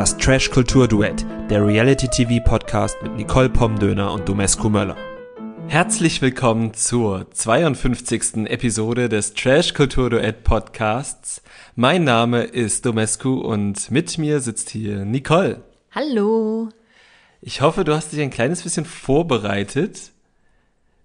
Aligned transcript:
Das 0.00 0.16
Trash 0.16 0.50
Kultur 0.50 0.88
Duett, 0.88 1.26
der 1.50 1.62
Reality 1.62 2.08
TV 2.08 2.42
Podcast 2.42 2.96
mit 3.02 3.16
Nicole 3.16 3.50
Pomdöner 3.50 4.10
und 4.14 4.26
Domescu 4.26 4.70
Möller. 4.70 4.96
Herzlich 5.68 6.22
willkommen 6.22 6.72
zur 6.72 7.30
52. 7.30 8.46
Episode 8.46 9.10
des 9.10 9.34
Trash 9.34 9.74
Kultur 9.74 10.08
Duett 10.08 10.42
Podcasts. 10.42 11.42
Mein 11.76 12.04
Name 12.04 12.44
ist 12.44 12.86
Domescu 12.86 13.42
und 13.42 13.90
mit 13.90 14.16
mir 14.16 14.40
sitzt 14.40 14.70
hier 14.70 15.04
Nicole. 15.04 15.60
Hallo. 15.94 16.70
Ich 17.42 17.60
hoffe, 17.60 17.84
du 17.84 17.94
hast 17.94 18.10
dich 18.10 18.22
ein 18.22 18.30
kleines 18.30 18.62
bisschen 18.62 18.86
vorbereitet. 18.86 20.12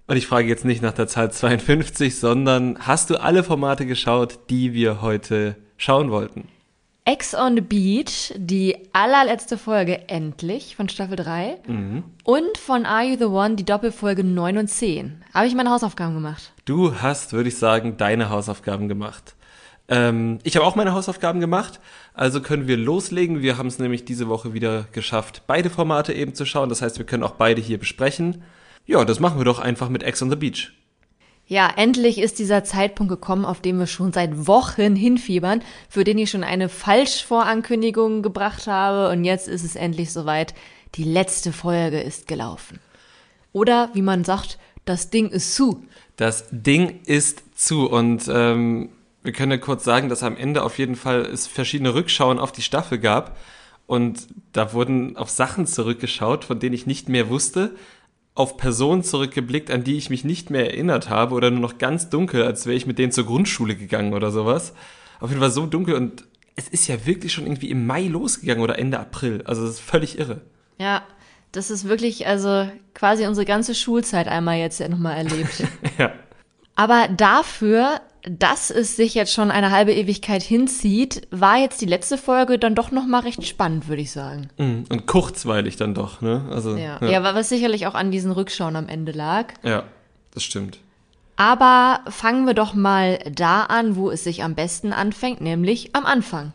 Und 0.07 0.15
ich 0.15 0.25
frage 0.25 0.47
jetzt 0.47 0.63
nicht 0.63 0.81
nach 0.81 0.93
der 0.93 1.09
Zahl 1.09 1.33
52, 1.33 2.17
sondern 2.17 2.79
hast 2.79 3.09
du 3.09 3.17
alle 3.17 3.43
Formate 3.43 3.85
geschaut, 3.85 4.39
die 4.49 4.71
wir 4.71 5.01
heute 5.01 5.57
schauen 5.75 6.11
wollten? 6.11 6.47
Ex 7.07 7.35
on 7.35 7.53
the 7.55 7.61
Beach, 7.61 8.33
die 8.35 8.75
allerletzte 8.93 9.59
Folge 9.59 10.09
endlich 10.09 10.75
von 10.75 10.89
Staffel 10.89 11.15
3 11.15 11.59
Mhm. 11.67 12.03
und 12.23 12.57
von 12.57 12.85
Are 12.87 13.03
You 13.05 13.15
the 13.17 13.25
One, 13.25 13.55
die 13.55 13.63
Doppelfolge 13.63 14.23
9 14.23 14.57
und 14.57 14.67
10. 14.67 15.23
Habe 15.33 15.45
ich 15.45 15.53
meine 15.53 15.69
Hausaufgaben 15.69 16.15
gemacht. 16.15 16.51
Du 16.65 16.95
hast, 16.99 17.33
würde 17.33 17.49
ich 17.49 17.57
sagen, 17.59 17.97
deine 17.97 18.29
Hausaufgaben 18.31 18.87
gemacht. 18.87 19.35
Ähm, 19.87 20.39
ich 20.41 20.55
habe 20.55 20.65
auch 20.65 20.75
meine 20.75 20.93
Hausaufgaben 20.93 21.39
gemacht, 21.39 21.79
also 22.15 22.41
können 22.41 22.67
wir 22.67 22.75
loslegen. 22.75 23.43
Wir 23.43 23.59
haben 23.59 23.67
es 23.67 23.77
nämlich 23.77 24.03
diese 24.05 24.27
Woche 24.27 24.53
wieder 24.55 24.85
geschafft, 24.91 25.43
beide 25.45 25.69
Formate 25.69 26.11
eben 26.11 26.33
zu 26.33 26.43
schauen. 26.43 26.69
Das 26.69 26.81
heißt, 26.81 26.97
wir 26.97 27.05
können 27.05 27.21
auch 27.21 27.35
beide 27.35 27.61
hier 27.61 27.77
besprechen. 27.77 28.41
Ja, 28.87 29.05
das 29.05 29.19
machen 29.19 29.37
wir 29.39 29.45
doch 29.45 29.59
einfach 29.59 29.89
mit 29.89 30.01
Ex 30.01 30.23
on 30.23 30.31
the 30.31 30.35
Beach. 30.35 30.71
Ja, 31.47 31.71
endlich 31.75 32.17
ist 32.17 32.39
dieser 32.39 32.63
Zeitpunkt 32.63 33.11
gekommen, 33.11 33.45
auf 33.45 33.61
den 33.61 33.77
wir 33.77 33.85
schon 33.85 34.11
seit 34.11 34.47
Wochen 34.47 34.95
hinfiebern, 34.95 35.61
für 35.89 36.03
den 36.03 36.17
ich 36.17 36.31
schon 36.31 36.43
eine 36.43 36.69
Falschvorankündigung 36.69 38.23
gebracht 38.23 38.65
habe 38.65 39.11
und 39.11 39.23
jetzt 39.23 39.47
ist 39.47 39.63
es 39.63 39.75
endlich 39.75 40.11
soweit. 40.11 40.55
Die 40.95 41.03
letzte 41.03 41.51
Folge 41.51 42.01
ist 42.01 42.27
gelaufen. 42.27 42.79
Oder 43.53 43.89
wie 43.93 44.01
man 44.01 44.23
sagt, 44.23 44.57
das 44.85 45.11
Ding 45.11 45.29
ist 45.29 45.55
zu. 45.55 45.85
Das 46.15 46.45
Ding 46.51 47.01
ist 47.05 47.43
zu 47.55 47.89
und 47.89 48.27
ähm, 48.27 48.89
wir 49.21 49.33
können 49.33 49.51
ja 49.51 49.57
kurz 49.57 49.83
sagen, 49.83 50.09
dass 50.09 50.23
am 50.23 50.37
Ende 50.37 50.63
auf 50.63 50.79
jeden 50.79 50.95
Fall 50.95 51.21
es 51.21 51.45
verschiedene 51.45 51.93
Rückschauen 51.93 52.39
auf 52.39 52.53
die 52.53 52.61
Staffel 52.63 52.97
gab 52.97 53.37
und 53.85 54.27
da 54.51 54.73
wurden 54.73 55.15
auf 55.15 55.29
Sachen 55.29 55.67
zurückgeschaut, 55.67 56.45
von 56.45 56.59
denen 56.59 56.73
ich 56.73 56.87
nicht 56.87 57.07
mehr 57.07 57.29
wusste, 57.29 57.75
auf 58.35 58.57
Personen 58.57 59.03
zurückgeblickt, 59.03 59.71
an 59.71 59.83
die 59.83 59.97
ich 59.97 60.09
mich 60.09 60.25
nicht 60.25 60.49
mehr 60.49 60.65
erinnert 60.65 61.09
habe 61.09 61.33
oder 61.35 61.49
nur 61.49 61.61
noch 61.61 61.77
ganz 61.77 62.09
dunkel, 62.09 62.43
als 62.43 62.65
wäre 62.65 62.75
ich 62.75 62.85
mit 62.85 62.99
denen 62.99 63.13
zur 63.13 63.25
Grundschule 63.25 63.75
gegangen 63.75 64.13
oder 64.13 64.29
sowas. 64.31 64.73
Auf 65.21 65.29
jeden 65.29 65.41
Fall 65.41 65.51
so 65.51 65.65
dunkel 65.65 65.95
und 65.95 66.25
es 66.57 66.67
ist 66.67 66.87
ja 66.87 67.05
wirklich 67.05 67.33
schon 67.33 67.45
irgendwie 67.45 67.69
im 67.71 67.87
Mai 67.87 68.03
losgegangen 68.03 68.63
oder 68.63 68.77
Ende 68.77 68.99
April. 68.99 69.41
Also 69.45 69.63
das 69.63 69.75
ist 69.75 69.79
völlig 69.79 70.19
irre. 70.19 70.41
Ja, 70.77 71.03
das 71.53 71.71
ist 71.71 71.87
wirklich 71.87 72.27
also 72.27 72.69
quasi 72.93 73.25
unsere 73.25 73.45
ganze 73.45 73.73
Schulzeit 73.73 74.27
einmal 74.27 74.57
jetzt 74.57 74.79
ja 74.79 74.89
nochmal 74.89 75.17
erlebt. 75.17 75.63
Ja. 75.97 76.11
Aber 76.77 77.07
dafür, 77.07 78.01
dass 78.29 78.69
es 78.71 78.95
sich 78.95 79.13
jetzt 79.13 79.33
schon 79.33 79.51
eine 79.51 79.71
halbe 79.71 79.93
Ewigkeit 79.93 80.41
hinzieht, 80.43 81.27
war 81.31 81.57
jetzt 81.57 81.81
die 81.81 81.85
letzte 81.85 82.17
Folge 82.17 82.57
dann 82.57 82.75
doch 82.75 82.91
nochmal 82.91 83.21
recht 83.21 83.45
spannend, 83.45 83.87
würde 83.87 84.01
ich 84.01 84.11
sagen. 84.11 84.49
Mm, 84.57 84.83
Und 84.89 85.05
kurzweilig 85.05 85.75
dann 85.77 85.93
doch, 85.93 86.21
ne? 86.21 86.45
Also, 86.51 86.75
Ja. 86.75 86.99
ja. 87.01 87.09
ja, 87.09 87.23
was 87.23 87.49
sicherlich 87.49 87.87
auch 87.87 87.95
an 87.95 88.11
diesen 88.11 88.31
Rückschauen 88.31 88.75
am 88.75 88.87
Ende 88.87 89.11
lag. 89.11 89.53
ja 89.63 89.83
das 90.31 90.43
stimmt. 90.43 90.79
Aber 91.37 92.01
fangen 92.09 92.45
wir 92.45 92.53
doch 92.53 92.73
mal 92.73 93.19
da 93.33 93.63
an, 93.63 93.95
wo 93.95 94.09
es 94.11 94.23
sich 94.23 94.43
am 94.43 94.53
besten 94.53 94.91
anfängt, 94.93 95.39
nämlich 95.41 95.95
am 95.95 96.05
Anfang. 96.05 96.51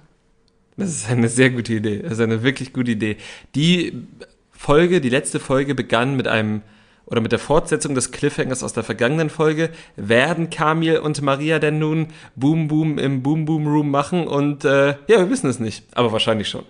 Das 0.76 0.90
ist 0.90 1.10
eine 1.10 1.28
sehr 1.28 1.50
gute 1.50 1.74
Idee. 1.74 2.00
Das 2.02 2.12
ist 2.12 2.20
eine 2.20 2.42
wirklich 2.42 2.72
gute 2.72 2.90
Idee. 2.90 3.16
Die 3.54 4.06
Folge, 4.50 5.00
die 5.00 5.08
letzte 5.08 5.40
Folge 5.40 5.74
begann 5.74 6.16
mit 6.16 6.28
einem 6.28 6.60
oder 7.06 7.20
mit 7.20 7.32
der 7.32 7.38
Fortsetzung 7.38 7.94
des 7.94 8.12
Cliffhangers 8.12 8.62
aus 8.62 8.72
der 8.72 8.84
vergangenen 8.84 9.30
Folge. 9.30 9.70
Werden 9.96 10.50
Kamil 10.50 10.98
und 10.98 11.20
Maria 11.22 11.58
denn 11.58 11.78
nun 11.78 12.08
Boom 12.36 12.68
Boom 12.68 12.98
im 12.98 13.22
Boom 13.22 13.44
Boom 13.44 13.66
Room 13.66 13.90
machen? 13.90 14.26
Und 14.26 14.64
äh, 14.64 14.90
ja, 14.90 15.18
wir 15.18 15.30
wissen 15.30 15.50
es 15.50 15.58
nicht, 15.58 15.84
aber 15.94 16.12
wahrscheinlich 16.12 16.48
schon. 16.48 16.64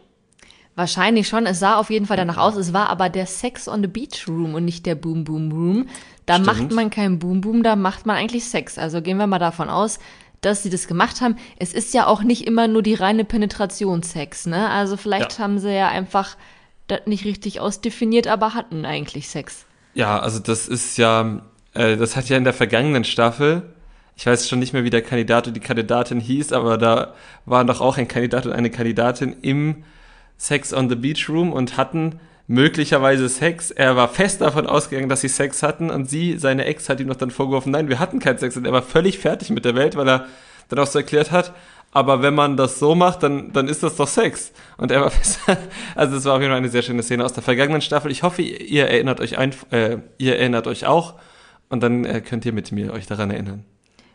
Wahrscheinlich 0.77 1.29
schon. 1.29 1.47
Es 1.47 1.59
sah 1.59 1.77
auf 1.77 1.91
jeden 1.91 2.07
Fall 2.07 2.17
danach 2.17 2.39
aus. 2.39 2.57
Es 2.57 2.73
war 2.73 2.89
aber 2.89 3.09
der 3.09 3.27
Sex 3.27 3.69
on 3.69 3.83
the 3.83 3.89
Beach 3.89 4.27
Room 4.29 4.55
und 4.55 4.65
nicht 4.65 4.87
der 4.87 4.95
Boom 4.95 5.25
Boom 5.25 5.53
Room. 5.53 5.89
Da 6.27 6.35
Stimmt. 6.35 6.47
macht 6.47 6.73
man 6.73 6.91
kein 6.91 7.19
Boom 7.19 7.41
Boom, 7.41 7.63
da 7.63 7.77
macht 7.77 8.07
man 8.07 8.17
eigentlich 8.17 8.45
Sex. 8.49 8.79
Also 8.79 9.03
gehen 9.03 9.19
wir 9.19 9.27
mal 9.27 9.39
davon 9.41 9.69
aus, 9.69 9.99
dass 10.41 10.63
sie 10.63 10.71
das 10.71 10.87
gemacht 10.87 11.21
haben. 11.21 11.37
Es 11.59 11.75
ist 11.75 11.93
ja 11.93 12.07
auch 12.07 12.23
nicht 12.23 12.47
immer 12.47 12.67
nur 12.69 12.83
die 12.83 12.95
reine 12.95 13.25
Penetrationssex, 13.25 14.47
ne? 14.47 14.71
Also 14.71 14.97
vielleicht 14.97 15.33
Ja. 15.39 15.45
haben 15.45 15.59
sie 15.59 15.75
ja 15.75 15.89
einfach 15.89 16.37
das 16.87 17.01
nicht 17.07 17.25
richtig 17.25 17.61
ausdefiniert, 17.61 18.27
aber 18.27 18.55
hatten 18.55 18.85
eigentlich 18.87 19.29
Sex. 19.29 19.67
Ja, 19.95 20.19
also 20.19 20.39
das 20.39 20.69
ist 20.69 20.99
ja, 20.99 21.41
äh, 21.75 21.97
das 21.97 22.17
hat 22.17 22.29
ja 22.29 22.37
in 22.37 22.45
der 22.45 22.53
vergangenen 22.53 23.05
Staffel, 23.05 23.63
ich 24.17 24.27
weiß 24.27 24.49
schon 24.49 24.59
nicht 24.59 24.73
mehr, 24.73 24.85
wie 24.85 24.91
der 24.91 25.03
Kandidat 25.03 25.47
und 25.47 25.55
die 25.55 25.61
Kandidatin 25.61 26.21
hieß, 26.21 26.53
aber 26.53 26.77
da 26.77 27.15
waren 27.47 27.67
doch 27.67 27.81
auch 27.81 27.97
ein 27.97 28.07
Kandidat 28.07 28.47
und 28.47 28.53
eine 28.53 28.71
Kandidatin 28.71 29.37
im 29.41 29.85
Sex 30.37 30.75
on 30.75 30.89
the 30.91 30.95
Beach 30.95 31.29
Room 31.29 31.53
und 31.53 31.77
hatten 31.77 32.21
möglicherweise 32.47 33.29
Sex. 33.29 33.71
Er 33.71 33.97
war 33.97 34.09
fest 34.09 34.41
davon 34.41 34.67
ausgegangen, 34.67 35.09
dass 35.09 35.23
sie 35.23 35.29
Sex 35.29 35.63
hatten 35.63 35.91
und 35.91 36.11
sie, 36.11 36.37
seine 36.37 36.67
Ex, 36.67 36.89
hat 36.89 37.01
ihm 37.01 37.07
noch 37.07 37.17
dann 37.17 37.31
vorgeworfen, 37.31 37.73
nein, 37.73 37.89
wir 37.89 37.99
hatten 37.99 38.19
keinen 38.19 38.39
Sex 38.39 38.57
und 38.57 38.67
er 38.67 38.73
war 38.73 38.83
völlig 38.83 39.19
fertig 39.19 39.51
mit 39.51 39.65
der 39.65 39.75
Welt, 39.75 39.97
weil 39.97 40.09
er 40.09 40.27
dann 40.69 40.79
auch 40.79 40.87
so 40.87 40.99
erklärt 40.99 41.31
hat, 41.31 41.55
aber 41.93 42.23
wenn 42.23 42.35
man 42.35 42.57
das 42.57 42.79
so 42.79 42.95
macht, 42.95 43.23
dann, 43.23 43.53
dann 43.53 43.67
ist 43.69 43.83
das 43.83 43.97
doch 43.97 44.07
Sex. 44.09 44.53
Und 44.77 44.91
er 44.91 45.01
war 45.01 45.11
fest, 45.11 45.41
also 45.95 46.17
es 46.17 46.25
war 46.25 46.35
auf 46.35 46.41
jeden 46.41 46.51
Fall 46.53 46.59
eine 46.59 46.69
sehr 46.69 46.83
schöne 46.83 47.03
Szene 47.03 47.25
aus 47.25 47.33
der 47.33 47.43
vergangenen 47.43 47.81
Staffel. 47.81 48.11
Ich 48.11 48.23
hoffe, 48.23 48.43
ihr 48.43 48.87
erinnert 48.89 49.21
euch 49.21 49.39
ein, 49.39 49.53
äh, 49.71 49.99
ihr 50.19 50.39
erinnert 50.39 50.67
euch 50.67 50.87
auch 50.87 51.15
und 51.69 51.83
dann 51.83 52.05
äh, 52.05 52.21
könnt 52.21 52.45
ihr 52.47 52.53
mit 52.53 52.73
mir 52.73 52.93
euch 52.93 53.07
daran 53.07 53.31
erinnern. 53.31 53.65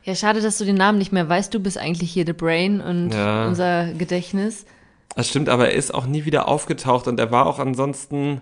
Ja, 0.04 0.14
schade, 0.16 0.40
dass 0.42 0.58
du 0.60 0.66
den 0.66 0.76
Namen 0.76 1.00
nicht 1.00 1.12
mehr 1.12 1.28
weißt. 1.28 1.54
Du 1.54 1.60
bist 1.60 1.78
eigentlich 1.80 2.12
hier 2.12 2.26
The 2.26 2.34
Brain 2.34 2.80
und 2.80 3.12
Ja. 3.12 3.48
unser 3.48 3.92
Gedächtnis. 3.94 4.66
Das 5.16 5.28
stimmt, 5.30 5.50
aber 5.50 5.70
er 5.70 5.74
ist 5.76 5.94
auch 5.94 6.06
nie 6.06 6.26
wieder 6.26 6.48
aufgetaucht 6.48 7.08
und 7.08 7.20
er 7.20 7.32
war 7.32 7.48
auch 7.48 7.58
ansonsten 7.60 8.42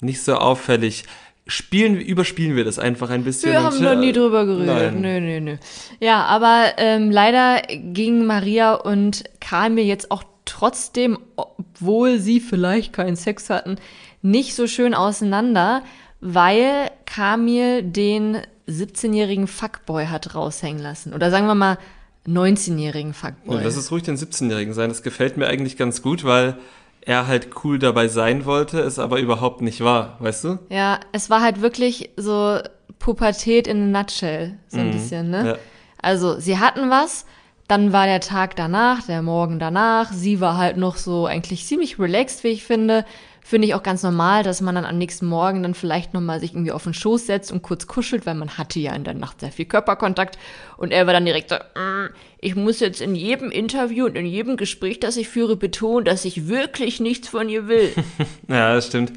nicht 0.00 0.22
so 0.22 0.34
auffällig. 0.36 1.04
Spielen, 1.50 1.98
überspielen 1.98 2.56
wir 2.56 2.64
das 2.64 2.78
einfach 2.78 3.08
ein 3.08 3.24
bisschen. 3.24 3.52
Wir 3.52 3.62
haben 3.62 3.82
noch 3.82 3.92
äh, 3.92 3.96
nie 3.96 4.12
drüber 4.12 4.44
geredet. 4.44 4.92
Nein. 4.92 5.00
Nö, 5.00 5.20
nö, 5.20 5.40
nö. 5.40 5.56
Ja, 5.98 6.24
aber 6.24 6.74
ähm, 6.76 7.10
leider 7.10 7.62
gingen 7.68 8.26
Maria 8.26 8.74
und 8.74 9.24
Kamil 9.40 9.84
jetzt 9.84 10.10
auch 10.10 10.24
trotzdem, 10.44 11.18
obwohl 11.36 12.18
sie 12.18 12.40
vielleicht 12.40 12.92
keinen 12.92 13.16
Sex 13.16 13.48
hatten, 13.48 13.76
nicht 14.20 14.54
so 14.54 14.66
schön 14.66 14.92
auseinander, 14.92 15.82
weil 16.20 16.90
Kamil 17.06 17.82
den 17.82 18.38
17-jährigen 18.68 19.46
Fuckboy 19.46 20.06
hat 20.06 20.34
raushängen 20.34 20.82
lassen. 20.82 21.14
Oder 21.14 21.30
sagen 21.30 21.46
wir 21.46 21.54
mal 21.54 21.78
19-jährigen 22.26 23.14
Fuckboy. 23.14 23.56
Ja, 23.56 23.62
lass 23.62 23.76
es 23.76 23.90
ruhig 23.90 24.02
den 24.02 24.16
17-Jährigen 24.16 24.74
sein. 24.74 24.90
Das 24.90 25.02
gefällt 25.02 25.38
mir 25.38 25.46
eigentlich 25.46 25.78
ganz 25.78 26.02
gut, 26.02 26.24
weil 26.24 26.58
er 27.02 27.26
halt 27.26 27.48
cool 27.64 27.78
dabei 27.78 28.08
sein 28.08 28.44
wollte, 28.44 28.80
es 28.80 28.98
aber 28.98 29.18
überhaupt 29.20 29.60
nicht 29.62 29.82
war, 29.82 30.16
weißt 30.20 30.44
du? 30.44 30.58
Ja, 30.68 31.00
es 31.12 31.30
war 31.30 31.40
halt 31.42 31.60
wirklich 31.62 32.10
so 32.16 32.58
Pubertät 32.98 33.66
in 33.66 33.94
a 33.94 34.00
nutshell, 34.00 34.58
so 34.68 34.78
ein 34.80 34.90
bisschen, 34.90 35.30
ne? 35.30 35.40
Mhm. 35.42 35.46
Ja. 35.48 35.56
Also, 36.00 36.38
sie 36.38 36.58
hatten 36.58 36.90
was, 36.90 37.26
dann 37.66 37.92
war 37.92 38.06
der 38.06 38.20
Tag 38.20 38.56
danach, 38.56 39.02
der 39.06 39.22
Morgen 39.22 39.58
danach, 39.58 40.12
sie 40.12 40.40
war 40.40 40.56
halt 40.56 40.76
noch 40.76 40.96
so 40.96 41.26
eigentlich 41.26 41.66
ziemlich 41.66 41.98
relaxed, 41.98 42.44
wie 42.44 42.48
ich 42.48 42.64
finde. 42.64 43.04
Finde 43.42 43.66
ich 43.66 43.74
auch 43.74 43.82
ganz 43.82 44.02
normal, 44.02 44.42
dass 44.42 44.60
man 44.60 44.74
dann 44.74 44.84
am 44.84 44.98
nächsten 44.98 45.24
Morgen 45.26 45.62
dann 45.62 45.72
vielleicht 45.74 46.12
nochmal 46.12 46.38
sich 46.38 46.52
irgendwie 46.52 46.72
auf 46.72 46.84
den 46.84 46.92
Schoß 46.92 47.26
setzt 47.26 47.50
und 47.50 47.62
kurz 47.62 47.86
kuschelt, 47.86 48.26
weil 48.26 48.34
man 48.34 48.58
hatte 48.58 48.78
ja 48.78 48.92
in 48.94 49.04
der 49.04 49.14
Nacht 49.14 49.40
sehr 49.40 49.52
viel 49.52 49.64
Körperkontakt. 49.64 50.38
Und 50.76 50.92
er 50.92 51.06
war 51.06 51.14
dann 51.14 51.24
direkt 51.24 51.48
so, 51.48 51.56
"Mm, 51.56 52.08
ich 52.40 52.54
muss 52.54 52.80
jetzt 52.80 53.00
in 53.00 53.14
jedem 53.14 53.50
Interview 53.50 54.06
und 54.06 54.16
in 54.16 54.26
jedem 54.26 54.56
Gespräch, 54.56 55.00
das 55.00 55.16
ich 55.16 55.28
führe, 55.28 55.56
betonen, 55.56 56.04
dass 56.04 56.24
ich 56.24 56.48
wirklich 56.48 57.00
nichts 57.00 57.28
von 57.28 57.48
ihr 57.48 57.68
will. 57.68 57.92
Ja, 58.48 58.74
das 58.74 58.86
stimmt. 58.86 59.12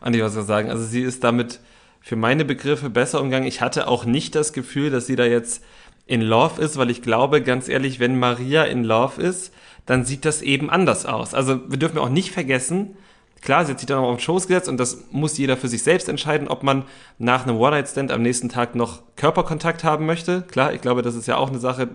Und 0.00 0.14
ich 0.14 0.22
muss 0.22 0.34
sagen, 0.34 0.70
also 0.70 0.84
sie 0.84 1.02
ist 1.02 1.24
damit 1.24 1.60
für 2.00 2.16
meine 2.16 2.44
Begriffe 2.44 2.90
besser 2.90 3.20
umgegangen. 3.20 3.48
Ich 3.48 3.62
hatte 3.62 3.88
auch 3.88 4.04
nicht 4.04 4.34
das 4.34 4.52
Gefühl, 4.52 4.90
dass 4.90 5.06
sie 5.06 5.16
da 5.16 5.24
jetzt 5.24 5.64
in 6.06 6.20
Love 6.20 6.60
ist, 6.60 6.76
weil 6.76 6.90
ich 6.90 7.00
glaube, 7.00 7.40
ganz 7.42 7.68
ehrlich, 7.68 8.00
wenn 8.00 8.18
Maria 8.18 8.64
in 8.64 8.84
Love 8.84 9.22
ist, 9.22 9.54
dann 9.86 10.04
sieht 10.04 10.24
das 10.24 10.42
eben 10.42 10.68
anders 10.68 11.06
aus. 11.06 11.32
Also 11.32 11.60
wir 11.70 11.78
dürfen 11.78 11.98
auch 11.98 12.10
nicht 12.10 12.30
vergessen, 12.32 12.96
klar, 13.40 13.64
sie 13.64 13.72
hat 13.72 13.78
sich 13.78 13.86
dann 13.86 13.98
auch 13.98 14.08
auf 14.08 14.16
den 14.16 14.22
Schoß 14.22 14.48
gesetzt 14.48 14.68
und 14.68 14.78
das 14.78 15.04
muss 15.10 15.38
jeder 15.38 15.56
für 15.56 15.68
sich 15.68 15.82
selbst 15.82 16.08
entscheiden, 16.08 16.48
ob 16.48 16.62
man 16.62 16.84
nach 17.18 17.46
einem 17.46 17.56
One-Night-Stand 17.56 18.10
am 18.10 18.22
nächsten 18.22 18.48
Tag 18.48 18.74
noch 18.74 19.02
Körperkontakt 19.16 19.84
haben 19.84 20.04
möchte. 20.06 20.42
Klar, 20.42 20.74
ich 20.74 20.80
glaube, 20.80 21.02
das 21.02 21.14
ist 21.14 21.26
ja 21.26 21.36
auch 21.36 21.48
eine 21.48 21.58
Sache, 21.58 21.88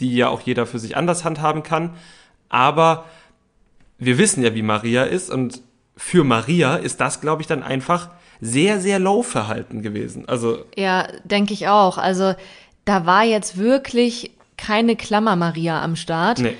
die 0.00 0.14
ja 0.14 0.28
auch 0.28 0.40
jeder 0.40 0.66
für 0.66 0.78
sich 0.78 0.96
anders 0.96 1.24
handhaben 1.24 1.62
kann. 1.62 1.90
Aber 2.48 3.04
wir 3.98 4.18
wissen 4.18 4.42
ja, 4.42 4.54
wie 4.54 4.62
Maria 4.62 5.04
ist 5.04 5.30
und 5.30 5.62
für 5.96 6.24
Maria 6.24 6.76
ist 6.76 7.00
das, 7.00 7.20
glaube 7.20 7.42
ich, 7.42 7.48
dann 7.48 7.62
einfach 7.62 8.10
sehr, 8.40 8.80
sehr 8.80 8.98
low 8.98 9.22
Verhalten 9.22 9.82
gewesen. 9.82 10.28
Also, 10.28 10.64
Ja, 10.76 11.08
denke 11.24 11.54
ich 11.54 11.68
auch. 11.68 11.96
Also 11.96 12.34
da 12.84 13.06
war 13.06 13.24
jetzt 13.24 13.56
wirklich 13.56 14.30
keine 14.56 14.96
Klammer 14.96 15.36
Maria 15.36 15.82
am 15.82 15.96
Start. 15.96 16.38
nee. 16.38 16.54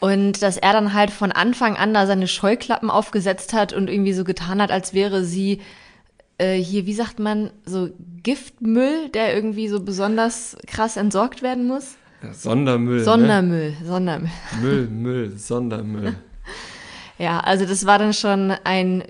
Und 0.00 0.42
dass 0.42 0.56
er 0.56 0.72
dann 0.72 0.94
halt 0.94 1.10
von 1.10 1.32
Anfang 1.32 1.76
an 1.76 1.92
da 1.92 2.06
seine 2.06 2.28
Scheuklappen 2.28 2.88
aufgesetzt 2.88 3.52
hat 3.52 3.72
und 3.72 3.90
irgendwie 3.90 4.12
so 4.12 4.22
getan 4.22 4.62
hat, 4.62 4.70
als 4.70 4.94
wäre 4.94 5.24
sie 5.24 5.60
äh, 6.38 6.54
hier, 6.54 6.86
wie 6.86 6.94
sagt 6.94 7.18
man, 7.18 7.50
so 7.64 7.90
Giftmüll, 8.22 9.08
der 9.08 9.34
irgendwie 9.34 9.66
so 9.66 9.80
besonders 9.80 10.56
krass 10.68 10.96
entsorgt 10.96 11.42
werden 11.42 11.66
muss. 11.66 11.96
Ja, 12.22 12.32
Sondermüll. 12.32 13.04
Sondermüll, 13.04 13.70
ne? 13.70 13.86
Sondermüll. 13.86 14.30
Müll, 14.60 14.86
Müll, 14.88 15.38
Sondermüll. 15.38 16.16
Ja, 17.20 17.40
also 17.40 17.66
das 17.66 17.84
war 17.84 17.98
dann 17.98 18.14
schon 18.14 18.52
ein, 18.62 19.02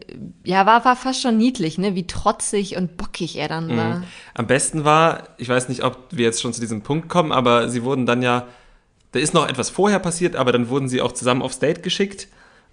ja, 0.43 0.65
war, 0.65 0.83
war 0.87 0.97
fast 0.97 1.21
schon 1.21 1.37
niedlich, 1.37 1.77
ne, 1.77 1.95
wie 1.95 2.07
trotzig 2.07 2.75
und 2.77 2.97
bockig 2.97 3.37
er 3.37 3.49
dann 3.49 3.77
war. 3.77 3.99
Mhm. 3.99 4.05
Am 4.33 4.47
besten 4.47 4.85
war, 4.87 5.29
ich 5.37 5.51
weiß 5.51 5.69
nicht, 5.69 5.85
ob 5.85 5.99
wir 6.11 6.25
jetzt 6.25 6.41
schon 6.41 6.55
zu 6.55 6.61
diesem 6.63 6.81
Punkt 6.81 7.11
kommen, 7.11 7.33
aber 7.33 7.69
sie 7.69 7.83
wurden 7.83 8.07
dann 8.07 8.23
ja, 8.23 8.47
da 9.13 9.19
ist 9.19 9.35
noch 9.35 9.47
etwas 9.47 9.69
vorher 9.69 9.99
passiert, 9.99 10.37
aber 10.37 10.53
dann 10.53 10.71
wurden 10.71 10.89
sie 10.89 11.03
auch 11.03 11.13
zusammen 11.13 11.43
aufs 11.43 11.59
Date 11.59 11.83
geschickt. 11.83 12.29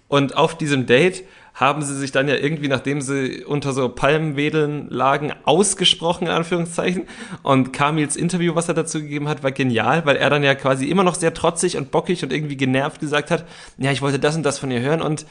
Und 0.08 0.36
auf 0.36 0.56
diesem 0.56 0.86
Date 0.86 1.24
haben 1.56 1.82
sie 1.82 1.96
sich 1.96 2.12
dann 2.12 2.28
ja 2.28 2.36
irgendwie, 2.36 2.68
nachdem 2.68 3.00
sie 3.00 3.42
unter 3.42 3.72
so 3.72 3.88
Palmwedeln 3.88 4.88
lagen, 4.90 5.32
ausgesprochen, 5.44 6.26
in 6.26 6.32
Anführungszeichen. 6.32 7.04
Und 7.42 7.72
Kamils 7.72 8.14
Interview, 8.14 8.54
was 8.54 8.68
er 8.68 8.74
dazu 8.74 9.00
gegeben 9.00 9.26
hat, 9.26 9.42
war 9.42 9.52
genial, 9.52 10.04
weil 10.04 10.16
er 10.16 10.28
dann 10.28 10.42
ja 10.42 10.54
quasi 10.54 10.86
immer 10.90 11.02
noch 11.02 11.14
sehr 11.14 11.32
trotzig 11.32 11.78
und 11.78 11.90
bockig 11.90 12.22
und 12.22 12.32
irgendwie 12.32 12.58
genervt 12.58 13.00
gesagt 13.00 13.30
hat, 13.30 13.46
ja, 13.78 13.90
ich 13.90 14.02
wollte 14.02 14.18
das 14.18 14.36
und 14.36 14.42
das 14.42 14.58
von 14.58 14.70
ihr 14.70 14.80
hören 14.80 15.02
und 15.02 15.26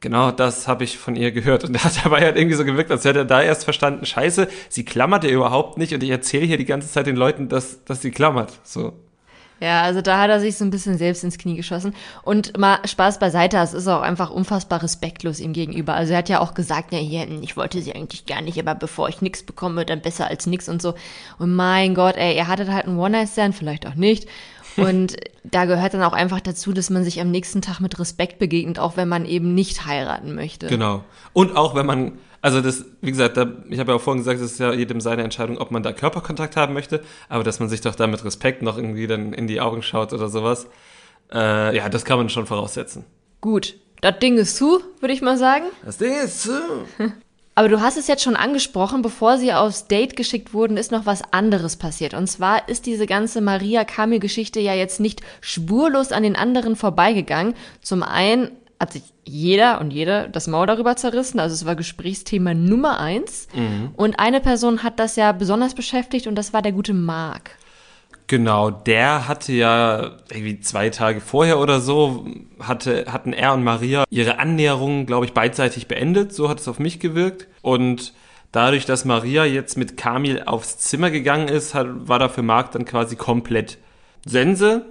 Genau, 0.00 0.30
das 0.30 0.68
habe 0.68 0.84
ich 0.84 0.96
von 0.96 1.16
ihr 1.16 1.32
gehört. 1.32 1.64
Und 1.64 1.74
er 1.74 1.82
hat 1.84 2.04
dabei 2.04 2.20
halt 2.20 2.36
irgendwie 2.36 2.54
so 2.54 2.64
gewirkt, 2.64 2.92
als 2.92 3.04
hätte 3.04 3.18
er 3.20 3.24
da 3.24 3.42
erst 3.42 3.64
verstanden, 3.64 4.06
scheiße, 4.06 4.46
sie 4.68 4.84
klammert 4.84 5.24
ja 5.24 5.30
überhaupt 5.30 5.76
nicht 5.76 5.92
und 5.92 6.04
ich 6.04 6.10
erzähle 6.10 6.46
hier 6.46 6.56
die 6.56 6.66
ganze 6.66 6.88
Zeit 6.88 7.08
den 7.08 7.16
Leuten, 7.16 7.48
dass, 7.48 7.84
dass 7.84 8.00
sie 8.00 8.12
klammert. 8.12 8.60
So. 8.62 8.92
Ja, 9.60 9.82
also 9.82 10.00
da 10.02 10.18
hat 10.20 10.30
er 10.30 10.40
sich 10.40 10.56
so 10.56 10.64
ein 10.64 10.70
bisschen 10.70 10.98
selbst 10.98 11.24
ins 11.24 11.38
Knie 11.38 11.56
geschossen. 11.56 11.94
Und 12.22 12.56
mal 12.56 12.78
Spaß 12.84 13.18
beiseite, 13.18 13.58
es 13.58 13.74
ist 13.74 13.88
auch 13.88 14.02
einfach 14.02 14.30
unfassbar 14.30 14.82
respektlos 14.82 15.40
ihm 15.40 15.52
gegenüber. 15.52 15.94
Also 15.94 16.12
er 16.12 16.18
hat 16.18 16.28
ja 16.28 16.40
auch 16.40 16.54
gesagt, 16.54 16.92
ja, 16.92 16.98
hier, 16.98 17.26
ich 17.42 17.56
wollte 17.56 17.82
sie 17.82 17.94
eigentlich 17.94 18.26
gar 18.26 18.40
nicht, 18.40 18.58
aber 18.58 18.74
bevor 18.74 19.08
ich 19.08 19.20
nichts 19.20 19.42
bekomme, 19.42 19.84
dann 19.84 20.00
besser 20.00 20.28
als 20.28 20.46
nichts 20.46 20.68
und 20.68 20.80
so. 20.80 20.94
Und 21.38 21.54
mein 21.54 21.94
Gott, 21.94 22.16
ey, 22.16 22.36
er 22.36 22.46
hatte 22.46 22.72
halt 22.72 22.86
einen 22.86 22.98
One-Night-Stand, 22.98 23.54
vielleicht 23.54 23.86
auch 23.86 23.94
nicht. 23.94 24.28
Und 24.76 25.16
da 25.42 25.64
gehört 25.64 25.94
dann 25.94 26.04
auch 26.04 26.12
einfach 26.12 26.40
dazu, 26.40 26.72
dass 26.72 26.88
man 26.88 27.02
sich 27.02 27.20
am 27.20 27.32
nächsten 27.32 27.62
Tag 27.62 27.80
mit 27.80 27.98
Respekt 27.98 28.38
begegnet, 28.38 28.78
auch 28.78 28.96
wenn 28.96 29.08
man 29.08 29.24
eben 29.26 29.52
nicht 29.52 29.86
heiraten 29.86 30.36
möchte. 30.36 30.68
Genau. 30.68 31.02
Und 31.32 31.56
auch 31.56 31.74
wenn 31.74 31.84
man 31.84 32.12
also 32.40 32.60
das, 32.60 32.84
wie 33.00 33.10
gesagt, 33.10 33.36
da, 33.36 33.52
ich 33.68 33.78
habe 33.78 33.92
ja 33.92 33.96
auch 33.96 34.00
vorhin 34.00 34.22
gesagt, 34.22 34.40
es 34.40 34.52
ist 34.52 34.60
ja 34.60 34.72
jedem 34.72 35.00
seine 35.00 35.22
Entscheidung, 35.22 35.58
ob 35.58 35.70
man 35.70 35.82
da 35.82 35.92
Körperkontakt 35.92 36.56
haben 36.56 36.74
möchte, 36.74 37.02
aber 37.28 37.44
dass 37.44 37.60
man 37.60 37.68
sich 37.68 37.80
doch 37.80 37.94
da 37.94 38.06
mit 38.06 38.24
Respekt 38.24 38.62
noch 38.62 38.76
irgendwie 38.76 39.06
dann 39.06 39.32
in 39.32 39.46
die 39.46 39.60
Augen 39.60 39.82
schaut 39.82 40.12
oder 40.12 40.28
sowas, 40.28 40.66
äh, 41.32 41.76
ja, 41.76 41.88
das 41.88 42.04
kann 42.04 42.18
man 42.18 42.28
schon 42.28 42.46
voraussetzen. 42.46 43.04
Gut, 43.40 43.74
das 44.00 44.18
Ding 44.20 44.38
ist 44.38 44.56
zu, 44.56 44.80
würde 45.00 45.14
ich 45.14 45.22
mal 45.22 45.36
sagen. 45.36 45.66
Das 45.84 45.98
Ding 45.98 46.12
ist 46.12 46.42
zu. 46.42 46.50
Aber 47.58 47.68
du 47.68 47.80
hast 47.80 47.96
es 47.96 48.06
jetzt 48.06 48.22
schon 48.22 48.36
angesprochen, 48.36 49.02
bevor 49.02 49.36
sie 49.36 49.52
aufs 49.52 49.88
Date 49.88 50.14
geschickt 50.14 50.54
wurden, 50.54 50.76
ist 50.76 50.92
noch 50.92 51.06
was 51.06 51.22
anderes 51.32 51.74
passiert. 51.74 52.14
Und 52.14 52.28
zwar 52.28 52.68
ist 52.68 52.86
diese 52.86 53.06
ganze 53.06 53.40
Maria 53.40 53.82
Kamil-Geschichte 53.82 54.60
ja 54.60 54.74
jetzt 54.74 55.00
nicht 55.00 55.22
spurlos 55.40 56.12
an 56.12 56.22
den 56.22 56.36
anderen 56.36 56.76
vorbeigegangen. 56.76 57.54
Zum 57.82 58.04
einen 58.04 58.52
hat 58.80 58.92
sich 58.92 59.02
jeder 59.24 59.80
und 59.80 59.90
jede 59.90 60.28
das 60.30 60.46
Maul 60.46 60.66
darüber 60.66 60.96
zerrissen. 60.96 61.40
Also 61.40 61.54
es 61.54 61.66
war 61.66 61.74
Gesprächsthema 61.74 62.54
Nummer 62.54 63.00
eins. 63.00 63.48
Mhm. 63.54 63.90
Und 63.96 64.20
eine 64.20 64.40
Person 64.40 64.82
hat 64.82 64.98
das 64.98 65.16
ja 65.16 65.32
besonders 65.32 65.74
beschäftigt 65.74 66.26
und 66.26 66.36
das 66.36 66.52
war 66.52 66.62
der 66.62 66.72
gute 66.72 66.94
Mark. 66.94 67.58
Genau, 68.28 68.70
der 68.70 69.26
hatte 69.26 69.52
ja 69.54 70.18
irgendwie 70.30 70.60
zwei 70.60 70.90
Tage 70.90 71.20
vorher 71.20 71.58
oder 71.58 71.80
so, 71.80 72.26
hatte, 72.60 73.06
hatten 73.08 73.32
er 73.32 73.54
und 73.54 73.64
Maria 73.64 74.04
ihre 74.10 74.38
Annäherung, 74.38 75.06
glaube 75.06 75.24
ich, 75.24 75.32
beidseitig 75.32 75.88
beendet. 75.88 76.34
So 76.34 76.50
hat 76.50 76.60
es 76.60 76.68
auf 76.68 76.78
mich 76.78 77.00
gewirkt. 77.00 77.48
Und 77.62 78.12
dadurch, 78.52 78.84
dass 78.84 79.06
Maria 79.06 79.46
jetzt 79.46 79.78
mit 79.78 79.96
Kamil 79.96 80.42
aufs 80.44 80.76
Zimmer 80.76 81.10
gegangen 81.10 81.48
ist, 81.48 81.74
hat, 81.74 81.86
war 81.90 82.18
da 82.18 82.28
für 82.28 82.42
Marc 82.42 82.72
dann 82.72 82.84
quasi 82.84 83.16
komplett 83.16 83.78
Sense. 84.26 84.84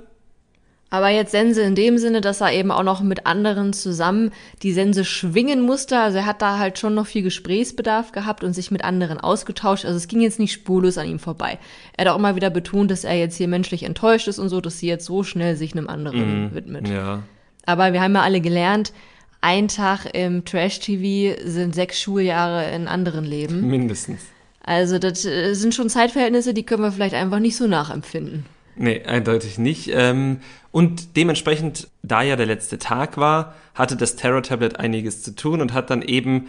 Aber 0.90 1.10
jetzt 1.10 1.32
Sense 1.32 1.62
in 1.62 1.76
dem 1.76 1.98
Sinne, 1.98 2.22
dass 2.22 2.40
er 2.40 2.54
eben 2.54 2.72
auch 2.72 2.84
noch 2.84 3.02
mit 3.02 3.26
anderen 3.26 3.74
zusammen 3.74 4.32
die 4.64 4.72
Sense 4.72 5.04
schwingen 5.04 5.62
musste. 5.62 6.00
Also 6.00 6.20
er 6.20 6.26
hat 6.26 6.42
da 6.42 6.60
halt 6.60 6.80
schon 6.80 6.96
noch 6.96 7.08
viel 7.08 7.24
Gesprächsbedarf 7.24 8.14
gehabt 8.14 8.44
und 8.44 8.54
sich 8.54 8.72
mit 8.72 8.86
anderen 8.86 9.20
ausgetauscht. 9.20 9.84
Also 9.84 9.98
es 9.98 10.08
ging 10.08 10.22
jetzt 10.22 10.40
nicht 10.40 10.54
spurlos 10.54 10.98
an 10.98 11.08
ihm 11.08 11.20
vorbei. 11.20 11.60
Er 11.98 12.06
hat 12.06 12.14
auch 12.14 12.18
immer 12.18 12.38
wieder 12.38 12.50
betont, 12.50 12.90
dass 12.90 13.04
er 13.04 13.16
jetzt 13.16 13.36
hier 13.36 13.50
menschlich 13.50 13.84
enttäuscht 13.84 14.30
ist 14.30 14.40
und 14.40 14.48
so, 14.48 14.62
dass 14.62 14.80
sie 14.80 14.88
jetzt 14.88 15.06
so 15.06 15.24
schnell 15.24 15.58
sich 15.58 15.74
einem 15.74 15.90
anderen 15.90 16.46
mhm, 16.46 16.56
widmet. 16.56 16.88
Ja. 16.88 17.24
Aber 17.66 17.92
wir 17.92 18.02
haben 18.02 18.16
ja 18.16 18.22
alle 18.22 18.40
gelernt, 18.40 18.94
ein 19.42 19.68
Tag 19.68 20.06
im 20.14 20.46
Trash-TV 20.46 21.42
sind 21.46 21.76
sechs 21.76 22.00
Schuljahre 22.00 22.72
in 22.72 22.88
anderen 22.88 23.26
Leben. 23.26 23.68
Mindestens. 23.68 24.22
Also 24.64 25.00
das 25.00 25.26
äh, 25.26 25.54
sind 25.54 25.76
schon 25.76 25.90
Zeitverhältnisse, 25.90 26.54
die 26.54 26.64
können 26.64 26.84
wir 26.84 26.92
vielleicht 26.92 27.14
einfach 27.14 27.40
nicht 27.40 27.58
so 27.58 27.68
nachempfinden. 27.68 28.46
Nee, 28.78 29.04
eindeutig 29.04 29.58
nicht. 29.58 29.90
Ähm, 29.92 30.40
und 30.72 31.16
dementsprechend, 31.16 31.88
da 32.04 32.22
ja 32.22 32.36
der 32.36 32.46
letzte 32.46 32.78
Tag 32.78 33.18
war, 33.18 33.56
hatte 33.74 33.96
das 33.96 34.16
Terror-Tablet 34.16 34.80
einiges 34.80 35.24
zu 35.24 35.36
tun 35.36 35.62
und 35.62 35.74
hat 35.74 35.90
dann 35.90 36.04
eben 36.04 36.48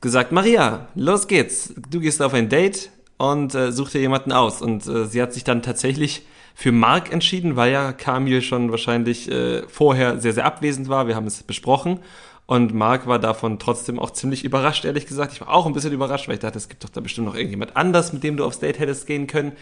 gesagt, 0.00 0.32
Maria, 0.32 0.88
los 0.94 1.28
geht's. 1.28 1.74
Du 1.90 2.00
gehst 2.00 2.22
auf 2.22 2.32
ein 2.32 2.48
Date 2.48 2.90
und 3.18 3.54
äh, 3.54 3.72
such 3.72 3.90
dir 3.90 4.00
jemanden 4.00 4.32
aus. 4.32 4.62
Und 4.62 4.86
äh, 4.86 5.06
sie 5.06 5.20
hat 5.20 5.34
sich 5.34 5.44
dann 5.44 5.62
tatsächlich 5.62 6.22
für 6.54 6.72
Mark 6.72 7.12
entschieden, 7.12 7.56
weil 7.56 7.70
ja 7.70 7.92
Kamil 7.92 8.42
schon 8.42 8.70
wahrscheinlich 8.70 9.30
äh, 9.30 9.62
vorher 9.68 10.18
sehr, 10.18 10.32
sehr 10.32 10.46
abwesend 10.46 10.88
war. 10.88 11.06
Wir 11.06 11.16
haben 11.16 11.26
es 11.26 11.42
besprochen. 11.42 12.00
Und 12.46 12.72
Mark 12.72 13.06
war 13.06 13.18
davon 13.18 13.58
trotzdem 13.58 13.98
auch 13.98 14.10
ziemlich 14.10 14.42
überrascht, 14.42 14.86
ehrlich 14.86 15.06
gesagt. 15.06 15.34
Ich 15.34 15.42
war 15.42 15.50
auch 15.50 15.66
ein 15.66 15.74
bisschen 15.74 15.92
überrascht, 15.92 16.28
weil 16.28 16.36
ich 16.36 16.40
dachte, 16.40 16.56
es 16.56 16.70
gibt 16.70 16.82
doch 16.82 16.88
da 16.88 17.00
bestimmt 17.00 17.26
noch 17.26 17.34
irgendjemand 17.34 17.76
anders, 17.76 18.14
mit 18.14 18.24
dem 18.24 18.38
du 18.38 18.44
aufs 18.46 18.58
Date 18.58 18.78
hättest 18.78 19.06
gehen 19.06 19.26
können. 19.26 19.52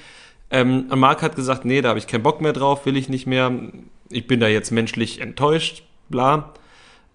Ähm, 0.50 0.86
Mark 0.94 1.22
hat 1.22 1.36
gesagt, 1.36 1.64
nee, 1.64 1.80
da 1.80 1.90
habe 1.90 1.98
ich 1.98 2.06
keinen 2.06 2.22
Bock 2.22 2.40
mehr 2.40 2.52
drauf, 2.52 2.86
will 2.86 2.96
ich 2.96 3.08
nicht 3.08 3.26
mehr. 3.26 3.52
Ich 4.10 4.26
bin 4.26 4.40
da 4.40 4.48
jetzt 4.48 4.70
menschlich 4.70 5.20
enttäuscht, 5.20 5.82
bla. 6.08 6.52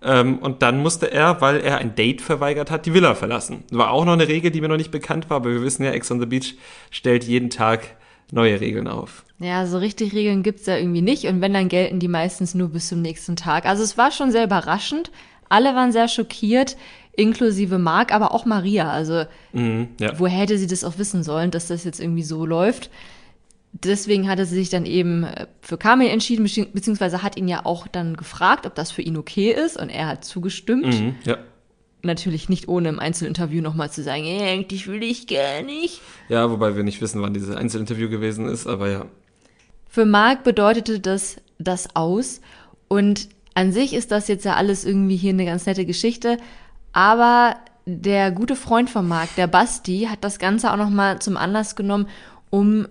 Ähm, 0.04 0.40
und 0.40 0.62
dann 0.62 0.82
musste 0.82 1.12
er, 1.12 1.42
weil 1.42 1.62
er 1.62 1.78
ein 1.78 1.96
Date 1.96 2.22
verweigert 2.22 2.72
hat, 2.72 2.86
die 2.86 2.94
Villa 2.94 3.14
verlassen. 3.16 3.64
War 3.72 3.92
auch 3.92 4.04
noch 4.04 4.14
eine 4.14 4.28
Regel, 4.28 4.52
die 4.52 4.60
mir 4.60 4.68
noch 4.68 4.78
nicht 4.78 4.92
bekannt 4.92 5.30
war, 5.30 5.38
aber 5.38 5.52
wir 5.52 5.62
wissen 5.62 5.84
ja, 5.84 5.92
Ex 5.92 6.12
on 6.12 6.20
the 6.20 6.26
Beach 6.26 6.56
stellt 6.90 7.24
jeden 7.24 7.50
Tag 7.50 7.96
neue 8.32 8.60
Regeln 8.60 8.88
auf. 8.88 9.24
Ja, 9.40 9.66
so 9.66 9.78
richtig 9.78 10.14
Regeln 10.14 10.44
gibt's 10.44 10.64
da 10.64 10.78
irgendwie 10.78 11.02
nicht 11.02 11.26
und 11.26 11.42
wenn, 11.42 11.54
dann 11.54 11.68
gelten 11.68 12.00
die 12.00 12.08
meistens 12.08 12.56
nur 12.56 12.70
bis 12.70 12.88
zum 12.88 13.02
nächsten 13.02 13.36
Tag. 13.36 13.66
Also 13.66 13.84
es 13.84 13.98
war 13.98 14.12
schon 14.12 14.32
sehr 14.32 14.44
überraschend. 14.44 15.12
Alle 15.50 15.76
waren 15.76 15.92
sehr 15.92 16.08
schockiert, 16.08 16.78
inklusive 17.14 17.78
Marc, 17.78 18.14
aber 18.14 18.34
auch 18.34 18.46
Maria. 18.46 18.90
Also 18.90 19.26
mhm, 19.54 19.90
ja. 20.00 20.18
woher 20.18 20.38
hätte 20.38 20.58
sie 20.58 20.68
das 20.68 20.84
auch 20.84 20.98
wissen 20.98 21.24
sollen, 21.24 21.52
dass 21.52 21.68
das 21.68 21.84
jetzt 21.84 22.00
irgendwie 22.00 22.24
so 22.24 22.46
läuft? 22.46 22.90
Deswegen 23.84 24.30
hatte 24.30 24.46
sie 24.46 24.56
sich 24.56 24.70
dann 24.70 24.86
eben 24.86 25.24
äh, 25.24 25.48
für 25.62 25.78
Kamil 25.78 26.10
entschieden, 26.10 26.44
beziehungsweise 26.74 27.24
hat 27.24 27.38
ihn 27.38 27.48
ja 27.48 27.66
auch 27.66 27.88
dann 27.88 28.16
gefragt, 28.16 28.66
ob 28.66 28.76
das 28.76 28.92
für 28.92 29.02
ihn 29.02 29.18
okay 29.18 29.52
ist 29.52 29.78
und 29.78 29.90
er 29.90 30.08
hat 30.08 30.26
zugestimmt. 30.26 30.86
Mhm, 30.86 31.16
ja. 31.24 31.38
Natürlich 32.04 32.50
nicht 32.50 32.68
ohne 32.68 32.90
im 32.90 33.00
Einzelinterview 33.00 33.62
nochmal 33.62 33.92
zu 33.92 34.02
sagen, 34.02 34.24
hey, 34.24 34.54
eigentlich 34.54 34.88
will 34.88 35.04
ich 35.04 35.28
gar 35.28 35.62
nicht. 35.62 36.02
Ja, 36.30 36.50
wobei 36.50 36.76
wir 36.76 36.84
nicht 36.84 37.00
wissen, 37.02 37.22
wann 37.22 37.34
dieses 37.34 37.56
Einzelinterview 37.56 38.10
gewesen 38.10 38.48
ist, 38.48 38.66
aber 38.66 38.90
ja. 38.90 39.06
Für 39.88 40.06
Marc 40.06 40.44
bedeutete 40.44 41.00
das 41.00 41.38
das 41.60 41.96
aus 41.96 42.42
und 42.88 43.30
an 43.54 43.72
sich 43.72 43.94
ist 43.94 44.12
das 44.12 44.28
jetzt 44.28 44.46
ja 44.46 44.56
alles 44.56 44.84
irgendwie 44.84 45.18
hier 45.18 45.32
eine 45.32 45.46
ganz 45.46 45.66
nette 45.66 45.86
Geschichte, 45.86 46.38
aber 46.94 47.56
der 47.86 48.32
gute 48.32 48.56
Freund 48.56 48.90
von 48.90 49.08
Marc, 49.08 49.36
der 49.36 49.48
Basti, 49.48 50.08
hat 50.10 50.24
das 50.24 50.40
Ganze 50.40 50.72
auch 50.72 50.78
nochmal 50.78 51.20
zum 51.20 51.38
Anlass 51.38 51.76
genommen, 51.76 52.08
um 52.50 52.88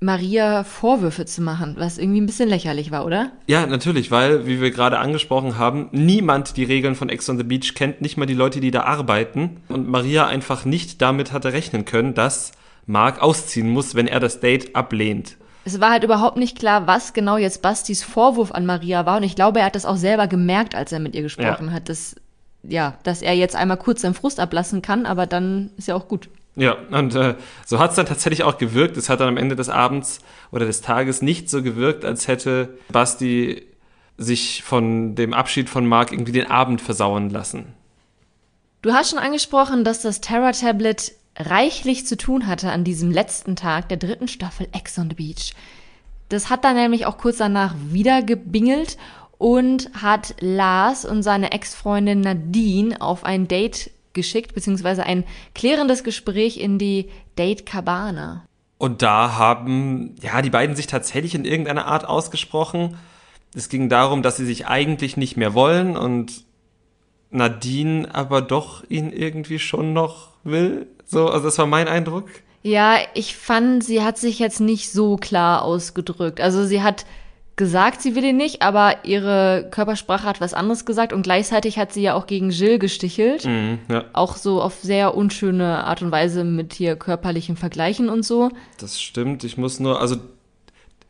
Maria 0.00 0.62
Vorwürfe 0.62 1.24
zu 1.24 1.42
machen, 1.42 1.74
was 1.76 1.98
irgendwie 1.98 2.20
ein 2.20 2.26
bisschen 2.26 2.48
lächerlich 2.48 2.92
war, 2.92 3.04
oder? 3.04 3.32
Ja, 3.48 3.66
natürlich, 3.66 4.10
weil, 4.12 4.46
wie 4.46 4.60
wir 4.60 4.70
gerade 4.70 4.98
angesprochen 4.98 5.58
haben, 5.58 5.88
niemand 5.90 6.56
die 6.56 6.64
Regeln 6.64 6.94
von 6.94 7.08
Ex 7.08 7.28
on 7.28 7.36
the 7.36 7.42
Beach 7.42 7.74
kennt, 7.74 8.00
nicht 8.00 8.16
mal 8.16 8.26
die 8.26 8.34
Leute, 8.34 8.60
die 8.60 8.70
da 8.70 8.82
arbeiten. 8.82 9.60
Und 9.68 9.88
Maria 9.88 10.26
einfach 10.26 10.64
nicht 10.64 11.02
damit 11.02 11.32
hatte 11.32 11.52
rechnen 11.52 11.84
können, 11.84 12.14
dass 12.14 12.52
Mark 12.86 13.20
ausziehen 13.20 13.68
muss, 13.68 13.96
wenn 13.96 14.06
er 14.06 14.20
das 14.20 14.38
Date 14.38 14.76
ablehnt. 14.76 15.36
Es 15.64 15.80
war 15.80 15.90
halt 15.90 16.04
überhaupt 16.04 16.36
nicht 16.36 16.58
klar, 16.58 16.86
was 16.86 17.12
genau 17.12 17.36
jetzt 17.36 17.60
Bastis 17.60 18.04
Vorwurf 18.04 18.52
an 18.52 18.66
Maria 18.66 19.04
war. 19.04 19.16
Und 19.16 19.24
ich 19.24 19.34
glaube, 19.34 19.58
er 19.58 19.66
hat 19.66 19.74
das 19.74 19.84
auch 19.84 19.96
selber 19.96 20.28
gemerkt, 20.28 20.76
als 20.76 20.92
er 20.92 21.00
mit 21.00 21.14
ihr 21.14 21.22
gesprochen 21.22 21.66
ja. 21.66 21.72
hat, 21.72 21.88
dass, 21.88 22.14
ja, 22.62 22.96
dass 23.02 23.20
er 23.20 23.34
jetzt 23.34 23.56
einmal 23.56 23.76
kurz 23.76 24.02
seinen 24.02 24.14
Frust 24.14 24.38
ablassen 24.38 24.80
kann, 24.80 25.06
aber 25.06 25.26
dann 25.26 25.70
ist 25.76 25.88
ja 25.88 25.96
auch 25.96 26.06
gut. 26.08 26.30
Ja, 26.58 26.76
und 26.90 27.14
äh, 27.14 27.36
so 27.64 27.78
hat 27.78 27.90
es 27.90 27.96
dann 27.96 28.06
tatsächlich 28.06 28.42
auch 28.42 28.58
gewirkt. 28.58 28.96
Es 28.96 29.08
hat 29.08 29.20
dann 29.20 29.28
am 29.28 29.36
Ende 29.36 29.54
des 29.54 29.68
Abends 29.68 30.18
oder 30.50 30.66
des 30.66 30.80
Tages 30.80 31.22
nicht 31.22 31.48
so 31.48 31.62
gewirkt, 31.62 32.04
als 32.04 32.26
hätte 32.26 32.76
Basti 32.90 33.62
sich 34.16 34.64
von 34.64 35.14
dem 35.14 35.34
Abschied 35.34 35.70
von 35.70 35.86
Mark 35.86 36.10
irgendwie 36.10 36.32
den 36.32 36.50
Abend 36.50 36.80
versauen 36.80 37.30
lassen. 37.30 37.74
Du 38.82 38.92
hast 38.92 39.10
schon 39.10 39.20
angesprochen, 39.20 39.84
dass 39.84 40.02
das 40.02 40.20
Terror-Tablet 40.20 41.12
reichlich 41.36 42.06
zu 42.06 42.16
tun 42.16 42.48
hatte 42.48 42.72
an 42.72 42.82
diesem 42.82 43.12
letzten 43.12 43.54
Tag 43.54 43.88
der 43.88 43.96
dritten 43.96 44.26
Staffel 44.26 44.66
Ex 44.72 44.98
on 44.98 45.10
the 45.10 45.14
Beach. 45.14 45.54
Das 46.28 46.50
hat 46.50 46.64
dann 46.64 46.74
nämlich 46.74 47.06
auch 47.06 47.18
kurz 47.18 47.36
danach 47.36 47.76
wieder 47.90 48.22
gebingelt 48.22 48.98
und 49.38 49.90
hat 49.94 50.34
Lars 50.40 51.04
und 51.04 51.22
seine 51.22 51.52
Ex-Freundin 51.52 52.20
Nadine 52.20 53.00
auf 53.00 53.22
ein 53.22 53.46
Date 53.46 53.92
geschickt, 54.18 54.52
beziehungsweise 54.52 55.04
ein 55.04 55.24
klärendes 55.54 56.04
Gespräch 56.04 56.58
in 56.58 56.78
die 56.78 57.08
Date 57.38 57.64
Cabana. 57.64 58.44
Und 58.76 59.00
da 59.02 59.36
haben, 59.38 60.16
ja, 60.20 60.42
die 60.42 60.50
beiden 60.50 60.76
sich 60.76 60.88
tatsächlich 60.88 61.34
in 61.34 61.44
irgendeiner 61.44 61.86
Art 61.86 62.04
ausgesprochen. 62.04 62.98
Es 63.54 63.68
ging 63.68 63.88
darum, 63.88 64.22
dass 64.22 64.36
sie 64.36 64.44
sich 64.44 64.66
eigentlich 64.66 65.16
nicht 65.16 65.36
mehr 65.36 65.54
wollen 65.54 65.96
und 65.96 66.44
Nadine 67.30 68.14
aber 68.14 68.42
doch 68.42 68.84
ihn 68.88 69.12
irgendwie 69.12 69.58
schon 69.58 69.92
noch 69.92 70.30
will. 70.44 70.86
So, 71.06 71.28
also 71.28 71.46
das 71.46 71.58
war 71.58 71.66
mein 71.66 71.88
Eindruck. 71.88 72.28
Ja, 72.62 72.96
ich 73.14 73.36
fand, 73.36 73.84
sie 73.84 74.02
hat 74.02 74.18
sich 74.18 74.38
jetzt 74.38 74.60
nicht 74.60 74.90
so 74.90 75.16
klar 75.16 75.62
ausgedrückt. 75.62 76.40
Also 76.40 76.66
sie 76.66 76.82
hat 76.82 77.06
gesagt, 77.58 78.00
sie 78.00 78.14
will 78.14 78.24
ihn 78.24 78.38
nicht, 78.38 78.62
aber 78.62 79.04
ihre 79.04 79.68
Körpersprache 79.70 80.26
hat 80.26 80.40
was 80.40 80.54
anderes 80.54 80.86
gesagt 80.86 81.12
und 81.12 81.22
gleichzeitig 81.22 81.78
hat 81.78 81.92
sie 81.92 82.00
ja 82.00 82.14
auch 82.14 82.26
gegen 82.26 82.48
Jill 82.48 82.78
gestichelt. 82.78 83.44
Mhm, 83.44 83.80
ja. 83.90 84.04
Auch 84.14 84.36
so 84.36 84.62
auf 84.62 84.76
sehr 84.80 85.14
unschöne 85.14 85.84
Art 85.84 86.00
und 86.00 86.10
Weise 86.10 86.44
mit 86.44 86.72
hier 86.72 86.96
körperlichen 86.96 87.56
Vergleichen 87.56 88.08
und 88.08 88.24
so. 88.24 88.50
Das 88.78 88.98
stimmt. 88.98 89.44
Ich 89.44 89.58
muss 89.58 89.78
nur, 89.80 90.00
also 90.00 90.16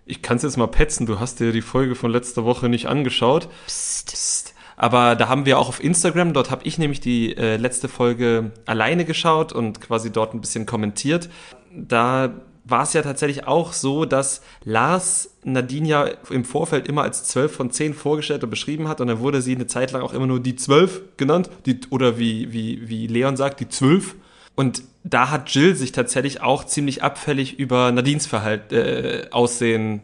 ich 0.04 0.22
kann 0.22 0.38
es 0.38 0.42
jetzt 0.42 0.56
mal 0.56 0.66
petzen. 0.66 1.06
Du 1.06 1.20
hast 1.20 1.38
dir 1.38 1.52
die 1.52 1.62
Folge 1.62 1.94
von 1.94 2.10
letzter 2.10 2.44
Woche 2.44 2.68
nicht 2.68 2.86
angeschaut. 2.86 3.48
Psst. 3.66 4.08
Psst. 4.12 4.54
Aber 4.76 5.16
da 5.16 5.28
haben 5.28 5.44
wir 5.44 5.58
auch 5.58 5.68
auf 5.68 5.82
Instagram, 5.82 6.32
dort 6.32 6.52
habe 6.52 6.64
ich 6.64 6.78
nämlich 6.78 7.00
die 7.00 7.36
äh, 7.36 7.56
letzte 7.56 7.88
Folge 7.88 8.52
alleine 8.64 9.04
geschaut 9.04 9.52
und 9.52 9.80
quasi 9.80 10.12
dort 10.12 10.34
ein 10.34 10.40
bisschen 10.40 10.66
kommentiert. 10.66 11.28
Da 11.74 12.32
war 12.70 12.82
es 12.82 12.92
ja 12.92 13.02
tatsächlich 13.02 13.46
auch 13.46 13.72
so, 13.72 14.04
dass 14.04 14.42
Lars 14.64 15.34
Nadine 15.44 15.88
ja 15.88 16.04
im 16.30 16.44
Vorfeld 16.44 16.86
immer 16.86 17.02
als 17.02 17.24
12 17.24 17.54
von 17.54 17.70
10 17.70 17.94
vorgestellt 17.94 18.44
und 18.44 18.50
beschrieben 18.50 18.88
hat 18.88 19.00
und 19.00 19.08
dann 19.08 19.20
wurde 19.20 19.42
sie 19.42 19.54
eine 19.54 19.66
Zeit 19.66 19.92
lang 19.92 20.02
auch 20.02 20.12
immer 20.12 20.26
nur 20.26 20.40
die 20.40 20.56
12 20.56 21.16
genannt, 21.16 21.50
die, 21.66 21.80
oder 21.90 22.18
wie, 22.18 22.52
wie, 22.52 22.88
wie 22.88 23.06
Leon 23.06 23.36
sagt, 23.36 23.60
die 23.60 23.68
12. 23.68 24.16
Und 24.54 24.82
da 25.04 25.30
hat 25.30 25.50
Jill 25.50 25.74
sich 25.76 25.92
tatsächlich 25.92 26.42
auch 26.42 26.64
ziemlich 26.64 27.02
abfällig 27.02 27.58
über 27.58 27.92
Nadines 27.92 28.26
Verhalt, 28.26 28.72
äh, 28.72 29.28
Aussehen 29.30 30.02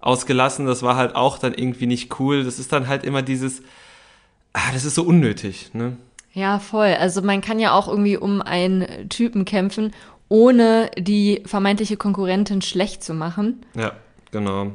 ausgelassen. 0.00 0.66
Das 0.66 0.82
war 0.82 0.96
halt 0.96 1.16
auch 1.16 1.38
dann 1.38 1.54
irgendwie 1.54 1.86
nicht 1.86 2.20
cool. 2.20 2.44
Das 2.44 2.58
ist 2.58 2.72
dann 2.72 2.86
halt 2.86 3.04
immer 3.04 3.22
dieses, 3.22 3.62
ah, 4.52 4.72
das 4.72 4.84
ist 4.84 4.94
so 4.94 5.02
unnötig, 5.02 5.70
ne? 5.74 5.96
Ja, 6.34 6.58
voll. 6.58 6.94
Also 7.00 7.22
man 7.22 7.40
kann 7.40 7.58
ja 7.58 7.72
auch 7.72 7.88
irgendwie 7.88 8.16
um 8.16 8.42
einen 8.42 9.08
Typen 9.08 9.44
kämpfen, 9.44 9.92
ohne 10.28 10.90
die 10.98 11.42
vermeintliche 11.46 11.96
Konkurrentin 11.96 12.62
schlecht 12.62 13.02
zu 13.02 13.14
machen. 13.14 13.64
Ja, 13.74 13.92
genau. 14.30 14.72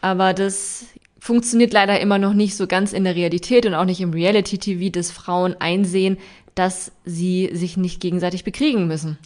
Aber 0.00 0.34
das 0.34 0.86
funktioniert 1.18 1.72
leider 1.72 2.00
immer 2.00 2.18
noch 2.18 2.32
nicht 2.32 2.56
so 2.56 2.66
ganz 2.66 2.92
in 2.92 3.04
der 3.04 3.14
Realität 3.14 3.66
und 3.66 3.74
auch 3.74 3.84
nicht 3.84 4.00
im 4.00 4.12
Reality-TV, 4.12 4.90
dass 4.90 5.10
Frauen 5.10 5.54
einsehen, 5.58 6.18
dass 6.54 6.92
sie 7.04 7.50
sich 7.52 7.76
nicht 7.76 8.00
gegenseitig 8.00 8.44
bekriegen 8.44 8.86
müssen. 8.86 9.18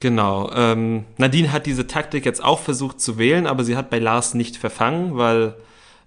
Genau. 0.00 0.50
Ähm, 0.52 1.04
Nadine 1.16 1.52
hat 1.52 1.66
diese 1.66 1.86
Taktik 1.86 2.26
jetzt 2.26 2.44
auch 2.44 2.60
versucht 2.60 3.00
zu 3.00 3.18
wählen, 3.18 3.46
aber 3.46 3.64
sie 3.64 3.76
hat 3.76 3.90
bei 3.90 3.98
Lars 3.98 4.34
nicht 4.34 4.56
verfangen, 4.56 5.16
weil 5.16 5.54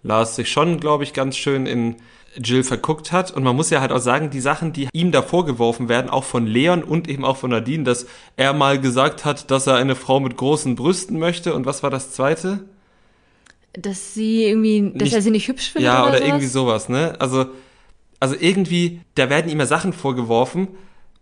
Lars 0.03 0.35
sich 0.35 0.51
schon, 0.51 0.79
glaube 0.79 1.03
ich, 1.03 1.13
ganz 1.13 1.37
schön 1.37 1.65
in 1.65 1.95
Jill 2.37 2.63
verguckt 2.63 3.11
hat. 3.11 3.31
Und 3.31 3.43
man 3.43 3.55
muss 3.55 3.69
ja 3.69 3.81
halt 3.81 3.91
auch 3.91 3.99
sagen, 3.99 4.29
die 4.29 4.39
Sachen, 4.39 4.73
die 4.73 4.87
ihm 4.93 5.11
da 5.11 5.21
vorgeworfen 5.21 5.89
werden, 5.89 6.09
auch 6.09 6.23
von 6.23 6.45
Leon 6.47 6.83
und 6.83 7.07
eben 7.09 7.25
auch 7.25 7.37
von 7.37 7.49
Nadine, 7.51 7.83
dass 7.83 8.05
er 8.37 8.53
mal 8.53 8.79
gesagt 8.79 9.25
hat, 9.25 9.49
dass 9.51 9.67
er 9.67 9.75
eine 9.75 9.95
Frau 9.95 10.19
mit 10.19 10.37
großen 10.37 10.75
Brüsten 10.75 11.19
möchte. 11.19 11.53
Und 11.53 11.65
was 11.65 11.83
war 11.83 11.89
das 11.89 12.11
zweite? 12.11 12.61
Dass 13.73 14.13
sie 14.13 14.43
irgendwie, 14.45 14.91
dass 14.93 15.03
Nicht- 15.03 15.13
er 15.13 15.21
sie 15.21 15.31
nicht 15.31 15.47
hübsch 15.47 15.71
findet 15.71 15.85
Ja, 15.85 16.03
oder, 16.03 16.17
oder 16.17 16.25
irgendwie 16.25 16.47
sowas, 16.47 16.89
ne? 16.89 17.15
Also, 17.19 17.45
also 18.19 18.35
irgendwie, 18.39 19.01
da 19.15 19.29
werden 19.29 19.51
ihm 19.51 19.59
ja 19.59 19.65
Sachen 19.65 19.93
vorgeworfen. 19.93 20.67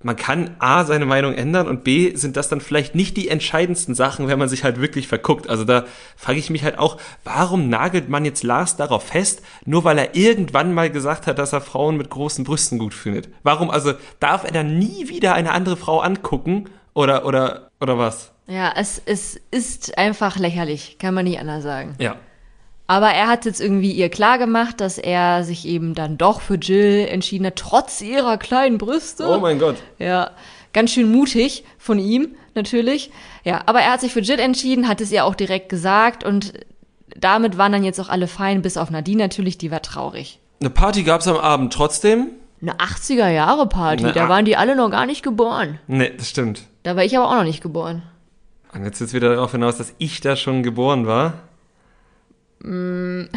Man 0.04 0.16
kann 0.16 0.56
A, 0.60 0.86
seine 0.86 1.08
Meinung 1.08 1.34
ändern 1.34 1.68
und 1.68 1.84
B, 1.84 2.16
sind 2.16 2.38
das 2.38 2.50
dann 2.50 2.62
vielleicht 2.62 2.94
nicht 2.94 3.18
die 3.18 3.30
entscheidendsten 3.30 3.96
Sachen, 3.96 4.28
wenn 4.28 4.38
man 4.38 4.48
sich 4.48 4.64
halt 4.64 4.80
wirklich 4.80 5.08
verguckt. 5.08 5.50
Also 5.50 5.64
da 5.64 5.86
frage 6.16 6.38
ich 6.38 6.52
mich 6.52 6.64
halt 6.64 6.78
auch, 6.78 6.98
warum 7.24 7.68
nagelt 7.70 8.08
man 8.08 8.24
jetzt 8.24 8.44
Lars 8.44 8.76
darauf 8.76 9.04
fest, 9.04 9.42
nur 9.66 9.84
weil 9.86 9.98
er 9.98 10.16
irgendwann 10.16 10.74
mal 10.76 10.92
gesagt 10.92 11.26
hat, 11.26 11.40
dass 11.40 11.52
er 11.52 11.62
Frauen 11.62 11.98
mit 11.98 12.12
großen 12.12 12.46
Brüsten 12.46 12.78
gut 12.78 12.94
findet? 12.94 13.30
Warum, 13.42 13.72
also 13.72 13.94
darf 14.20 14.44
er 14.44 14.52
dann 14.52 14.78
nie 14.78 15.10
wieder 15.10 15.34
eine 15.34 15.52
andere 15.52 15.78
Frau 15.78 16.00
angucken 16.00 16.66
oder, 16.94 17.26
oder, 17.26 17.72
oder 17.80 17.98
was? 17.98 18.32
Ja, 18.46 18.72
es, 18.76 19.02
es 19.04 19.40
ist 19.50 19.98
einfach 19.98 20.38
lächerlich, 20.38 21.00
kann 21.00 21.16
man 21.16 21.26
nicht 21.26 21.40
anders 21.40 21.64
sagen. 21.64 21.96
Ja. 22.00 22.18
Aber 22.88 23.10
er 23.10 23.28
hat 23.28 23.44
jetzt 23.46 23.60
irgendwie 23.60 23.92
ihr 23.92 24.10
klar 24.10 24.38
gemacht, 24.38 24.80
dass 24.80 24.98
er 24.98 25.44
sich 25.44 25.68
eben 25.68 25.94
dann 25.94 26.18
doch 26.18 26.40
für 26.40 26.56
Jill 26.56 27.06
entschieden 27.10 27.46
hat, 27.46 27.58
trotz 27.58 28.02
ihrer 28.02 28.38
kleinen 28.38 28.78
Brüste. 28.78 29.28
Oh 29.28 29.40
mein 29.40 29.60
Gott. 29.60 29.76
Ja, 30.00 30.32
ganz 30.72 30.92
schön 30.92 31.12
mutig 31.12 31.66
von 31.78 32.00
ihm, 32.00 32.36
natürlich. 32.56 33.12
Ja, 33.44 33.62
aber 33.66 33.82
er 33.82 33.94
hat 33.94 34.02
sich 34.02 34.14
für 34.14 34.22
Jill 34.22 34.40
entschieden, 34.40 34.88
hat 34.88 35.02
es 35.02 35.12
ihr 35.12 35.26
auch 35.26 35.36
direkt 35.36 35.68
gesagt 35.68 36.24
und 36.24 36.54
damit 37.16 37.58
waren 37.58 37.74
dann 37.74 37.84
jetzt 37.84 38.00
auch 38.00 38.10
alle 38.10 38.28
fein, 38.28 38.62
bis 38.62 38.78
auf 38.78 38.90
Nadine 38.90 39.24
natürlich, 39.24 39.58
die 39.58 39.72
war 39.72 39.82
traurig. 39.82 40.40
Eine 40.62 40.70
Party 40.70 41.04
gab's 41.04 41.28
am 41.28 41.38
Abend 41.38 41.74
trotzdem? 41.74 42.28
Eine 42.62 42.76
80er-Jahre-Party, 42.76 44.04
Na, 44.04 44.12
da 44.14 44.26
ah. 44.26 44.30
waren 44.30 44.46
die 44.46 44.56
alle 44.56 44.76
noch 44.76 44.90
gar 44.90 45.06
nicht 45.06 45.24
geboren. 45.24 45.80
Nee, 45.88 46.12
das 46.18 46.30
stimmt. 46.30 46.64
Da 46.84 46.96
war 46.96 47.04
ich 47.04 47.18
aber 47.18 47.30
auch 47.30 47.36
noch 47.36 47.44
nicht 47.44 47.62
geboren. 47.62 48.04
Und 48.74 48.84
jetzt 48.84 49.02
ist 49.02 49.14
wieder 49.14 49.36
darauf 49.36 49.52
hinaus, 49.52 49.78
dass 49.78 49.94
ich 49.98 50.22
da 50.22 50.36
schon 50.36 50.64
geboren 50.64 51.06
war. 51.06 51.34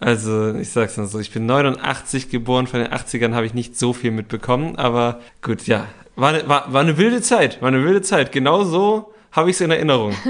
also, 0.00 0.54
ich 0.54 0.70
sag's 0.70 0.96
mal 0.96 1.06
so, 1.06 1.18
ich 1.18 1.32
bin 1.32 1.46
89 1.46 2.28
geboren, 2.28 2.66
von 2.66 2.80
den 2.80 2.92
80ern 2.92 3.34
habe 3.34 3.46
ich 3.46 3.54
nicht 3.54 3.78
so 3.78 3.92
viel 3.92 4.10
mitbekommen, 4.10 4.76
aber 4.76 5.20
gut, 5.42 5.66
ja. 5.66 5.86
War 6.14 6.30
eine, 6.30 6.48
war, 6.48 6.72
war 6.72 6.80
eine 6.80 6.96
wilde 6.96 7.20
Zeit, 7.20 7.60
war 7.60 7.68
eine 7.68 7.84
wilde 7.84 8.00
Zeit. 8.02 8.32
Genau 8.32 8.64
so 8.64 9.12
habe 9.32 9.50
ich 9.50 9.56
es 9.56 9.60
in 9.60 9.70
Erinnerung. 9.70 10.14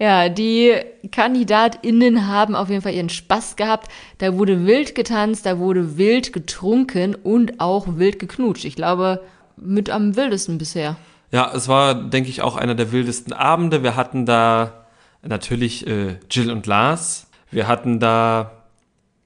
Ja, 0.00 0.28
die 0.28 0.74
KandidatInnen 1.10 2.28
haben 2.28 2.54
auf 2.54 2.70
jeden 2.70 2.82
Fall 2.82 2.94
ihren 2.94 3.08
Spaß 3.08 3.56
gehabt. 3.56 3.90
Da 4.18 4.38
wurde 4.38 4.64
wild 4.64 4.94
getanzt, 4.94 5.44
da 5.44 5.58
wurde 5.58 5.98
wild 5.98 6.32
getrunken 6.32 7.16
und 7.16 7.58
auch 7.58 7.86
wild 7.96 8.20
geknutscht. 8.20 8.64
Ich 8.64 8.76
glaube, 8.76 9.22
mit 9.56 9.90
am 9.90 10.14
wildesten 10.14 10.56
bisher. 10.56 10.94
Ja, 11.32 11.50
es 11.52 11.66
war, 11.66 11.94
denke 11.94 12.30
ich, 12.30 12.42
auch 12.42 12.56
einer 12.56 12.76
der 12.76 12.92
wildesten 12.92 13.32
Abende. 13.32 13.82
Wir 13.82 13.96
hatten 13.96 14.24
da 14.24 14.86
natürlich 15.22 15.86
äh, 15.86 16.16
Jill 16.30 16.50
und 16.50 16.66
Lars. 16.66 17.26
Wir 17.50 17.66
hatten 17.66 17.98
da 18.00 18.52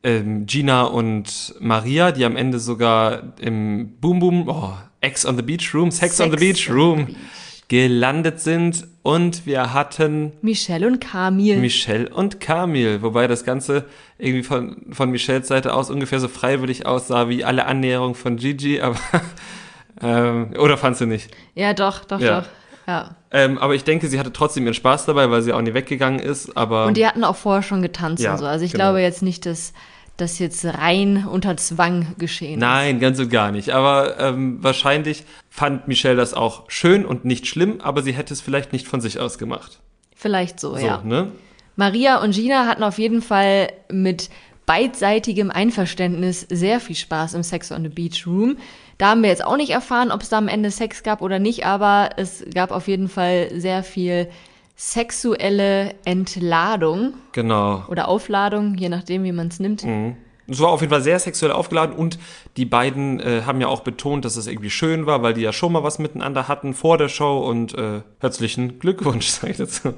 ähm, 0.05 0.47
Gina 0.47 0.83
und 0.85 1.55
Maria, 1.61 2.13
die 2.13 2.25
am 2.25 2.37
Ende 2.37 2.59
sogar 2.59 3.35
im 3.41 3.95
Boom 4.01 4.21
Boom, 4.21 4.49
oh, 4.49 4.75
Ex 5.01 5.27
on 5.27 5.37
the 5.37 5.43
Beach 5.43 5.75
Room, 5.75 5.91
Sex, 5.91 6.21
on 6.21 6.31
the 6.31 6.37
Beach 6.37 6.69
on 6.69 6.75
the 6.77 6.81
Room 6.81 7.07
Beach. 7.07 7.17
gelandet 7.69 8.41
sind. 8.41 8.87
Und 9.03 9.47
wir 9.47 9.73
hatten 9.75 10.33
Michelle 10.43 10.87
und 10.87 11.01
Kamil. 11.01 11.57
Michelle 11.59 12.09
und 12.09 12.39
Kamil, 12.39 13.03
wobei 13.03 13.27
das 13.27 13.45
Ganze 13.45 13.87
irgendwie 14.19 14.45
von, 14.45 14.77
von 14.93 15.11
Michelles 15.11 15.49
Seite 15.49 15.75
aus 15.75 15.91
ungefähr 15.91 16.21
so 16.21 16.29
freiwillig 16.29 16.87
aussah 16.87 17.29
wie 17.29 17.45
alle 17.45 17.67
Annäherungen 17.67 18.15
von 18.15 18.37
Gigi, 18.37 18.81
aber 18.81 18.97
ähm, 20.01 20.55
oder 20.57 20.79
fandst 20.79 21.01
du 21.01 21.07
nicht? 21.07 21.31
ja, 21.57 21.75
doch, 21.75 22.05
doch, 22.05 22.21
Ja. 22.21 22.43
doch. 22.43 22.49
Ja. 22.87 23.17
Ähm, 23.31 23.59
aber 23.59 23.75
ich 23.75 23.85
denke, 23.85 24.09
sie 24.09 24.19
hatte 24.19 24.33
trotzdem 24.33 24.65
ihren 24.65 24.75
Spaß 24.75 25.07
dabei, 25.07 25.31
weil 25.31 25.43
sie 25.43 25.53
auch 25.53 25.61
nie 25.61 25.75
weggegangen 25.75 26.19
ist. 26.21 26.57
Aber 26.57 26.87
Und 26.87 26.97
die 26.97 27.07
hatten 27.07 27.25
auch 27.25 27.37
vorher 27.37 27.63
schon 27.63 27.83
getanzt 27.83 28.23
Ja, 28.23 28.33
und 28.33 28.39
so. 28.39 28.47
Also 28.47 28.65
ich 28.65 28.73
genau. 28.73 28.85
glaube 28.85 29.01
jetzt 29.03 29.23
nicht, 29.23 29.47
dass 29.47 29.73
das 30.17 30.39
jetzt 30.39 30.65
rein 30.65 31.27
unter 31.27 31.57
Zwang 31.57 32.15
geschehen 32.19 32.61
nein, 32.61 33.01
ganz 33.01 33.19
und 33.19 33.31
gar 33.31 33.51
nicht. 33.51 33.71
Aber 33.71 34.19
ähm, 34.19 34.63
wahrscheinlich 34.63 35.25
fand 35.49 35.89
Michelle 35.89 36.17
das 36.17 36.35
auch 36.35 36.65
schön 36.69 37.05
und 37.07 37.25
nicht 37.25 37.47
schlimm, 37.47 37.81
aber 37.81 38.03
sie 38.03 38.13
hätte 38.13 38.35
es 38.35 38.41
vielleicht 38.41 38.73
nicht 38.73 38.87
von 38.87 39.01
sich 39.01 39.19
aus 39.19 39.39
gemacht. 39.39 39.81
Vielleicht 40.15 40.61
so, 40.61 40.77
So, 40.77 40.87
ja. 40.87 41.03
ne? 41.03 41.33
Maria 41.77 42.23
und 42.23 42.35
Gina 42.35 42.67
hatten 42.67 42.83
auf 42.83 42.99
jeden 42.99 43.23
Fall 43.23 43.73
mit 43.91 44.29
beidseitigem 44.67 45.51
Einverständnis 45.51 46.47
sehr 46.49 46.81
viel 46.81 46.97
Spaß 46.97 47.35
im 47.35 47.43
Sex 47.43 47.73
on 47.73 47.83
the 47.83 47.89
Beach 47.89 48.27
Room. 48.27 48.57
Da 49.03 49.09
haben 49.09 49.23
wir 49.25 49.31
jetzt 49.31 49.45
auch 49.45 49.57
nicht 49.57 49.71
erfahren, 49.71 50.13
ob 50.13 50.21
es 50.21 50.29
da 50.29 50.39
am 50.39 50.47
Ende 50.47 50.71
Sex 50.71 51.03
gab 51.03 51.23
oder 51.23 51.41
nicht, 51.41 51.67
aber 51.67 52.11
es 52.19 52.45
gab 52.55 52.71
auf 52.71 52.87
jeden 52.87 53.09
Fall 53.09 53.49
sehr 53.53 53.83
viel 53.83 54.29
sexuelle 54.77 55.97
Entladung 56.05 57.15
Genau. 57.33 57.83
oder 57.89 58.07
Aufladung, 58.07 58.77
je 58.77 58.89
nachdem, 58.89 59.25
wie 59.25 59.33
man 59.33 59.49
es 59.49 59.59
nimmt. 59.59 59.85
Es 60.47 60.61
war 60.61 60.69
auf 60.69 60.83
jeden 60.83 60.93
Fall 60.93 61.03
sehr 61.03 61.19
sexuell 61.19 61.51
aufgeladen 61.51 61.97
und 61.97 62.17
die 62.57 62.65
beiden 62.65 63.19
äh, 63.19 63.43
haben 63.45 63.61
ja 63.61 63.67
auch 63.67 63.81
betont, 63.81 64.25
dass 64.25 64.37
es 64.37 64.47
irgendwie 64.47 64.71
schön 64.71 65.05
war, 65.05 65.21
weil 65.25 65.35
die 65.35 65.41
ja 65.41 65.53
schon 65.53 65.73
mal 65.73 65.83
was 65.83 65.99
miteinander 65.99 66.47
hatten 66.47 66.73
vor 66.73 66.97
der 66.97 67.09
Show 67.09 67.41
und 67.41 67.75
äh, 67.77 68.03
herzlichen 68.21 68.79
Glückwunsch, 68.79 69.27
sag 69.31 69.51
ich 69.51 69.57
dazu. 69.57 69.95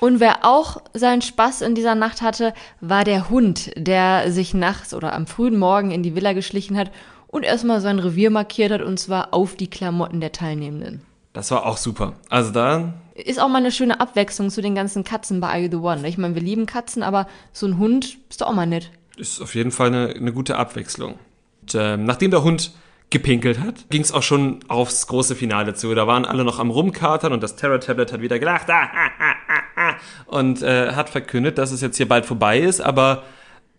Und 0.00 0.18
wer 0.18 0.44
auch 0.44 0.78
seinen 0.94 1.22
Spaß 1.22 1.60
in 1.60 1.76
dieser 1.76 1.94
Nacht 1.94 2.22
hatte, 2.22 2.54
war 2.80 3.04
der 3.04 3.30
Hund, 3.30 3.70
der 3.76 4.32
sich 4.32 4.52
nachts 4.52 4.94
oder 4.94 5.12
am 5.12 5.28
frühen 5.28 5.58
Morgen 5.58 5.92
in 5.92 6.02
die 6.02 6.16
Villa 6.16 6.32
geschlichen 6.32 6.76
hat 6.76 6.90
und 7.28 7.44
erstmal 7.44 7.80
sein 7.80 7.98
Revier 7.98 8.30
markiert 8.30 8.72
hat, 8.72 8.82
und 8.82 8.98
zwar 8.98 9.32
auf 9.32 9.54
die 9.54 9.70
Klamotten 9.70 10.20
der 10.20 10.32
Teilnehmenden. 10.32 11.02
Das 11.32 11.50
war 11.50 11.66
auch 11.66 11.76
super. 11.76 12.14
Also 12.28 12.50
da. 12.50 12.94
Ist 13.14 13.40
auch 13.40 13.48
mal 13.48 13.58
eine 13.58 13.70
schöne 13.70 14.00
Abwechslung 14.00 14.50
zu 14.50 14.60
den 14.60 14.74
ganzen 14.74 15.04
Katzen 15.04 15.40
bei 15.40 15.48
Are 15.48 15.58
You 15.58 15.68
the 15.70 15.76
One. 15.76 16.08
Ich 16.08 16.18
meine, 16.18 16.34
wir 16.34 16.42
lieben 16.42 16.66
Katzen, 16.66 17.02
aber 17.02 17.28
so 17.52 17.66
ein 17.66 17.78
Hund 17.78 18.18
ist 18.28 18.40
doch 18.40 18.48
auch 18.48 18.54
mal 18.54 18.66
nett. 18.66 18.90
Ist 19.16 19.40
auf 19.40 19.54
jeden 19.54 19.70
Fall 19.70 19.88
eine, 19.88 20.08
eine 20.08 20.32
gute 20.32 20.56
Abwechslung. 20.56 21.18
Und, 21.62 21.74
ähm, 21.74 22.04
nachdem 22.04 22.30
der 22.30 22.42
Hund 22.42 22.72
gepinkelt 23.10 23.58
hat, 23.58 23.88
ging 23.90 24.02
es 24.02 24.12
auch 24.12 24.22
schon 24.22 24.60
aufs 24.68 25.06
große 25.06 25.34
Finale 25.34 25.74
zu. 25.74 25.94
Da 25.94 26.06
waren 26.06 26.24
alle 26.24 26.44
noch 26.44 26.58
am 26.58 26.70
Rumkatern 26.70 27.32
und 27.32 27.42
das 27.42 27.56
Terror 27.56 27.80
Tablet 27.80 28.12
hat 28.12 28.20
wieder 28.20 28.38
gelacht 28.38 28.68
ah, 28.68 28.90
ah, 28.92 29.10
ah, 29.18 29.62
ah, 29.76 29.94
und 30.26 30.62
äh, 30.62 30.92
hat 30.92 31.08
verkündet, 31.08 31.58
dass 31.58 31.72
es 31.72 31.80
jetzt 31.80 31.96
hier 31.96 32.08
bald 32.08 32.26
vorbei 32.26 32.58
ist. 32.58 32.80
Aber 32.80 33.24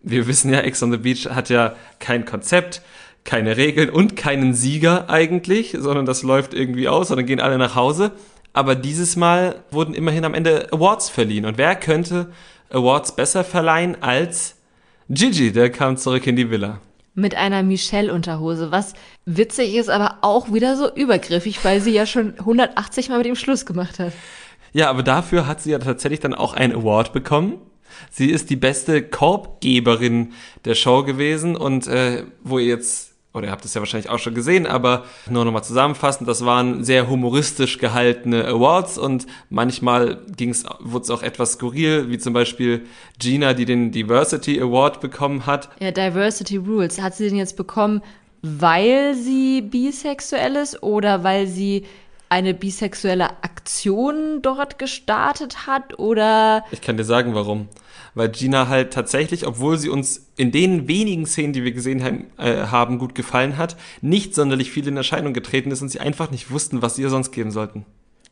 wir 0.01 0.27
wissen 0.27 0.51
ja, 0.51 0.62
Ex 0.62 0.82
on 0.82 0.91
the 0.91 0.98
Beach 0.98 1.29
hat 1.29 1.50
ja 1.50 1.75
kein 2.00 2.25
Konzept, 2.25 2.82
keine 3.23 3.57
Regeln 3.57 3.89
und 3.89 4.15
keinen 4.15 4.53
Sieger 4.53 5.09
eigentlich, 5.09 5.75
sondern 5.77 6.05
das 6.05 6.23
läuft 6.23 6.53
irgendwie 6.53 6.88
aus 6.88 7.11
und 7.11 7.17
dann 7.17 7.25
gehen 7.25 7.39
alle 7.39 7.57
nach 7.57 7.75
Hause. 7.75 8.11
Aber 8.53 8.75
dieses 8.75 9.15
Mal 9.15 9.63
wurden 9.71 9.93
immerhin 9.93 10.25
am 10.25 10.33
Ende 10.33 10.67
Awards 10.71 11.09
verliehen. 11.09 11.45
Und 11.45 11.57
wer 11.57 11.75
könnte 11.75 12.31
Awards 12.71 13.15
besser 13.15 13.43
verleihen 13.43 14.01
als 14.01 14.55
Gigi? 15.09 15.51
Der 15.51 15.69
kam 15.69 15.97
zurück 15.97 16.25
in 16.27 16.35
die 16.35 16.49
Villa 16.49 16.79
mit 17.19 17.35
einer 17.35 17.63
Michelle-Unterhose, 17.63 18.71
was 18.71 18.93
witzig 19.25 19.75
ist, 19.75 19.89
aber 19.89 20.19
auch 20.21 20.51
wieder 20.53 20.75
so 20.75 20.93
übergriffig, 20.93 21.63
weil 21.63 21.81
sie 21.81 21.91
ja 21.91 22.05
schon 22.05 22.33
180 22.39 23.09
Mal 23.09 23.19
mit 23.19 23.27
ihm 23.27 23.35
Schluss 23.35 23.65
gemacht 23.65 23.99
hat. 23.99 24.13
Ja, 24.71 24.89
aber 24.89 25.03
dafür 25.03 25.47
hat 25.47 25.61
sie 25.61 25.71
ja 25.71 25.79
tatsächlich 25.79 26.19
dann 26.19 26.33
auch 26.33 26.53
einen 26.53 26.73
Award 26.73 27.13
bekommen. 27.13 27.59
Sie 28.12 28.29
ist 28.29 28.50
die 28.50 28.55
beste 28.55 29.01
Korbgeberin 29.01 30.34
der 30.65 30.75
Show 30.75 31.03
gewesen 31.03 31.55
und 31.55 31.88
äh, 31.88 32.24
wo 32.43 32.60
ihr 32.60 32.67
jetzt 32.67 33.10
oder 33.34 33.48
ihr 33.48 33.51
habt 33.51 33.63
es 33.63 33.75
ja 33.75 33.81
wahrscheinlich 33.81 34.10
auch 34.10 34.17
schon 34.17 34.34
gesehen, 34.34 34.65
aber 34.65 35.05
nur 35.29 35.46
nochmal 35.46 35.63
zusammenfassend, 35.63 36.27
das 36.27 36.46
waren 36.46 36.84
sehr 36.84 37.08
humoristisch 37.08 37.77
gehaltene 37.77 38.46
Awards 38.46 38.98
und 38.98 39.27
manchmal 39.50 40.19
wurde 40.79 41.03
es 41.03 41.10
auch 41.12 41.22
etwas 41.22 41.53
skurril, 41.53 42.10
wie 42.10 42.17
zum 42.17 42.34
Beispiel 42.34 42.86
Gina, 43.19 43.53
die 43.53 43.65
den 43.65 43.91
Diversity 43.91 44.60
Award 44.60 45.00
bekommen 45.00 45.46
hat. 45.46 45.69
Ja, 45.79 45.91
Diversity 45.91 46.58
Rules. 46.58 47.00
Hat 47.00 47.15
sie 47.15 47.29
den 47.29 47.38
jetzt 47.38 47.55
bekommen, 47.55 48.01
weil 48.41 49.13
sie 49.13 49.62
bisexuell 49.62 50.55
ist 50.55 50.81
oder 50.81 51.24
weil 51.24 51.46
sie 51.46 51.86
eine 52.29 52.53
bisexuelle 52.53 53.29
Aktion 53.43 54.41
dort 54.41 54.79
gestartet 54.79 55.67
hat 55.67 56.00
oder? 56.00 56.63
Ich 56.71 56.81
kann 56.81 56.98
dir 56.98 57.03
sagen, 57.03 57.36
warum 57.36 57.67
weil 58.15 58.29
Gina 58.29 58.67
halt 58.67 58.93
tatsächlich, 58.93 59.48
obwohl 59.48 59.77
sie 59.77 59.89
uns 59.89 60.29
in 60.36 60.51
den 60.51 60.88
wenigen 60.88 61.25
Szenen, 61.25 61.53
die 61.53 61.63
wir 61.63 61.71
gesehen 61.71 62.03
haben, 62.03 62.25
äh, 62.38 62.67
haben 62.67 63.00
gut 63.00 63.15
gefallen 63.15 63.57
hat, 63.57 63.75
nicht 64.01 64.36
sonderlich 64.36 64.71
viel 64.71 64.88
in 64.88 64.98
Erscheinung 64.98 65.33
getreten 65.33 65.71
ist 65.71 65.81
und 65.81 65.89
sie 65.89 66.00
einfach 66.00 66.31
nicht 66.31 66.51
wussten, 66.51 66.81
was 66.81 66.95
sie 66.95 67.03
ihr 67.03 67.09
sonst 67.09 67.31
geben 67.31 67.51
sollten. 67.51 67.86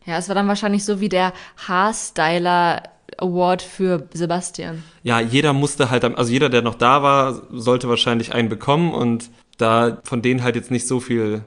Ja, 0.05 0.17
es 0.17 0.27
war 0.27 0.35
dann 0.35 0.47
wahrscheinlich 0.47 0.85
so 0.85 0.99
wie 0.99 1.09
der 1.09 1.33
Haarstyler 1.67 2.83
Award 3.17 3.61
für 3.61 4.07
Sebastian. 4.13 4.83
Ja, 5.03 5.19
jeder 5.19 5.53
musste 5.53 5.89
halt, 5.89 6.03
also 6.03 6.31
jeder, 6.31 6.49
der 6.49 6.61
noch 6.61 6.75
da 6.75 7.01
war, 7.01 7.43
sollte 7.51 7.89
wahrscheinlich 7.89 8.33
einen 8.33 8.49
bekommen 8.49 8.93
und 8.93 9.29
da 9.57 10.01
von 10.03 10.21
denen 10.21 10.43
halt 10.43 10.55
jetzt 10.55 10.71
nicht 10.71 10.87
so 10.87 10.99
viel 10.99 11.43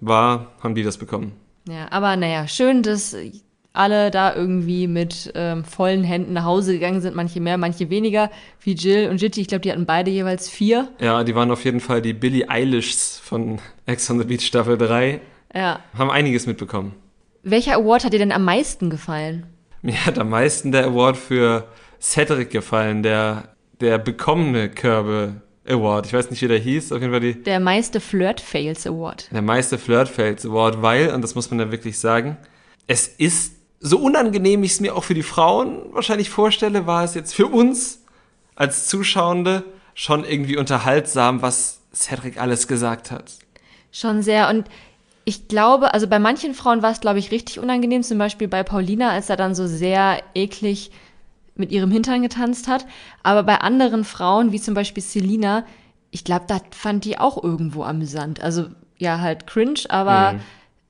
war, 0.00 0.52
haben 0.62 0.74
die 0.74 0.82
das 0.82 0.98
bekommen. 0.98 1.32
Ja, 1.68 1.90
aber 1.90 2.16
naja, 2.16 2.48
schön, 2.48 2.82
dass 2.82 3.16
alle 3.72 4.10
da 4.10 4.34
irgendwie 4.34 4.86
mit 4.86 5.32
ähm, 5.34 5.64
vollen 5.64 6.04
Händen 6.04 6.34
nach 6.34 6.44
Hause 6.44 6.74
gegangen 6.74 7.00
sind, 7.00 7.16
manche 7.16 7.40
mehr, 7.40 7.56
manche 7.56 7.88
weniger, 7.90 8.30
wie 8.60 8.72
Jill 8.72 9.08
und 9.08 9.20
Jitty. 9.20 9.40
Ich 9.40 9.48
glaube, 9.48 9.62
die 9.62 9.72
hatten 9.72 9.86
beide 9.86 10.10
jeweils 10.10 10.48
vier. 10.48 10.88
Ja, 11.00 11.24
die 11.24 11.34
waren 11.34 11.50
auf 11.50 11.64
jeden 11.64 11.80
Fall 11.80 12.02
die 12.02 12.12
Billie 12.12 12.48
Eilishs 12.48 13.18
von 13.18 13.60
Ex 13.86 14.10
on 14.10 14.18
the 14.18 14.24
Beach 14.24 14.44
Staffel 14.44 14.76
3. 14.76 15.20
Ja. 15.54 15.80
Haben 15.96 16.10
einiges 16.10 16.46
mitbekommen. 16.46 16.94
Welcher 17.42 17.76
Award 17.76 18.04
hat 18.04 18.12
dir 18.12 18.18
denn 18.18 18.32
am 18.32 18.44
meisten 18.44 18.90
gefallen? 18.90 19.46
Mir 19.80 20.06
hat 20.06 20.18
am 20.18 20.30
meisten 20.30 20.70
der 20.70 20.86
Award 20.86 21.16
für 21.16 21.66
Cedric 22.00 22.50
gefallen, 22.50 23.02
der, 23.02 23.48
der 23.80 23.98
bekommene 23.98 24.68
Körbe 24.68 25.40
Award. 25.66 26.06
Ich 26.06 26.12
weiß 26.12 26.30
nicht, 26.30 26.42
wie 26.42 26.48
der 26.48 26.58
hieß. 26.58 26.92
Auf 26.92 27.00
jeden 27.00 27.12
Fall 27.12 27.20
die. 27.20 27.42
Der 27.42 27.60
meiste 27.60 28.00
Flirt 28.00 28.40
Fails 28.40 28.86
Award. 28.86 29.28
Der 29.32 29.42
meiste 29.42 29.78
Flirt 29.78 30.08
Fails 30.08 30.44
Award, 30.44 30.82
weil, 30.82 31.14
und 31.14 31.22
das 31.22 31.34
muss 31.34 31.50
man 31.50 31.60
ja 31.60 31.70
wirklich 31.70 31.98
sagen, 31.98 32.36
es 32.86 33.06
ist 33.06 33.54
so 33.82 33.98
unangenehm 33.98 34.62
ich 34.62 34.72
es 34.72 34.80
mir 34.80 34.94
auch 34.94 35.04
für 35.04 35.14
die 35.14 35.24
Frauen 35.24 35.82
wahrscheinlich 35.92 36.30
vorstelle, 36.30 36.86
war 36.86 37.04
es 37.04 37.14
jetzt 37.14 37.34
für 37.34 37.46
uns 37.46 38.02
als 38.54 38.86
Zuschauende 38.86 39.64
schon 39.94 40.24
irgendwie 40.24 40.56
unterhaltsam, 40.56 41.42
was 41.42 41.80
Cedric 41.92 42.40
alles 42.40 42.68
gesagt 42.68 43.10
hat. 43.10 43.32
Schon 43.90 44.22
sehr. 44.22 44.48
Und 44.48 44.66
ich 45.24 45.48
glaube, 45.48 45.94
also 45.94 46.06
bei 46.06 46.18
manchen 46.18 46.54
Frauen 46.54 46.82
war 46.82 46.92
es, 46.92 47.00
glaube 47.00 47.18
ich, 47.18 47.30
richtig 47.30 47.58
unangenehm. 47.58 48.02
Zum 48.02 48.18
Beispiel 48.18 48.48
bei 48.48 48.62
Paulina, 48.62 49.10
als 49.10 49.28
er 49.28 49.36
dann 49.36 49.54
so 49.54 49.66
sehr 49.66 50.22
eklig 50.34 50.90
mit 51.54 51.70
ihrem 51.70 51.90
Hintern 51.90 52.22
getanzt 52.22 52.68
hat. 52.68 52.86
Aber 53.22 53.42
bei 53.42 53.56
anderen 53.58 54.04
Frauen, 54.04 54.52
wie 54.52 54.60
zum 54.60 54.74
Beispiel 54.74 55.02
Selina, 55.02 55.64
ich 56.10 56.24
glaube, 56.24 56.44
da 56.46 56.60
fand 56.70 57.04
die 57.04 57.18
auch 57.18 57.42
irgendwo 57.42 57.84
amüsant. 57.84 58.40
Also 58.40 58.66
ja, 58.98 59.20
halt 59.20 59.46
cringe, 59.46 59.80
aber 59.88 60.34
mhm. 60.34 60.40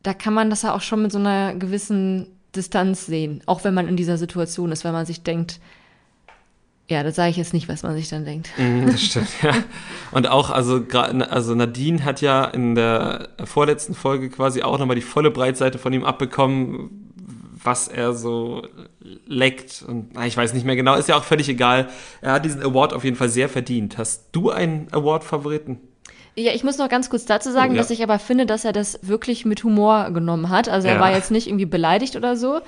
da 0.03 0.15
kann 0.15 0.35
man 0.35 0.51
das 0.51 0.63
ja 0.63 0.75
auch 0.75 0.81
schon 0.83 1.03
mit 1.03 1.13
so 1.13 1.19
einer 1.19 1.55
gewissen 1.55 2.27
Distanz 2.55 3.07
sehen, 3.07 3.43
auch 3.47 3.65
wenn 3.65 3.75
man 3.75 3.89
in 3.89 3.97
dieser 3.97 4.19
Situation 4.19 4.73
ist, 4.73 4.85
weil 4.85 4.93
man 4.93 5.07
sich 5.07 5.23
denkt, 5.23 5.61
ja, 6.89 7.03
das 7.03 7.17
sage 7.17 7.31
ich 7.31 7.37
jetzt 7.37 7.55
nicht, 7.55 7.69
was 7.69 7.83
man 7.83 7.95
sich 7.95 8.09
dann 8.09 8.25
denkt. 8.25 8.51
Mm, 8.59 8.87
das 8.87 9.01
stimmt, 9.01 9.29
ja. 9.43 9.55
Und 10.11 10.29
auch, 10.29 10.51
also, 10.51 10.85
also 10.93 11.55
Nadine 11.55 12.05
hat 12.05 12.21
ja 12.21 12.45
in 12.45 12.75
der 12.75 13.31
vorletzten 13.45 13.95
Folge 13.95 14.29
quasi 14.29 14.63
auch 14.63 14.79
nochmal 14.79 14.97
die 14.97 15.03
volle 15.03 15.31
Breitseite 15.31 15.79
von 15.79 15.93
ihm 15.93 16.05
abbekommen, 16.05 17.02
was 17.65 17.89
er 17.89 18.13
so 18.13 18.67
leckt. 19.27 19.85
Und 19.87 20.15
na, 20.15 20.27
ich 20.27 20.37
weiß 20.37 20.53
nicht 20.55 20.65
mehr 20.65 20.77
genau, 20.77 20.95
ist 20.95 21.09
ja 21.09 21.17
auch 21.17 21.25
völlig 21.25 21.49
egal. 21.49 21.89
Er 22.21 22.33
hat 22.33 22.45
diesen 22.45 22.63
Award 22.63 22.93
auf 22.93 23.05
jeden 23.05 23.17
Fall 23.17 23.29
sehr 23.29 23.49
verdient. 23.49 23.99
Hast 23.99 24.27
du 24.33 24.51
einen 24.51 24.89
Award-Favoriten? 24.93 25.81
Ja, 26.35 26.53
ich 26.53 26.65
muss 26.65 26.79
noch 26.79 26.89
ganz 26.89 27.11
kurz 27.11 27.27
dazu 27.27 27.53
sagen, 27.53 27.73
oh, 27.73 27.75
ja. 27.75 27.79
dass 27.81 27.91
ich 27.91 28.03
aber 28.03 28.19
finde, 28.19 28.47
dass 28.47 28.65
er 28.65 28.73
das 28.73 28.99
wirklich 29.03 29.45
mit 29.45 29.65
Humor 29.65 30.11
genommen 30.11 30.49
hat. 30.49 30.69
Also 30.69 30.89
er 30.89 30.95
ja. 30.95 31.01
war 31.01 31.13
jetzt 31.13 31.31
nicht 31.31 31.47
irgendwie 31.47 31.67
beleidigt 31.67 32.17
oder 32.17 32.37
so. 32.37 32.61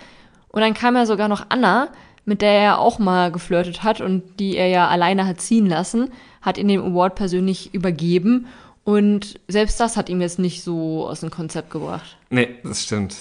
Und 0.49 0.61
dann 0.61 0.75
kam 0.75 0.97
ja 0.97 1.07
sogar 1.07 1.29
noch 1.29 1.47
Anna, 1.49 1.89
mit 2.27 2.43
der 2.43 2.53
er 2.53 2.79
auch 2.79 2.99
mal 2.99 3.33
geflirtet 3.33 3.83
hat 3.83 4.01
und 4.01 4.23
die 4.39 4.57
er 4.57 4.69
ja 4.69 4.89
alleine 4.89 5.27
hat 5.27 5.41
ziehen 5.41 5.67
lassen, 5.67 6.11
hat 6.43 6.59
ihn 6.59 6.69
dem 6.69 6.83
Award 6.83 7.15
persönlich 7.15 7.75
übergeben. 7.75 8.47
Und 8.85 9.41
selbst 9.49 9.81
das 9.81 9.97
hat 9.97 10.11
ihm 10.11 10.21
jetzt 10.21 10.39
nicht 10.39 10.63
so 10.63 11.09
aus 11.09 11.21
dem 11.21 11.31
Konzept 11.31 11.71
gebracht. 11.71 12.19
Nee, 12.29 12.49
das 12.63 12.83
stimmt. 12.83 13.17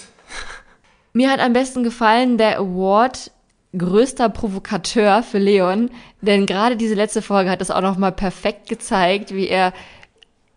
Mir 1.16 1.30
hat 1.30 1.38
am 1.38 1.52
besten 1.52 1.84
gefallen 1.84 2.38
der 2.38 2.58
Award 2.58 3.30
größter 3.78 4.28
Provokateur 4.28 5.22
für 5.22 5.38
Leon, 5.38 5.90
denn 6.22 6.44
gerade 6.44 6.76
diese 6.76 6.94
letzte 6.94 7.22
Folge 7.22 7.50
hat 7.50 7.62
es 7.62 7.70
auch 7.70 7.82
noch 7.82 7.96
mal 7.96 8.10
perfekt 8.10 8.68
gezeigt, 8.68 9.32
wie 9.32 9.46
er 9.46 9.72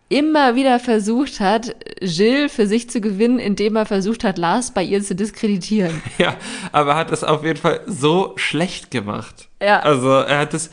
immer 0.08 0.56
wieder 0.56 0.80
versucht 0.80 1.38
hat, 1.38 1.76
Jill 2.00 2.48
für 2.48 2.66
sich 2.66 2.90
zu 2.90 3.00
gewinnen, 3.00 3.38
indem 3.38 3.76
er 3.76 3.86
versucht 3.86 4.24
hat, 4.24 4.36
Lars 4.36 4.72
bei 4.72 4.82
ihr 4.82 5.00
zu 5.00 5.14
diskreditieren. 5.14 6.02
Ja, 6.18 6.34
aber 6.72 6.92
er 6.92 6.96
hat 6.96 7.12
es 7.12 7.22
auf 7.22 7.44
jeden 7.44 7.60
Fall 7.60 7.80
so 7.86 8.32
schlecht 8.34 8.90
gemacht. 8.90 9.48
Ja. 9.62 9.78
Also 9.80 10.10
er 10.10 10.38
hat 10.38 10.54
es, 10.54 10.70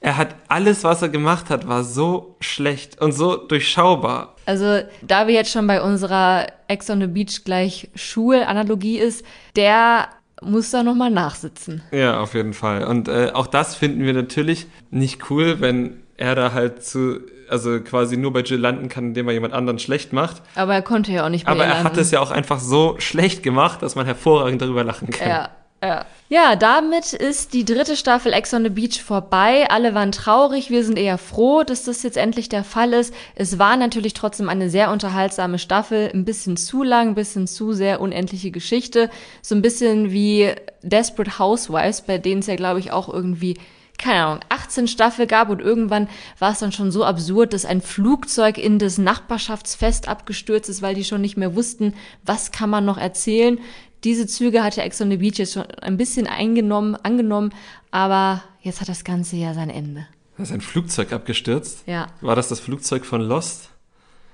er 0.00 0.16
hat 0.16 0.34
alles, 0.48 0.82
was 0.82 1.02
er 1.02 1.10
gemacht 1.10 1.50
hat, 1.50 1.68
war 1.68 1.84
so 1.84 2.36
schlecht 2.40 3.00
und 3.02 3.12
so 3.12 3.36
durchschaubar. 3.36 4.34
Also 4.46 4.80
da 5.02 5.26
wir 5.26 5.34
jetzt 5.34 5.52
schon 5.52 5.66
bei 5.66 5.82
unserer 5.82 6.46
Ex 6.68 6.88
on 6.90 7.00
the 7.00 7.06
Beach 7.06 7.44
gleich 7.44 7.90
Schulanalogie 7.94 8.98
ist, 8.98 9.24
der 9.56 10.08
muss 10.42 10.70
da 10.70 10.82
nochmal 10.82 11.10
nachsitzen. 11.10 11.82
Ja, 11.92 12.20
auf 12.20 12.32
jeden 12.34 12.54
Fall. 12.54 12.84
Und 12.84 13.08
äh, 13.08 13.30
auch 13.34 13.46
das 13.46 13.74
finden 13.74 14.04
wir 14.04 14.14
natürlich 14.14 14.66
nicht 14.90 15.30
cool, 15.30 15.60
wenn 15.60 16.00
er 16.16 16.34
da 16.34 16.52
halt 16.52 16.82
zu, 16.82 17.20
also 17.50 17.80
quasi 17.80 18.16
nur 18.16 18.32
bei 18.32 18.40
Jill 18.40 18.58
landen 18.60 18.88
kann, 18.88 19.08
indem 19.08 19.28
er 19.28 19.34
jemand 19.34 19.52
anderen 19.52 19.78
schlecht 19.78 20.14
macht. 20.14 20.40
Aber 20.54 20.74
er 20.74 20.82
konnte 20.82 21.12
ja 21.12 21.26
auch 21.26 21.30
nicht 21.30 21.44
bei 21.44 21.52
Aber 21.52 21.64
er 21.64 21.70
landen. 21.74 21.84
hat 21.84 21.96
es 21.98 22.10
ja 22.10 22.20
auch 22.20 22.30
einfach 22.30 22.58
so 22.58 22.94
schlecht 22.98 23.42
gemacht, 23.42 23.82
dass 23.82 23.96
man 23.96 24.06
hervorragend 24.06 24.62
darüber 24.62 24.82
lachen 24.82 25.10
kann. 25.10 25.28
Ja. 25.28 25.48
Ja. 25.82 26.04
ja, 26.28 26.56
damit 26.56 27.14
ist 27.14 27.54
die 27.54 27.64
dritte 27.64 27.96
Staffel 27.96 28.34
Ex 28.34 28.52
on 28.52 28.64
the 28.64 28.68
Beach 28.68 29.02
vorbei. 29.02 29.66
Alle 29.70 29.94
waren 29.94 30.12
traurig. 30.12 30.68
Wir 30.68 30.84
sind 30.84 30.98
eher 30.98 31.16
froh, 31.16 31.62
dass 31.62 31.84
das 31.84 32.02
jetzt 32.02 32.18
endlich 32.18 32.50
der 32.50 32.64
Fall 32.64 32.92
ist. 32.92 33.14
Es 33.34 33.58
war 33.58 33.78
natürlich 33.78 34.12
trotzdem 34.12 34.50
eine 34.50 34.68
sehr 34.68 34.90
unterhaltsame 34.90 35.58
Staffel. 35.58 36.10
Ein 36.12 36.26
bisschen 36.26 36.58
zu 36.58 36.82
lang, 36.82 37.08
ein 37.08 37.14
bisschen 37.14 37.46
zu 37.46 37.72
sehr 37.72 38.02
unendliche 38.02 38.50
Geschichte. 38.50 39.08
So 39.40 39.54
ein 39.54 39.62
bisschen 39.62 40.12
wie 40.12 40.52
Desperate 40.82 41.38
Housewives, 41.38 42.02
bei 42.02 42.18
denen 42.18 42.40
es 42.40 42.46
ja, 42.46 42.56
glaube 42.56 42.80
ich, 42.80 42.92
auch 42.92 43.08
irgendwie 43.08 43.56
keine 44.00 44.24
Ahnung, 44.24 44.40
18 44.48 44.88
Staffel 44.88 45.26
gab 45.26 45.50
und 45.50 45.60
irgendwann 45.60 46.08
war 46.38 46.52
es 46.52 46.60
dann 46.60 46.72
schon 46.72 46.90
so 46.90 47.04
absurd, 47.04 47.52
dass 47.52 47.66
ein 47.66 47.82
Flugzeug 47.82 48.56
in 48.56 48.78
das 48.78 48.96
Nachbarschaftsfest 48.96 50.08
abgestürzt 50.08 50.70
ist, 50.70 50.80
weil 50.80 50.94
die 50.94 51.04
schon 51.04 51.20
nicht 51.20 51.36
mehr 51.36 51.54
wussten, 51.54 51.94
was 52.24 52.50
kann 52.50 52.70
man 52.70 52.86
noch 52.86 52.96
erzählen. 52.96 53.58
Diese 54.04 54.26
Züge 54.26 54.62
hat 54.62 54.76
ja 54.76 54.84
Ex 54.84 55.00
on 55.00 55.10
the 55.10 55.16
Beach 55.16 55.36
jetzt 55.38 55.52
schon 55.54 55.64
ein 55.82 55.96
bisschen 55.96 56.26
eingenommen, 56.26 56.96
angenommen, 56.96 57.52
aber 57.90 58.42
jetzt 58.62 58.80
hat 58.80 58.88
das 58.88 59.04
Ganze 59.04 59.36
ja 59.36 59.52
sein 59.54 59.70
Ende. 59.70 60.06
ist 60.38 60.52
ein 60.52 60.60
Flugzeug 60.60 61.12
abgestürzt? 61.12 61.82
Ja. 61.86 62.06
War 62.20 62.36
das 62.36 62.48
das 62.48 62.60
Flugzeug 62.60 63.04
von 63.04 63.20
Lost? 63.20 63.70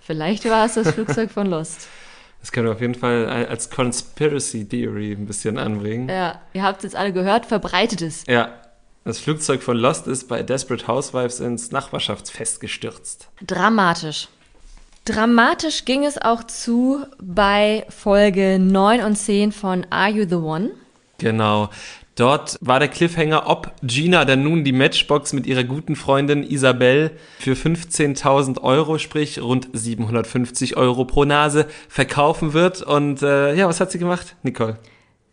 Vielleicht 0.01 0.45
war 0.49 0.67
es 0.67 0.75
das 0.75 0.91
Flugzeug 0.91 1.31
von 1.31 1.47
Lost. 1.47 1.89
Das 2.39 2.53
können 2.53 2.67
wir 2.69 2.75
auf 2.75 2.81
jeden 2.81 2.95
Fall 2.95 3.27
als 3.27 3.71
Conspiracy 3.71 4.69
Theory 4.69 5.11
ein 5.11 5.27
bisschen 5.27 5.59
anbringen. 5.59 6.09
Ja, 6.09 6.41
ihr 6.53 6.63
habt 6.63 6.79
es 6.79 6.85
jetzt 6.85 6.95
alle 6.95 7.13
gehört, 7.13 7.45
verbreitet 7.47 8.03
es. 8.03 8.25
Ja, 8.29 8.61
das 9.05 9.19
Flugzeug 9.19 9.65
von 9.65 9.77
Lost 9.77 10.07
ist 10.07 10.29
bei 10.29 10.45
Desperate 10.45 10.87
Housewives 10.87 11.41
ins 11.41 11.73
Nachbarschaftsfest 11.73 12.61
gestürzt. 12.61 13.31
Dramatisch. 13.45 14.29
Dramatisch 15.07 15.85
ging 15.85 16.05
es 16.05 16.21
auch 16.21 16.43
zu 16.43 17.07
bei 17.23 17.87
Folge 17.91 18.59
9 18.59 19.05
und 19.05 19.15
10 19.15 19.53
von 19.53 19.87
Are 19.89 20.11
You 20.11 20.27
the 20.29 20.35
One? 20.35 20.73
Genau. 21.19 21.71
Dort 22.17 22.59
war 22.61 22.81
der 22.81 22.89
Cliffhanger, 22.89 23.47
ob 23.47 23.71
Gina 23.83 24.25
denn 24.25 24.43
nun 24.43 24.65
die 24.65 24.73
Matchbox 24.73 25.33
mit 25.33 25.47
ihrer 25.47 25.63
guten 25.63 25.95
Freundin 25.95 26.43
Isabel 26.43 27.13
für 27.39 27.53
15.000 27.53 28.61
Euro, 28.63 28.99
sprich 28.99 29.41
rund 29.41 29.69
750 29.73 30.77
Euro 30.77 31.05
pro 31.05 31.25
Nase, 31.25 31.69
verkaufen 31.89 32.53
wird. 32.53 32.83
Und 32.83 33.23
äh, 33.23 33.55
ja, 33.55 33.69
was 33.69 33.79
hat 33.79 33.93
sie 33.93 34.01
gemacht, 34.01 34.35
Nicole? 34.43 34.77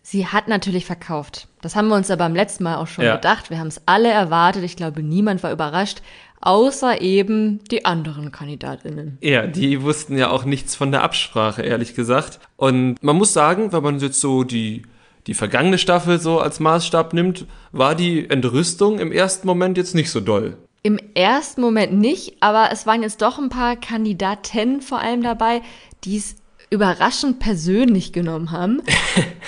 Sie 0.03 0.27
hat 0.27 0.49
natürlich 0.49 0.85
verkauft. 0.85 1.47
Das 1.61 1.75
haben 1.75 1.87
wir 1.87 1.95
uns 1.95 2.09
ja 2.09 2.17
beim 2.17 2.35
letzten 2.35 2.65
Mal 2.65 2.75
auch 2.75 2.87
schon 2.87 3.05
ja. 3.05 3.15
gedacht. 3.15 3.49
Wir 3.49 3.57
haben 3.57 3.69
es 3.69 3.81
alle 3.87 4.11
erwartet. 4.11 4.63
Ich 4.63 4.75
glaube, 4.75 5.01
niemand 5.01 5.41
war 5.41 5.51
überrascht, 5.53 6.01
außer 6.45 7.01
eben 7.01 7.63
die 7.71 7.85
anderen 7.85 8.31
Kandidatinnen. 8.31 9.17
Ja, 9.21 9.47
die 9.47 9.81
wussten 9.81 10.17
ja 10.17 10.29
auch 10.29 10.45
nichts 10.45 10.75
von 10.75 10.91
der 10.91 11.03
Absprache, 11.03 11.61
ehrlich 11.61 11.95
gesagt. 11.95 12.39
Und 12.57 13.01
man 13.01 13.15
muss 13.15 13.33
sagen, 13.33 13.71
wenn 13.71 13.83
man 13.83 13.99
jetzt 13.99 14.19
so 14.19 14.43
die 14.43 14.83
die 15.27 15.33
vergangene 15.33 15.77
Staffel 15.77 16.19
so 16.19 16.39
als 16.39 16.59
Maßstab 16.59 17.13
nimmt, 17.13 17.45
war 17.71 17.95
die 17.95 18.29
Entrüstung 18.29 18.99
im 18.99 19.11
ersten 19.11 19.47
Moment 19.47 19.77
jetzt 19.77 19.95
nicht 19.95 20.11
so 20.11 20.19
doll. 20.19 20.57
Im 20.81 20.99
ersten 21.13 21.61
Moment 21.61 21.93
nicht, 21.93 22.35
aber 22.41 22.69
es 22.71 22.85
waren 22.85 23.03
jetzt 23.03 23.21
doch 23.21 23.39
ein 23.39 23.49
paar 23.49 23.77
Kandidaten 23.77 24.81
vor 24.81 24.99
allem 24.99 25.23
dabei, 25.23 25.61
die 26.03 26.17
es 26.17 26.35
überraschend 26.69 27.39
persönlich 27.39 28.13
genommen 28.13 28.51
haben. 28.51 28.81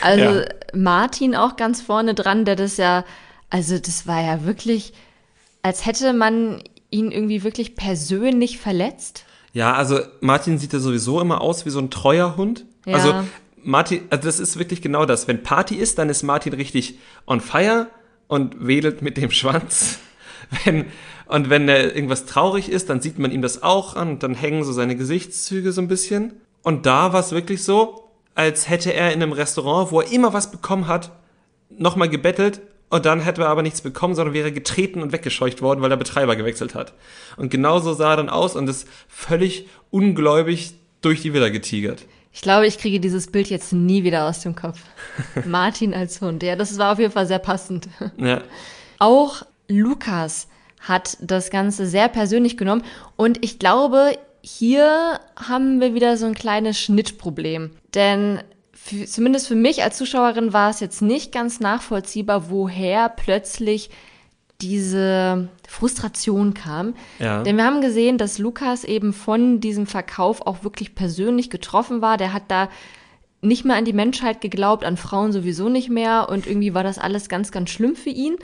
Also 0.01 0.41
ja. 0.41 0.45
Martin 0.73 1.35
auch 1.35 1.55
ganz 1.55 1.81
vorne 1.81 2.13
dran, 2.13 2.45
der 2.45 2.55
das 2.55 2.77
ja, 2.77 3.05
also 3.49 3.79
das 3.79 4.05
war 4.05 4.21
ja 4.21 4.45
wirklich, 4.45 4.93
als 5.63 5.85
hätte 5.87 6.13
man 6.13 6.61
ihn 6.95 7.11
irgendwie 7.11 7.43
wirklich 7.43 7.75
persönlich 7.75 8.57
verletzt. 8.57 9.25
Ja, 9.53 9.73
also 9.73 9.99
Martin 10.21 10.57
sieht 10.57 10.73
ja 10.73 10.79
sowieso 10.79 11.21
immer 11.21 11.41
aus 11.41 11.65
wie 11.65 11.69
so 11.69 11.79
ein 11.79 11.89
treuer 11.89 12.37
Hund. 12.37 12.65
Ja. 12.85 12.93
Also 12.95 13.13
Martin, 13.63 14.01
also 14.09 14.25
das 14.25 14.39
ist 14.39 14.57
wirklich 14.57 14.81
genau 14.81 15.05
das. 15.05 15.27
Wenn 15.27 15.43
Party 15.43 15.75
ist, 15.75 15.97
dann 15.97 16.09
ist 16.09 16.23
Martin 16.23 16.53
richtig 16.53 16.99
on 17.27 17.41
fire 17.41 17.87
und 18.27 18.65
wedelt 18.65 19.01
mit 19.01 19.17
dem 19.17 19.31
Schwanz. 19.31 19.99
Wenn, 20.63 20.85
und 21.25 21.49
wenn 21.49 21.67
er 21.67 21.95
irgendwas 21.95 22.27
traurig 22.27 22.69
ist, 22.69 22.91
dann 22.91 23.01
sieht 23.01 23.17
man 23.17 23.31
ihm 23.31 23.41
das 23.41 23.63
auch 23.63 23.95
an 23.95 24.09
und 24.09 24.23
dann 24.23 24.35
hängen 24.35 24.63
so 24.63 24.71
seine 24.73 24.95
Gesichtszüge 24.95 25.71
so 25.71 25.81
ein 25.81 25.87
bisschen. 25.87 26.33
Und 26.61 26.85
da 26.85 27.13
war 27.13 27.19
es 27.21 27.31
wirklich 27.31 27.63
so, 27.63 28.11
als 28.35 28.69
hätte 28.69 28.93
er 28.93 29.11
in 29.11 29.23
einem 29.23 29.31
Restaurant, 29.31 29.91
wo 29.91 30.01
er 30.01 30.11
immer 30.11 30.33
was 30.33 30.51
bekommen 30.51 30.87
hat, 30.87 31.11
nochmal 31.69 32.09
gebettelt 32.09 32.61
und 32.89 33.05
dann 33.05 33.19
hätte 33.19 33.41
er 33.41 33.49
aber 33.49 33.61
nichts 33.61 33.81
bekommen, 33.81 34.15
sondern 34.15 34.33
wäre 34.33 34.51
getreten 34.51 35.01
und 35.01 35.11
weggescheucht 35.11 35.61
worden, 35.61 35.81
weil 35.81 35.89
der 35.89 35.97
Betreiber 35.97 36.35
gewechselt 36.35 36.75
hat. 36.75 36.93
Und 37.37 37.49
genauso 37.49 37.93
sah 37.93 38.11
er 38.11 38.17
dann 38.17 38.29
aus 38.29 38.55
und 38.55 38.69
ist 38.69 38.87
völlig 39.07 39.67
ungläubig 39.89 40.75
durch 41.01 41.21
die 41.21 41.33
Villa 41.33 41.49
getigert. 41.49 42.05
Ich 42.31 42.41
glaube, 42.41 42.67
ich 42.67 42.77
kriege 42.77 42.99
dieses 42.99 43.27
Bild 43.27 43.49
jetzt 43.49 43.73
nie 43.73 44.03
wieder 44.03 44.27
aus 44.27 44.41
dem 44.41 44.55
Kopf. 44.55 44.79
Martin 45.45 45.93
als 45.93 46.21
Hund. 46.21 46.43
Ja, 46.43 46.55
das 46.55 46.77
war 46.77 46.93
auf 46.93 46.99
jeden 46.99 47.11
Fall 47.11 47.27
sehr 47.27 47.39
passend. 47.39 47.87
Ja. 48.17 48.41
Auch 48.99 49.43
Lukas 49.67 50.47
hat 50.79 51.17
das 51.21 51.49
Ganze 51.49 51.87
sehr 51.87 52.09
persönlich 52.09 52.57
genommen 52.57 52.83
und 53.15 53.43
ich 53.43 53.57
glaube, 53.57 54.17
hier 54.41 55.19
haben 55.35 55.81
wir 55.81 55.95
wieder 55.95 56.17
so 56.17 56.27
ein 56.27 56.35
kleines 56.35 56.79
Schnittproblem. 56.79 57.71
Denn 57.95 58.41
für, 58.85 59.05
zumindest 59.05 59.47
für 59.47 59.55
mich 59.55 59.81
als 59.81 59.97
Zuschauerin 59.97 60.53
war 60.53 60.69
es 60.69 60.79
jetzt 60.79 61.01
nicht 61.01 61.31
ganz 61.31 61.59
nachvollziehbar, 61.59 62.51
woher 62.51 63.09
plötzlich 63.09 63.89
diese 64.61 65.49
Frustration 65.67 66.53
kam. 66.53 66.93
Ja. 67.17 67.41
Denn 67.41 67.57
wir 67.57 67.65
haben 67.65 67.81
gesehen, 67.81 68.19
dass 68.19 68.37
Lukas 68.37 68.83
eben 68.83 69.11
von 69.11 69.59
diesem 69.59 69.87
Verkauf 69.87 70.45
auch 70.45 70.63
wirklich 70.63 70.93
persönlich 70.93 71.49
getroffen 71.49 72.03
war. 72.03 72.17
Der 72.17 72.31
hat 72.31 72.43
da 72.49 72.69
nicht 73.41 73.65
mehr 73.65 73.75
an 73.75 73.85
die 73.85 73.93
Menschheit 73.93 74.39
geglaubt, 74.39 74.85
an 74.85 74.97
Frauen 74.97 75.31
sowieso 75.31 75.67
nicht 75.67 75.89
mehr. 75.89 76.29
Und 76.29 76.45
irgendwie 76.45 76.75
war 76.75 76.83
das 76.83 76.99
alles 76.99 77.27
ganz, 77.27 77.51
ganz 77.51 77.71
schlimm 77.71 77.95
für 77.95 78.11
ihn. 78.11 78.35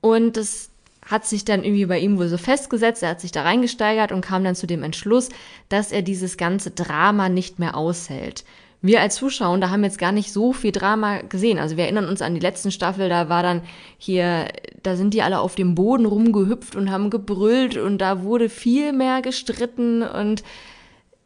Und 0.00 0.36
das 0.36 0.70
hat 1.04 1.26
sich 1.26 1.44
dann 1.44 1.64
irgendwie 1.64 1.86
bei 1.86 1.98
ihm 1.98 2.16
wohl 2.16 2.28
so 2.28 2.38
festgesetzt. 2.38 3.02
Er 3.02 3.10
hat 3.10 3.20
sich 3.20 3.32
da 3.32 3.42
reingesteigert 3.42 4.12
und 4.12 4.20
kam 4.20 4.44
dann 4.44 4.54
zu 4.54 4.68
dem 4.68 4.84
Entschluss, 4.84 5.30
dass 5.68 5.90
er 5.90 6.02
dieses 6.02 6.36
ganze 6.36 6.70
Drama 6.70 7.28
nicht 7.28 7.58
mehr 7.58 7.76
aushält 7.76 8.44
wir 8.82 9.00
als 9.00 9.16
Zuschauer 9.16 9.58
da 9.58 9.70
haben 9.70 9.84
jetzt 9.84 9.98
gar 9.98 10.12
nicht 10.12 10.32
so 10.32 10.52
viel 10.52 10.72
Drama 10.72 11.18
gesehen. 11.22 11.58
Also 11.58 11.76
wir 11.76 11.84
erinnern 11.84 12.08
uns 12.08 12.22
an 12.22 12.34
die 12.34 12.40
letzten 12.40 12.70
Staffel, 12.70 13.08
da 13.08 13.28
war 13.28 13.42
dann 13.42 13.62
hier, 13.98 14.48
da 14.82 14.96
sind 14.96 15.12
die 15.12 15.22
alle 15.22 15.40
auf 15.40 15.54
dem 15.54 15.74
Boden 15.74 16.06
rumgehüpft 16.06 16.76
und 16.76 16.90
haben 16.90 17.10
gebrüllt 17.10 17.76
und 17.76 17.98
da 17.98 18.22
wurde 18.22 18.48
viel 18.48 18.92
mehr 18.92 19.20
gestritten 19.20 20.02
und 20.02 20.42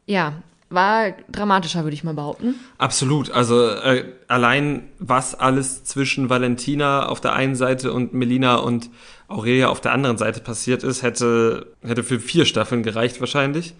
ja, 0.05 0.33
war 0.69 1.13
dramatischer, 1.31 1.83
würde 1.83 1.93
ich 1.93 2.03
mal 2.03 2.13
behaupten. 2.13 2.55
Absolut. 2.77 3.31
Also 3.31 3.69
äh, 3.69 4.05
allein 4.27 4.89
was 4.99 5.35
alles 5.35 5.83
zwischen 5.83 6.29
Valentina 6.29 7.07
auf 7.07 7.21
der 7.21 7.33
einen 7.33 7.55
Seite 7.55 7.93
und 7.93 8.13
Melina 8.13 8.57
und 8.57 8.89
Aurelia 9.27 9.69
auf 9.69 9.79
der 9.79 9.93
anderen 9.93 10.17
Seite 10.17 10.41
passiert 10.41 10.83
ist, 10.83 11.03
hätte, 11.03 11.73
hätte 11.81 12.03
für 12.03 12.19
vier 12.19 12.45
Staffeln 12.45 12.83
gereicht 12.83 13.19
wahrscheinlich. 13.19 13.73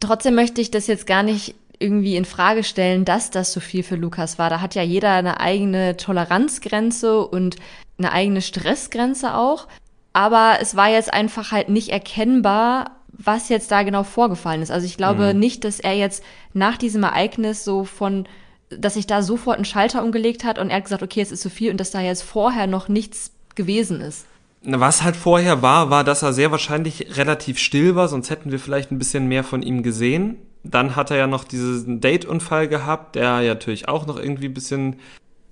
Trotzdem 0.00 0.34
möchte 0.34 0.60
ich 0.60 0.70
das 0.70 0.86
jetzt 0.86 1.06
gar 1.06 1.22
nicht 1.22 1.54
irgendwie 1.78 2.16
in 2.16 2.24
Frage 2.24 2.64
stellen, 2.64 3.04
dass 3.04 3.30
das 3.30 3.52
so 3.52 3.60
viel 3.60 3.82
für 3.82 3.96
Lukas 3.96 4.38
war. 4.38 4.50
Da 4.50 4.60
hat 4.60 4.74
ja 4.74 4.82
jeder 4.82 5.12
eine 5.12 5.40
eigene 5.40 5.96
Toleranzgrenze 5.96 7.26
und 7.26 7.56
eine 7.98 8.12
eigene 8.12 8.42
Stressgrenze 8.42 9.34
auch. 9.34 9.68
Aber 10.12 10.58
es 10.60 10.76
war 10.76 10.88
jetzt 10.88 11.12
einfach 11.12 11.52
halt 11.52 11.68
nicht 11.68 11.90
erkennbar, 11.90 12.96
was 13.12 13.48
jetzt 13.48 13.70
da 13.70 13.82
genau 13.82 14.04
vorgefallen 14.04 14.62
ist. 14.62 14.70
Also 14.70 14.86
ich 14.86 14.96
glaube 14.96 15.32
mhm. 15.34 15.40
nicht, 15.40 15.64
dass 15.64 15.80
er 15.80 15.94
jetzt 15.94 16.22
nach 16.52 16.76
diesem 16.76 17.02
Ereignis 17.02 17.64
so 17.64 17.84
von, 17.84 18.26
dass 18.70 18.94
sich 18.94 19.06
da 19.06 19.22
sofort 19.22 19.56
einen 19.56 19.64
Schalter 19.64 20.02
umgelegt 20.02 20.44
hat 20.44 20.58
und 20.58 20.70
er 20.70 20.76
hat 20.76 20.84
gesagt, 20.84 21.02
okay, 21.02 21.20
es 21.20 21.32
ist 21.32 21.42
zu 21.42 21.50
viel 21.50 21.70
und 21.70 21.78
dass 21.78 21.90
da 21.90 22.00
jetzt 22.00 22.22
vorher 22.22 22.66
noch 22.66 22.88
nichts 22.88 23.32
gewesen 23.54 24.00
ist. 24.00 24.26
Was 24.62 25.02
halt 25.02 25.16
vorher 25.16 25.62
war, 25.62 25.90
war, 25.90 26.04
dass 26.04 26.22
er 26.22 26.32
sehr 26.32 26.50
wahrscheinlich 26.50 27.16
relativ 27.16 27.58
still 27.58 27.94
war, 27.94 28.08
sonst 28.08 28.30
hätten 28.30 28.50
wir 28.50 28.58
vielleicht 28.58 28.90
ein 28.90 28.98
bisschen 28.98 29.26
mehr 29.26 29.44
von 29.44 29.62
ihm 29.62 29.82
gesehen. 29.82 30.36
Dann 30.64 30.96
hat 30.96 31.10
er 31.10 31.16
ja 31.16 31.26
noch 31.26 31.44
diesen 31.44 32.00
Date-Unfall 32.00 32.68
gehabt, 32.68 33.14
der 33.14 33.40
ja 33.40 33.54
natürlich 33.54 33.88
auch 33.88 34.06
noch 34.06 34.18
irgendwie 34.18 34.46
ein 34.46 34.54
bisschen 34.54 34.96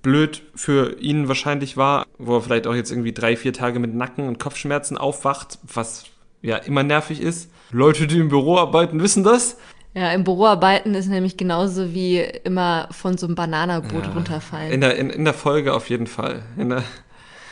blöd 0.01 0.43
für 0.55 0.99
ihn 0.99 1.27
wahrscheinlich 1.27 1.75
war, 1.75 2.05
wo 2.17 2.35
er 2.35 2.41
vielleicht 2.41 2.67
auch 2.67 2.75
jetzt 2.75 2.91
irgendwie 2.91 3.13
drei, 3.13 3.35
vier 3.35 3.53
Tage 3.53 3.79
mit 3.79 3.93
Nacken- 3.93 4.27
und 4.27 4.39
Kopfschmerzen 4.39 4.97
aufwacht, 4.97 5.59
was 5.63 6.05
ja 6.41 6.57
immer 6.57 6.83
nervig 6.83 7.21
ist. 7.21 7.51
Leute, 7.71 8.07
die 8.07 8.19
im 8.19 8.29
Büro 8.29 8.57
arbeiten, 8.57 9.01
wissen 9.01 9.23
das. 9.23 9.57
Ja, 9.93 10.11
im 10.11 10.23
Büro 10.23 10.45
arbeiten 10.45 10.93
ist 10.93 11.07
nämlich 11.07 11.37
genauso 11.37 11.93
wie 11.93 12.19
immer 12.19 12.87
von 12.91 13.17
so 13.17 13.25
einem 13.25 13.35
Bananaboot 13.35 14.05
ja, 14.05 14.11
runterfallen. 14.11 14.71
In 14.71 14.81
der, 14.81 14.95
in, 14.95 15.09
in 15.09 15.25
der 15.25 15.33
Folge 15.33 15.73
auf 15.73 15.89
jeden 15.89 16.07
Fall. 16.07 16.43
In 16.55 16.69
der, 16.69 16.83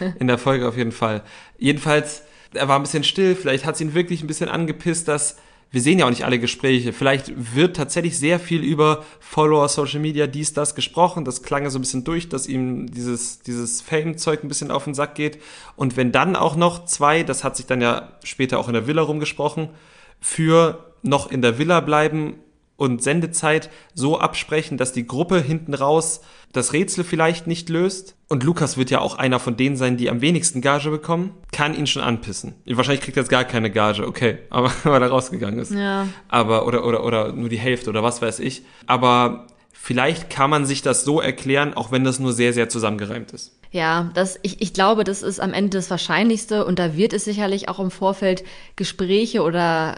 in 0.19 0.27
der 0.27 0.37
Folge 0.37 0.67
auf 0.67 0.77
jeden 0.77 0.91
Fall. 0.91 1.23
Jedenfalls, 1.57 2.23
er 2.53 2.67
war 2.67 2.77
ein 2.77 2.83
bisschen 2.83 3.03
still, 3.03 3.35
vielleicht 3.35 3.65
hat 3.65 3.75
es 3.75 3.81
ihn 3.81 3.95
wirklich 3.95 4.21
ein 4.21 4.27
bisschen 4.27 4.49
angepisst, 4.49 5.07
dass 5.07 5.37
wir 5.75 5.81
sehen 5.81 5.99
ja 5.99 6.05
auch 6.05 6.09
nicht 6.09 6.23
alle 6.23 6.39
Gespräche. 6.39 6.93
Vielleicht 6.93 7.33
wird 7.53 7.75
tatsächlich 7.75 8.17
sehr 8.17 8.39
viel 8.39 8.63
über 8.63 9.03
Follower, 9.19 9.67
Social 9.67 9.99
Media, 9.99 10.25
dies, 10.25 10.53
das 10.53 10.73
gesprochen. 10.73 11.25
Das 11.25 11.43
klang 11.43 11.63
ja 11.63 11.69
so 11.69 11.77
ein 11.77 11.81
bisschen 11.81 12.05
durch, 12.05 12.29
dass 12.29 12.47
ihm 12.47 12.89
dieses, 12.89 13.41
dieses 13.41 13.81
Fame-Zeug 13.81 14.41
ein 14.41 14.47
bisschen 14.47 14.71
auf 14.71 14.85
den 14.85 14.93
Sack 14.93 15.15
geht. 15.15 15.37
Und 15.75 15.97
wenn 15.97 16.13
dann 16.13 16.37
auch 16.37 16.55
noch 16.55 16.85
zwei, 16.85 17.23
das 17.23 17.43
hat 17.43 17.57
sich 17.57 17.65
dann 17.65 17.81
ja 17.81 18.13
später 18.23 18.57
auch 18.57 18.69
in 18.69 18.73
der 18.73 18.87
Villa 18.87 19.01
rumgesprochen, 19.01 19.67
für 20.21 20.93
noch 21.01 21.29
in 21.29 21.41
der 21.41 21.59
Villa 21.59 21.81
bleiben 21.81 22.35
und 22.77 23.01
Sendezeit 23.01 23.69
so 23.93 24.19
absprechen, 24.19 24.77
dass 24.77 24.91
die 24.91 25.07
Gruppe 25.07 25.39
hinten 25.41 25.73
raus 25.73 26.21
das 26.51 26.73
Rätsel 26.73 27.03
vielleicht 27.03 27.47
nicht 27.47 27.69
löst. 27.69 28.15
Und 28.27 28.43
Lukas 28.43 28.77
wird 28.77 28.89
ja 28.89 28.99
auch 28.99 29.17
einer 29.17 29.39
von 29.39 29.57
denen 29.57 29.75
sein, 29.75 29.97
die 29.97 30.09
am 30.09 30.21
wenigsten 30.21 30.61
Gage 30.61 30.89
bekommen. 30.89 31.31
Kann 31.51 31.75
ihn 31.75 31.87
schon 31.87 32.01
anpissen. 32.01 32.55
Wahrscheinlich 32.65 33.01
kriegt 33.01 33.17
er 33.17 33.23
jetzt 33.23 33.29
gar 33.29 33.43
keine 33.43 33.71
Gage, 33.71 34.07
okay, 34.07 34.39
aber 34.49 34.71
weil 34.83 35.01
er 35.01 35.09
rausgegangen 35.09 35.59
ist. 35.59 35.71
Ja. 35.71 36.07
Aber, 36.27 36.65
oder, 36.65 36.85
oder, 36.85 37.03
oder 37.03 37.31
nur 37.33 37.49
die 37.49 37.59
Hälfte 37.59 37.89
oder 37.89 38.03
was 38.03 38.21
weiß 38.21 38.39
ich. 38.39 38.63
Aber 38.87 39.47
vielleicht 39.71 40.29
kann 40.29 40.49
man 40.49 40.65
sich 40.65 40.81
das 40.81 41.03
so 41.03 41.21
erklären, 41.21 41.73
auch 41.73 41.91
wenn 41.91 42.03
das 42.03 42.19
nur 42.19 42.33
sehr, 42.33 42.53
sehr 42.53 42.69
zusammengereimt 42.69 43.31
ist. 43.31 43.59
Ja, 43.71 44.09
das, 44.13 44.39
ich, 44.41 44.61
ich 44.61 44.73
glaube, 44.73 45.03
das 45.03 45.21
ist 45.21 45.41
am 45.41 45.53
Ende 45.53 45.77
das 45.77 45.89
Wahrscheinlichste 45.89 46.65
und 46.65 46.79
da 46.79 46.95
wird 46.95 47.11
es 47.11 47.25
sicherlich 47.25 47.67
auch 47.67 47.79
im 47.79 47.91
Vorfeld 47.91 48.43
Gespräche 48.77 49.43
oder 49.43 49.97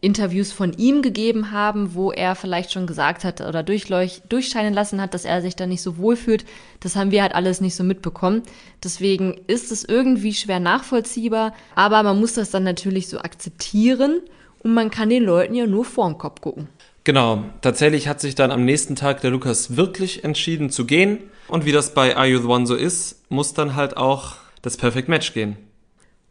Interviews 0.00 0.52
von 0.52 0.72
ihm 0.74 1.02
gegeben 1.02 1.50
haben, 1.50 1.94
wo 1.94 2.12
er 2.12 2.36
vielleicht 2.36 2.72
schon 2.72 2.86
gesagt 2.86 3.24
hat 3.24 3.40
oder 3.40 3.64
durchscheinen 3.64 4.72
lassen 4.72 5.00
hat, 5.00 5.12
dass 5.12 5.24
er 5.24 5.42
sich 5.42 5.56
da 5.56 5.66
nicht 5.66 5.82
so 5.82 5.98
wohl 5.98 6.14
fühlt. 6.14 6.44
Das 6.80 6.94
haben 6.94 7.10
wir 7.10 7.22
halt 7.22 7.34
alles 7.34 7.60
nicht 7.60 7.74
so 7.74 7.82
mitbekommen. 7.82 8.42
Deswegen 8.84 9.40
ist 9.48 9.72
es 9.72 9.84
irgendwie 9.84 10.34
schwer 10.34 10.60
nachvollziehbar, 10.60 11.52
aber 11.74 12.02
man 12.04 12.20
muss 12.20 12.34
das 12.34 12.50
dann 12.50 12.62
natürlich 12.62 13.08
so 13.08 13.18
akzeptieren 13.18 14.20
und 14.60 14.72
man 14.72 14.90
kann 14.90 15.10
den 15.10 15.24
Leuten 15.24 15.54
ja 15.54 15.66
nur 15.66 15.84
vorm 15.84 16.16
Kopf 16.16 16.40
gucken. 16.40 16.68
Genau, 17.04 17.44
tatsächlich 17.62 18.06
hat 18.06 18.20
sich 18.20 18.34
dann 18.34 18.50
am 18.50 18.64
nächsten 18.64 18.94
Tag 18.94 19.22
der 19.22 19.30
Lukas 19.30 19.76
wirklich 19.76 20.24
entschieden 20.24 20.70
zu 20.70 20.84
gehen. 20.84 21.18
Und 21.48 21.64
wie 21.64 21.72
das 21.72 21.94
bei 21.94 22.16
Are 22.16 22.26
You 22.26 22.38
the 22.38 22.46
One 22.46 22.66
so 22.66 22.74
ist, 22.74 23.24
muss 23.30 23.54
dann 23.54 23.74
halt 23.74 23.96
auch 23.96 24.34
das 24.62 24.76
Perfect 24.76 25.08
Match 25.08 25.32
gehen. 25.32 25.56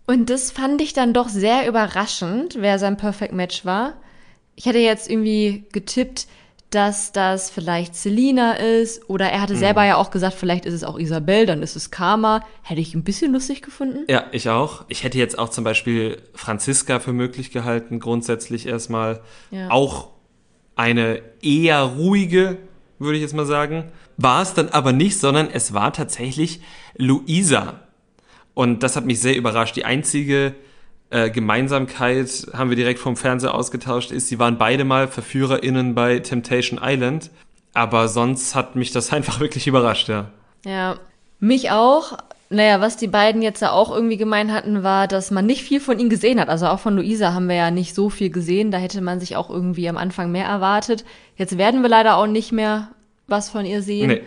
Und 0.08 0.30
das 0.30 0.52
fand 0.52 0.82
ich 0.82 0.94
dann 0.94 1.14
doch 1.14 1.28
sehr 1.28 1.68
überraschend, 1.68 2.56
wer 2.60 2.80
sein 2.80 2.96
Perfect 2.96 3.34
Match 3.34 3.66
war. 3.66 3.94
Ich 4.56 4.66
hätte 4.66 4.80
jetzt 4.80 5.10
irgendwie 5.10 5.66
getippt, 5.74 6.28
dass 6.70 7.12
das 7.12 7.50
vielleicht 7.50 7.96
Selina 7.96 8.54
ist 8.54 9.10
oder 9.10 9.30
er 9.30 9.42
hatte 9.42 9.56
selber 9.56 9.86
ja 9.86 9.96
auch 9.96 10.12
gesagt, 10.12 10.34
vielleicht 10.34 10.66
ist 10.66 10.74
es 10.74 10.84
auch 10.84 11.00
Isabel, 11.00 11.46
dann 11.46 11.62
ist 11.62 11.76
es 11.76 11.92
Karma. 11.92 12.42
Hätte 12.62 12.82
ich 12.82 12.94
ein 12.94 13.04
bisschen 13.04 13.32
lustig 13.32 13.62
gefunden. 13.62 14.06
Ja, 14.10 14.26
ich 14.32 14.50
auch. 14.50 14.84
Ich 14.90 15.04
hätte 15.04 15.18
jetzt 15.18 15.38
auch 15.40 15.50
zum 15.50 15.64
Beispiel 15.64 16.22
Franziska 16.34 17.00
für 17.00 17.14
möglich 17.14 17.52
gehalten, 17.52 18.00
grundsätzlich 18.00 18.66
erstmal. 18.66 19.22
Ja. 19.52 19.70
Auch 19.72 20.10
eine 20.76 21.22
eher 21.42 21.82
ruhige, 21.82 22.58
würde 23.00 23.18
ich 23.18 23.22
jetzt 23.22 23.36
mal 23.36 23.46
sagen. 23.46 23.92
War 24.18 24.42
es 24.42 24.54
dann 24.54 24.70
aber 24.70 24.92
nicht, 24.94 25.20
sondern 25.20 25.50
es 25.50 25.74
war 25.74 25.94
tatsächlich 25.94 26.62
Luisa. 26.96 27.87
Und 28.58 28.82
das 28.82 28.96
hat 28.96 29.06
mich 29.06 29.22
sehr 29.22 29.36
überrascht. 29.36 29.76
Die 29.76 29.86
einzige 29.86 30.56
äh, 31.12 31.30
Gemeinsamkeit 31.30 32.48
haben 32.54 32.72
wir 32.72 32.76
direkt 32.76 32.98
vom 32.98 33.16
Fernseher 33.16 33.54
ausgetauscht, 33.54 34.10
ist, 34.10 34.30
sie 34.30 34.40
waren 34.40 34.58
beide 34.58 34.84
mal 34.84 35.08
VerführerInnen 35.08 35.94
bei 35.94 36.18
Temptation 36.18 36.80
Island. 36.82 37.30
Aber 37.76 38.08
sonst 38.08 38.56
hat 38.56 38.76
mich 38.76 38.92
das 38.92 39.14
einfach 39.14 39.40
wirklich 39.40 39.68
überrascht, 39.68 40.10
ja. 40.10 40.32
Ja, 40.66 40.98
mich 41.40 41.70
auch. 41.70 42.18
Naja, 42.50 42.82
was 42.82 42.98
die 42.98 43.06
beiden 43.06 43.44
jetzt 43.44 43.62
ja 43.62 43.74
auch 43.74 43.94
irgendwie 43.94 44.18
gemein 44.18 44.52
hatten, 44.52 44.82
war, 44.82 45.08
dass 45.08 45.30
man 45.30 45.46
nicht 45.46 45.62
viel 45.62 45.80
von 45.80 46.00
ihnen 46.00 46.10
gesehen 46.10 46.40
hat. 46.40 46.50
Also 46.50 46.66
auch 46.66 46.80
von 46.80 46.96
Luisa 46.96 47.36
haben 47.36 47.50
wir 47.50 47.58
ja 47.58 47.70
nicht 47.70 47.94
so 47.94 48.10
viel 48.10 48.32
gesehen. 48.32 48.72
Da 48.72 48.80
hätte 48.80 49.02
man 49.02 49.20
sich 49.20 49.36
auch 49.36 49.52
irgendwie 49.52 49.88
am 49.88 49.98
Anfang 49.98 50.32
mehr 50.32 50.48
erwartet. 50.48 51.06
Jetzt 51.36 51.60
werden 51.60 51.84
wir 51.84 51.90
leider 51.90 52.18
auch 52.18 52.26
nicht 52.26 52.52
mehr 52.52 52.88
was 53.28 53.52
von 53.52 53.68
ihr 53.68 53.84
sehen. 53.84 54.08
Nee. 54.08 54.22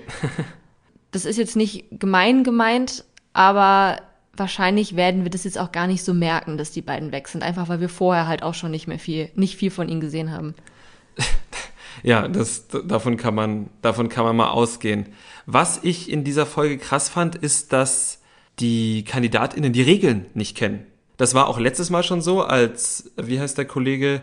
Das 1.11 1.25
ist 1.25 1.39
jetzt 1.39 1.57
nicht 1.57 1.87
gemein 1.91 2.45
gemeint, 2.45 3.03
aber 3.33 3.97
wahrscheinlich 4.41 4.97
werden 4.97 5.23
wir 5.23 5.31
das 5.31 5.45
jetzt 5.45 5.59
auch 5.59 5.71
gar 5.71 5.87
nicht 5.87 6.03
so 6.03 6.13
merken, 6.13 6.59
dass 6.59 6.73
die 6.73 6.83
beiden 6.83 7.13
weg 7.13 7.29
sind. 7.29 7.45
Einfach 7.45 7.69
weil 7.69 7.81
wir 7.81 7.89
vorher 7.89 8.27
halt 8.27 8.43
auch 8.43 8.55
schon 8.55 8.73
nicht 8.73 8.89
mehr 8.89 8.99
viel, 8.99 9.31
nicht 9.37 9.55
viel 9.55 9.71
von 9.71 9.89
ihnen 9.89 10.01
gesehen 10.01 10.33
haben. 10.33 10.55
Ja, 12.03 12.29
das, 12.29 12.69
davon 12.69 13.19
kann 13.19 13.35
man, 13.35 13.69
davon 13.83 14.09
kann 14.09 14.25
man 14.25 14.35
mal 14.35 14.51
ausgehen. 14.51 15.07
Was 15.45 15.81
ich 15.83 16.11
in 16.11 16.25
dieser 16.25 16.47
Folge 16.47 16.79
krass 16.79 17.11
fand, 17.11 17.37
ist, 17.37 17.75
dass 17.75 18.21
die 18.59 19.05
KandidatInnen 19.05 19.73
die 19.73 19.83
Regeln 19.83 20.25
nicht 20.33 20.57
kennen. 20.57 20.87
Das 21.17 21.35
war 21.35 21.49
auch 21.49 21.59
letztes 21.59 21.91
Mal 21.91 22.03
schon 22.03 22.23
so, 22.23 22.43
als, 22.43 23.11
wie 23.17 23.39
heißt 23.39 23.59
der 23.59 23.67
Kollege, 23.67 24.23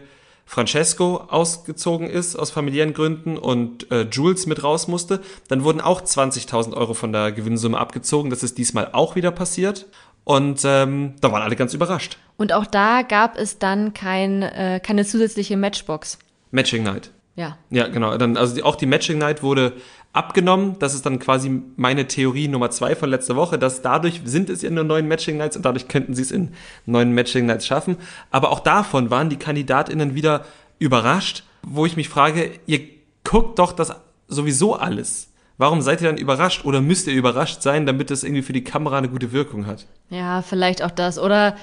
Francesco 0.49 1.17
ausgezogen 1.27 2.09
ist 2.09 2.37
aus 2.37 2.51
familiären 2.51 2.93
Gründen 2.93 3.37
und 3.37 3.91
äh, 3.91 4.07
Jules 4.09 4.45
mit 4.45 4.63
raus 4.63 4.87
musste. 4.87 5.19
Dann 5.49 5.65
wurden 5.65 5.81
auch 5.81 6.01
20.000 6.01 6.73
Euro 6.73 6.93
von 6.93 7.11
der 7.11 7.33
Gewinnsumme 7.33 7.77
abgezogen. 7.77 8.29
Das 8.29 8.43
ist 8.43 8.57
diesmal 8.57 8.89
auch 8.93 9.15
wieder 9.15 9.31
passiert. 9.31 9.87
Und 10.27 10.59
ähm, 10.65 11.13
da 11.21 11.31
waren 11.31 11.41
alle 11.41 11.55
ganz 11.55 11.73
überrascht. 11.73 12.17
Und 12.35 12.51
auch 12.51 12.65
da 12.65 13.01
gab 13.01 13.37
es 13.37 13.59
dann 13.59 13.93
kein, 13.93 14.41
äh, 14.41 14.81
keine 14.83 15.05
zusätzliche 15.05 15.55
Matchbox. 15.55 16.19
Matching 16.51 16.83
Night. 16.83 17.11
Ja. 17.37 17.57
Ja, 17.69 17.87
genau. 17.87 18.17
Dann, 18.17 18.35
also 18.35 18.53
die, 18.53 18.61
auch 18.61 18.75
die 18.75 18.87
Matching 18.87 19.19
Night 19.19 19.41
wurde 19.41 19.71
abgenommen. 20.11 20.75
Das 20.79 20.93
ist 20.93 21.05
dann 21.05 21.19
quasi 21.19 21.61
meine 21.77 22.09
Theorie 22.09 22.49
Nummer 22.49 22.69
zwei 22.71 22.93
von 22.93 23.09
letzter 23.09 23.37
Woche, 23.37 23.57
dass 23.57 23.81
dadurch 23.81 24.19
sind 24.25 24.49
es 24.49 24.63
ja 24.63 24.69
nur 24.69 24.83
neun 24.83 25.07
Matching 25.07 25.37
Nights 25.37 25.55
und 25.55 25.63
dadurch 25.63 25.87
könnten 25.87 26.13
sie 26.13 26.23
es 26.23 26.31
in 26.31 26.49
neun 26.85 27.13
Matching 27.13 27.45
Nights 27.45 27.65
schaffen. 27.65 27.95
Aber 28.29 28.51
auch 28.51 28.59
davon 28.59 29.09
waren 29.09 29.29
die 29.29 29.37
KandidatInnen 29.37 30.13
wieder 30.13 30.43
überrascht, 30.77 31.43
wo 31.61 31.85
ich 31.85 31.95
mich 31.95 32.09
frage, 32.09 32.51
ihr 32.65 32.81
guckt 33.23 33.59
doch 33.59 33.71
das 33.71 33.95
sowieso 34.27 34.75
alles. 34.75 35.29
Warum 35.57 35.81
seid 35.81 36.01
ihr 36.01 36.07
dann 36.07 36.17
überrascht 36.17 36.65
oder 36.65 36.81
müsst 36.81 37.07
ihr 37.07 37.13
überrascht 37.13 37.61
sein, 37.61 37.85
damit 37.85 38.11
es 38.11 38.23
irgendwie 38.23 38.43
für 38.43 38.53
die 38.53 38.63
Kamera 38.63 38.97
eine 38.97 39.09
gute 39.09 39.31
Wirkung 39.31 39.65
hat? 39.65 39.87
Ja, 40.09 40.41
vielleicht 40.43 40.83
auch 40.83 40.91
das. 40.91 41.17
Oder 41.17 41.55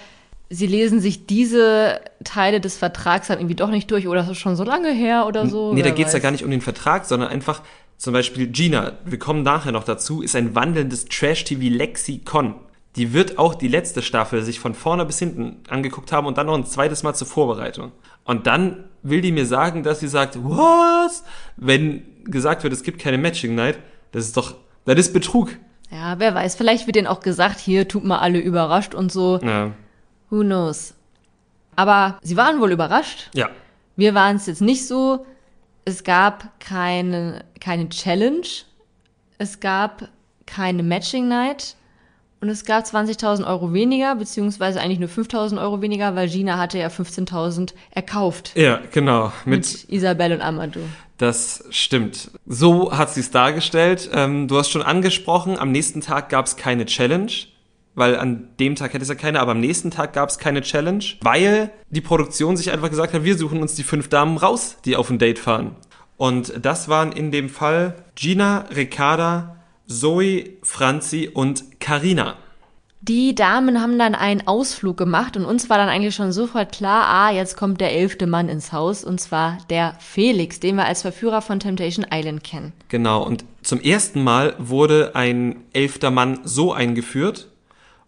sie 0.50 0.66
lesen 0.66 1.00
sich 1.00 1.26
diese 1.26 2.00
Teile 2.24 2.60
des 2.60 2.76
Vertrags 2.76 3.28
dann 3.28 3.38
irgendwie 3.38 3.54
doch 3.54 3.70
nicht 3.70 3.90
durch 3.90 4.08
oder 4.08 4.20
das 4.20 4.30
ist 4.30 4.38
schon 4.38 4.56
so 4.56 4.64
lange 4.64 4.92
her 4.92 5.26
oder 5.26 5.46
so. 5.46 5.72
nee, 5.72 5.80
da 5.80 5.86
wer 5.86 5.92
geht's 5.92 6.12
ja 6.12 6.18
gar 6.18 6.30
nicht 6.30 6.44
um 6.44 6.50
den 6.50 6.60
Vertrag, 6.60 7.04
sondern 7.04 7.28
einfach 7.28 7.62
zum 7.96 8.12
Beispiel 8.12 8.48
Gina, 8.48 8.92
wir 9.04 9.18
kommen 9.18 9.42
nachher 9.42 9.72
noch 9.72 9.84
dazu, 9.84 10.22
ist 10.22 10.36
ein 10.36 10.54
wandelndes 10.54 11.06
Trash-TV-Lexikon. 11.06 12.56
Die 12.96 13.12
wird 13.12 13.38
auch 13.38 13.54
die 13.54 13.68
letzte 13.68 14.02
Staffel 14.02 14.42
sich 14.42 14.60
von 14.60 14.74
vorne 14.74 15.04
bis 15.04 15.18
hinten 15.18 15.56
angeguckt 15.68 16.12
haben 16.12 16.26
und 16.26 16.38
dann 16.38 16.46
noch 16.46 16.54
ein 16.54 16.66
zweites 16.66 17.02
Mal 17.02 17.14
zur 17.14 17.26
Vorbereitung. 17.26 17.92
Und 18.24 18.46
dann 18.46 18.84
will 19.02 19.20
die 19.20 19.32
mir 19.32 19.46
sagen, 19.46 19.82
dass 19.82 20.00
sie 20.00 20.08
sagt, 20.08 20.38
was? 20.42 21.24
Wenn 21.56 22.02
gesagt 22.24 22.62
wird, 22.62 22.72
es 22.72 22.82
gibt 22.82 22.98
keine 22.98 23.18
Matching 23.18 23.54
Night, 23.54 23.78
das 24.12 24.24
ist 24.24 24.36
doch, 24.36 24.56
das 24.86 24.98
ist 24.98 25.12
Betrug. 25.12 25.50
Ja, 25.90 26.18
wer 26.18 26.34
weiß. 26.34 26.56
Vielleicht 26.56 26.86
wird 26.86 26.96
denen 26.96 27.06
auch 27.06 27.20
gesagt, 27.20 27.60
hier 27.60 27.86
tut 27.86 28.04
mal 28.04 28.18
alle 28.18 28.38
überrascht 28.38 28.94
und 28.94 29.12
so. 29.12 29.38
Ja. 29.42 29.72
Who 30.30 30.40
knows. 30.40 30.94
Aber 31.76 32.18
sie 32.22 32.36
waren 32.36 32.60
wohl 32.60 32.72
überrascht. 32.72 33.30
Ja. 33.34 33.50
Wir 33.96 34.14
waren 34.14 34.36
es 34.36 34.46
jetzt 34.46 34.62
nicht 34.62 34.86
so. 34.86 35.26
Es 35.84 36.02
gab 36.02 36.58
keine, 36.60 37.44
keine 37.60 37.88
Challenge. 37.90 38.46
Es 39.38 39.60
gab 39.60 40.08
keine 40.46 40.82
Matching 40.82 41.28
Night. 41.28 41.76
Und 42.44 42.50
es 42.50 42.66
gab 42.66 42.84
20.000 42.84 43.46
Euro 43.46 43.72
weniger, 43.72 44.16
beziehungsweise 44.16 44.78
eigentlich 44.78 44.98
nur 44.98 45.08
5.000 45.08 45.58
Euro 45.62 45.80
weniger, 45.80 46.14
weil 46.14 46.28
Gina 46.28 46.58
hatte 46.58 46.78
ja 46.78 46.88
15.000 46.88 47.72
erkauft. 47.90 48.52
Ja, 48.54 48.82
genau. 48.92 49.32
Mit, 49.46 49.60
Mit 49.60 49.86
Isabel 49.88 50.32
und 50.34 50.42
Amadou. 50.42 50.80
Das 51.16 51.64
stimmt. 51.70 52.32
So 52.44 52.94
hat 52.94 53.14
sie 53.14 53.20
es 53.20 53.30
dargestellt. 53.30 54.10
Ähm, 54.12 54.46
du 54.46 54.58
hast 54.58 54.68
schon 54.68 54.82
angesprochen, 54.82 55.58
am 55.58 55.72
nächsten 55.72 56.02
Tag 56.02 56.28
gab 56.28 56.44
es 56.44 56.58
keine 56.58 56.84
Challenge, 56.84 57.32
weil 57.94 58.14
an 58.18 58.50
dem 58.60 58.74
Tag 58.74 58.92
hätte 58.92 59.04
es 59.04 59.08
ja 59.08 59.14
keine, 59.14 59.40
aber 59.40 59.52
am 59.52 59.60
nächsten 59.60 59.90
Tag 59.90 60.12
gab 60.12 60.28
es 60.28 60.36
keine 60.36 60.60
Challenge, 60.60 61.02
weil 61.22 61.70
die 61.88 62.02
Produktion 62.02 62.58
sich 62.58 62.70
einfach 62.72 62.90
gesagt 62.90 63.14
hat, 63.14 63.24
wir 63.24 63.38
suchen 63.38 63.62
uns 63.62 63.74
die 63.74 63.84
fünf 63.84 64.10
Damen 64.10 64.36
raus, 64.36 64.76
die 64.84 64.96
auf 64.96 65.08
ein 65.08 65.18
Date 65.18 65.38
fahren. 65.38 65.76
Und 66.18 66.52
das 66.60 66.90
waren 66.90 67.10
in 67.12 67.30
dem 67.30 67.48
Fall 67.48 68.04
Gina, 68.16 68.66
Ricarda, 68.76 69.53
Zoe, 69.86 70.56
Franzi 70.62 71.30
und 71.32 71.80
Karina. 71.80 72.36
Die 73.06 73.34
Damen 73.34 73.82
haben 73.82 73.98
dann 73.98 74.14
einen 74.14 74.46
Ausflug 74.46 74.96
gemacht 74.96 75.36
und 75.36 75.44
uns 75.44 75.68
war 75.68 75.76
dann 75.76 75.90
eigentlich 75.90 76.14
schon 76.14 76.32
sofort 76.32 76.72
klar, 76.72 77.04
ah, 77.06 77.30
jetzt 77.30 77.54
kommt 77.54 77.82
der 77.82 77.92
elfte 77.92 78.26
Mann 78.26 78.48
ins 78.48 78.72
Haus 78.72 79.04
und 79.04 79.20
zwar 79.20 79.58
der 79.68 79.94
Felix, 80.00 80.58
den 80.58 80.76
wir 80.76 80.86
als 80.86 81.02
Verführer 81.02 81.42
von 81.42 81.60
Temptation 81.60 82.06
Island 82.10 82.42
kennen. 82.44 82.72
Genau, 82.88 83.22
und 83.22 83.44
zum 83.62 83.78
ersten 83.80 84.24
Mal 84.24 84.54
wurde 84.58 85.14
ein 85.14 85.64
elfter 85.74 86.10
Mann 86.10 86.40
so 86.44 86.72
eingeführt. 86.72 87.48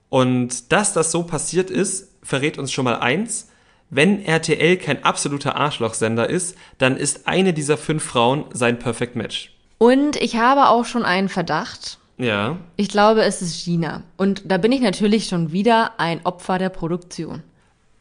Und 0.08 0.72
dass 0.72 0.94
das 0.94 1.12
so 1.12 1.24
passiert 1.24 1.68
ist, 1.68 2.14
verrät 2.22 2.56
uns 2.56 2.72
schon 2.72 2.86
mal 2.86 3.00
eins. 3.00 3.50
Wenn 3.90 4.24
RTL 4.24 4.78
kein 4.78 5.04
absoluter 5.04 5.56
Arschlochsender 5.56 6.30
ist, 6.30 6.56
dann 6.78 6.96
ist 6.96 7.28
eine 7.28 7.52
dieser 7.52 7.76
fünf 7.76 8.02
Frauen 8.02 8.46
sein 8.52 8.78
Perfect 8.78 9.14
Match. 9.14 9.55
Und 9.78 10.16
ich 10.16 10.36
habe 10.36 10.68
auch 10.68 10.84
schon 10.84 11.04
einen 11.04 11.28
Verdacht. 11.28 11.98
Ja. 12.18 12.56
Ich 12.76 12.88
glaube, 12.88 13.22
es 13.22 13.42
ist 13.42 13.64
Gina. 13.64 14.02
Und 14.16 14.42
da 14.46 14.56
bin 14.56 14.72
ich 14.72 14.80
natürlich 14.80 15.28
schon 15.28 15.52
wieder 15.52 15.98
ein 15.98 16.20
Opfer 16.24 16.58
der 16.58 16.70
Produktion. 16.70 17.42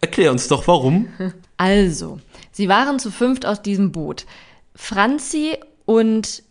Erklär 0.01 0.31
uns 0.31 0.47
doch 0.47 0.67
warum. 0.67 1.07
Also, 1.57 2.19
sie 2.51 2.67
waren 2.67 2.99
zu 2.99 3.11
fünft 3.11 3.45
aus 3.45 3.61
diesem 3.61 3.93
Boot. 3.93 4.25
Franzi 4.75 5.57
und 5.85 6.43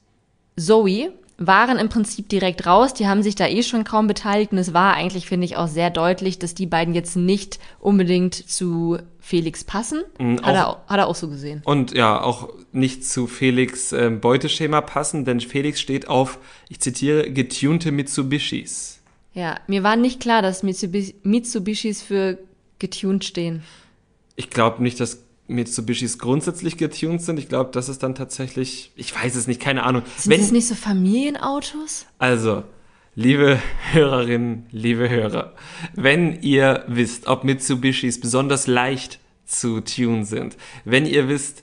Zoe 0.56 1.12
waren 1.37 1.79
im 1.79 1.88
Prinzip 1.88 2.29
direkt 2.29 2.66
raus. 2.66 2.94
Die 2.94 3.07
haben 3.07 3.23
sich 3.23 3.35
da 3.35 3.49
eh 3.49 3.62
schon 3.62 3.85
kaum 3.85 4.07
beteiligt. 4.07 4.53
Und 4.53 4.59
es 4.59 4.73
war 4.73 4.94
eigentlich, 4.94 5.27
finde 5.27 5.47
ich, 5.47 5.57
auch 5.57 5.68
sehr 5.68 5.90
deutlich, 5.90 6.38
dass 6.38 6.55
die 6.55 6.66
beiden 6.66 6.94
jetzt 6.94 7.16
nicht 7.16 7.59
unbedingt 7.81 8.35
zu 8.35 8.99
Felix 9.20 9.64
passen. 9.64 10.03
Mhm, 10.18 10.42
hat, 10.42 10.55
er, 10.55 10.83
hat 10.87 10.99
er 10.99 11.07
auch 11.07 11.14
so 11.14 11.29
gesehen. 11.29 11.62
Und 11.64 11.92
ja, 11.92 12.20
auch 12.20 12.51
nicht 12.73 13.05
zu 13.05 13.27
Felix 13.27 13.92
ähm, 13.92 14.20
Beuteschema 14.20 14.81
passen, 14.81 15.25
denn 15.25 15.40
Felix 15.40 15.81
steht 15.81 16.09
auf, 16.09 16.38
ich 16.68 16.81
zitiere, 16.81 17.31
getunte 17.31 17.90
Mitsubishis. 17.90 19.01
Ja, 19.33 19.59
mir 19.66 19.83
war 19.83 19.97
nicht 19.97 20.20
klar, 20.20 20.42
dass 20.42 20.62
Mitsubishi, 20.62 21.16
Mitsubishis 21.25 22.03
für 22.03 22.38
getuned 22.79 23.25
stehen. 23.25 23.62
Ich 24.37 24.51
glaube 24.51 24.83
nicht, 24.83 25.01
dass 25.01 25.23
Mitsubishis 25.46 26.18
grundsätzlich 26.18 26.76
getuned 26.76 27.22
sind. 27.22 27.38
Ich 27.38 27.48
glaube, 27.48 27.70
das 27.72 27.88
ist 27.88 28.02
dann 28.02 28.14
tatsächlich, 28.14 28.92
ich 28.96 29.14
weiß 29.14 29.35
es 29.37 29.46
nicht, 29.46 29.61
keine 29.61 29.83
Ahnung. 29.85 30.02
Sind 30.16 30.40
das 30.40 30.52
nicht 30.52 30.66
so 30.66 30.74
Familienautos? 30.74 32.07
Also, 32.18 32.64
liebe 33.14 33.59
Hörerinnen, 33.92 34.66
liebe 34.70 35.09
Hörer, 35.09 35.52
wenn 35.94 36.40
ihr 36.40 36.85
wisst, 36.88 37.26
ob 37.26 37.44
Mitsubishis 37.44 38.20
besonders 38.20 38.66
leicht 38.66 39.18
zu 39.44 39.80
tun 39.80 40.24
sind, 40.24 40.57
wenn 40.85 41.07
ihr 41.07 41.28
wisst, 41.28 41.62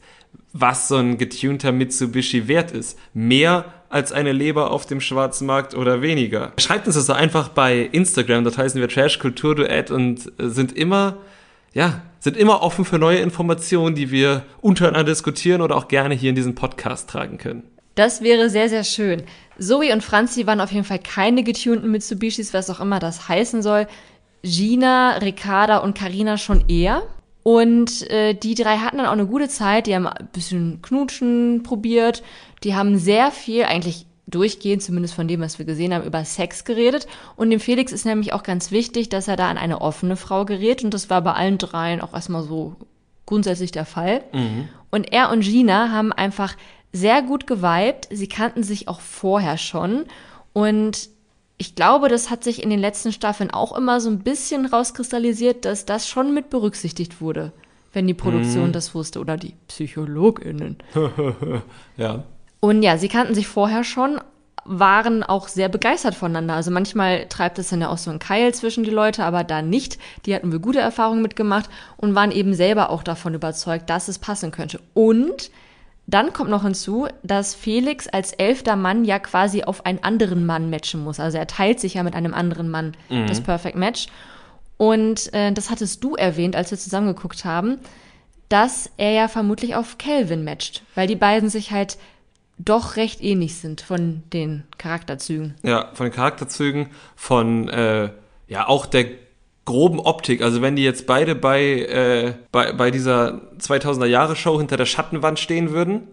was 0.54 0.88
so 0.88 0.98
ein 0.98 1.18
getunter 1.18 1.72
Mitsubishi 1.72 2.48
wert 2.48 2.72
ist, 2.72 3.00
mehr 3.14 3.74
als 3.90 4.12
eine 4.12 4.32
Leber 4.32 4.72
auf 4.72 4.86
dem 4.86 5.02
schwarzen 5.02 5.48
Markt 5.48 5.76
oder 5.76 6.02
weniger. 6.02 6.54
Schreibt 6.58 6.88
uns 6.88 6.96
das 6.96 7.08
doch 7.08 7.16
einfach 7.16 7.50
bei 7.50 7.80
Instagram, 7.80 8.44
dort 8.44 8.58
heißen 8.58 8.80
wir 8.80 8.88
Trash 8.88 9.20
Kultur 9.20 9.56
Duett 9.56 9.92
und 9.92 10.32
äh, 10.40 10.50
sind 10.50 10.72
immer 10.74 11.18
ja, 11.74 12.02
sind 12.20 12.38
immer 12.38 12.62
offen 12.62 12.86
für 12.86 13.00
neue 13.00 13.20
Informationen, 13.20 13.96
die 13.96 14.12
wir 14.12 14.44
untereinander 14.62 15.12
diskutieren 15.12 15.62
oder 15.62 15.76
auch 15.76 15.88
gerne 15.88 16.14
hier 16.16 16.30
in 16.30 16.36
diesen 16.36 16.56
Podcast 16.56 17.10
tragen 17.10 17.38
können. 17.38 17.64
Das 17.96 18.22
wäre 18.22 18.50
sehr, 18.50 18.70
sehr 18.70 18.84
schön. 18.84 19.24
Zoe 19.60 19.92
und 19.92 20.04
Franzi 20.04 20.48
waren 20.48 20.62
auf 20.62 20.72
jeden 20.72 20.86
Fall 20.86 21.00
keine 21.00 21.44
getunten 21.44 21.92
Mitsubishis, 21.92 22.54
was 22.54 22.70
auch 22.70 22.80
immer 22.80 23.00
das 23.00 23.28
heißen 23.28 23.62
soll. 23.62 23.88
Gina, 24.44 25.18
Ricarda 25.18 25.78
und 25.78 25.98
Karina 25.98 26.38
schon 26.38 26.70
eher. 26.70 27.04
Und 27.44 28.10
äh, 28.10 28.34
die 28.34 28.56
drei 28.56 28.78
hatten 28.78 28.98
dann 28.98 29.08
auch 29.08 29.12
eine 29.12 29.26
gute 29.26 29.50
Zeit. 29.50 29.88
Die 29.88 29.96
haben 29.96 30.08
ein 30.08 30.30
bisschen 30.32 30.82
Knutschen 30.82 31.64
probiert. 31.64 32.24
Die 32.64 32.76
haben 32.76 32.98
sehr 32.98 33.32
viel, 33.32 33.64
eigentlich 33.64 34.06
durchgehend, 34.32 34.82
zumindest 34.82 35.14
von 35.14 35.28
dem, 35.28 35.42
was 35.42 35.60
wir 35.60 35.66
gesehen 35.66 35.94
haben, 35.94 36.06
über 36.06 36.24
Sex 36.26 36.64
geredet. 36.64 37.08
Und 37.36 37.50
dem 37.50 37.60
Felix 37.60 37.92
ist 37.92 38.06
nämlich 38.06 38.34
auch 38.34 38.44
ganz 38.44 38.72
wichtig, 38.72 39.10
dass 39.10 39.28
er 39.28 39.36
da 39.36 39.50
an 39.50 39.58
eine 39.58 39.82
offene 39.82 40.16
Frau 40.16 40.46
gerät. 40.46 40.84
Und 40.84 40.94
das 40.94 41.10
war 41.10 41.22
bei 41.22 41.34
allen 41.34 41.58
dreien 41.58 42.02
auch 42.02 42.14
erstmal 42.14 42.44
so 42.44 42.76
grundsätzlich 43.26 43.72
der 43.72 43.86
Fall. 43.86 44.24
Mhm. 44.34 44.70
Und 44.90 45.12
er 45.14 45.30
und 45.32 45.42
Gina 45.42 45.92
haben 45.92 46.12
einfach 46.12 46.56
sehr 46.92 47.22
gut 47.22 47.48
geweibt. 47.48 48.08
Sie 48.12 48.28
kannten 48.28 48.64
sich 48.64 48.88
auch 48.88 49.00
vorher 49.02 49.58
schon. 49.58 50.06
Und 50.54 51.10
ich 51.58 51.76
glaube, 51.76 52.10
das 52.10 52.30
hat 52.30 52.44
sich 52.44 52.64
in 52.64 52.70
den 52.70 52.80
letzten 52.80 53.12
Staffeln 53.12 53.52
auch 53.52 53.78
immer 53.78 54.02
so 54.02 54.10
ein 54.10 54.20
bisschen 54.20 54.66
rauskristallisiert, 54.66 55.64
dass 55.66 55.86
das 55.86 56.08
schon 56.08 56.34
mit 56.34 56.50
berücksichtigt 56.50 57.22
wurde, 57.22 57.54
wenn 57.94 58.08
die 58.08 58.14
Produktion 58.14 58.70
mhm. 58.70 58.72
das 58.74 58.96
wusste 58.96 59.20
oder 59.20 59.38
die 59.38 59.54
PsychologInnen. 59.68 60.78
ja. 61.98 62.24
Und 62.62 62.84
ja, 62.84 62.98
sie 62.98 63.10
kannten 63.10 63.36
sich 63.36 63.48
vorher 63.48 63.84
schon, 63.84 64.22
waren 64.64 65.24
auch 65.24 65.48
sehr 65.48 65.68
begeistert 65.68 66.16
voneinander. 66.16 66.54
Also 66.54 66.72
manchmal 66.72 67.28
treibt 67.28 67.60
es 67.60 67.70
dann 67.70 67.82
ja 67.82 67.90
auch 67.90 67.98
so 67.98 68.12
ein 68.12 68.20
Keil 68.20 68.54
zwischen 68.54 68.84
die 68.84 68.92
Leute, 68.92 69.26
aber 69.26 69.44
da 69.44 69.62
nicht. 69.62 69.98
Die 70.26 70.36
hatten 70.36 70.52
wir 70.52 70.60
gute 70.60 70.80
Erfahrungen 70.80 71.24
mitgemacht 71.24 71.70
und 71.98 72.16
waren 72.16 72.32
eben 72.32 72.54
selber 72.54 72.92
auch 72.92 73.04
davon 73.04 73.34
überzeugt, 73.34 73.90
dass 73.90 74.08
es 74.08 74.20
passen 74.20 74.52
könnte. 74.52 74.80
Und 74.94 75.52
dann 76.06 76.34
kommt 76.34 76.52
noch 76.52 76.64
hinzu, 76.64 77.08
dass 77.24 77.56
Felix 77.56 78.08
als 78.08 78.34
elfter 78.34 78.76
Mann 78.76 79.06
ja 79.06 79.18
quasi 79.18 79.64
auf 79.64 79.86
einen 79.86 80.04
anderen 80.04 80.46
Mann 80.46 80.70
matchen 80.70 81.04
muss. 81.04 81.20
Also 81.20 81.40
er 81.40 81.48
teilt 81.48 81.80
sich 81.80 81.96
ja 81.96 82.04
mit 82.04 82.16
einem 82.16 82.34
anderen 82.34 82.70
Mann 82.70 82.96
mhm. 83.10 83.26
das 83.28 83.42
Perfect 83.42 83.76
Match. 83.76 84.08
Und 84.78 85.34
äh, 85.34 85.52
das 85.52 85.72
hattest 85.72 86.04
du 86.04 86.16
erwähnt, 86.16 86.56
als 86.56 86.70
wir 86.70 86.78
zusammengeguckt 86.78 87.46
haben, 87.46 87.80
dass 88.50 88.92
er 88.98 89.12
ja 89.12 89.28
vermutlich 89.28 89.76
auf 89.76 89.98
Calvin 89.98 90.44
matcht, 90.44 90.84
weil 90.94 91.08
die 91.08 91.16
beiden 91.16 91.50
sich 91.50 91.72
halt 91.72 91.98
doch 92.66 92.96
recht 92.96 93.22
ähnlich 93.22 93.56
sind 93.56 93.82
von 93.82 94.24
den 94.34 94.64
Charakterzügen. 94.78 95.56
Ja, 95.64 95.90
von 95.94 96.08
den 96.08 96.14
Charakterzügen, 96.14 96.88
von 97.16 97.70
äh, 97.70 98.10
ja 98.48 98.68
auch 98.68 98.86
der 98.86 99.06
groben 99.66 100.00
Optik. 100.00 100.42
Also 100.42 100.62
wenn 100.62 100.76
die 100.76 100.84
jetzt 100.84 101.08
beide 101.08 101.36
bei, 101.36 101.62
äh, 101.62 102.34
bei, 102.52 102.74
bei 102.74 102.92
dieser 102.92 103.42
2000er 103.60 104.06
Jahre 104.06 104.36
Show 104.36 104.58
hinter 104.58 104.78
der 104.78 104.86
Schattenwand 104.86 105.40
stehen 105.40 105.72
würden, 105.72 106.08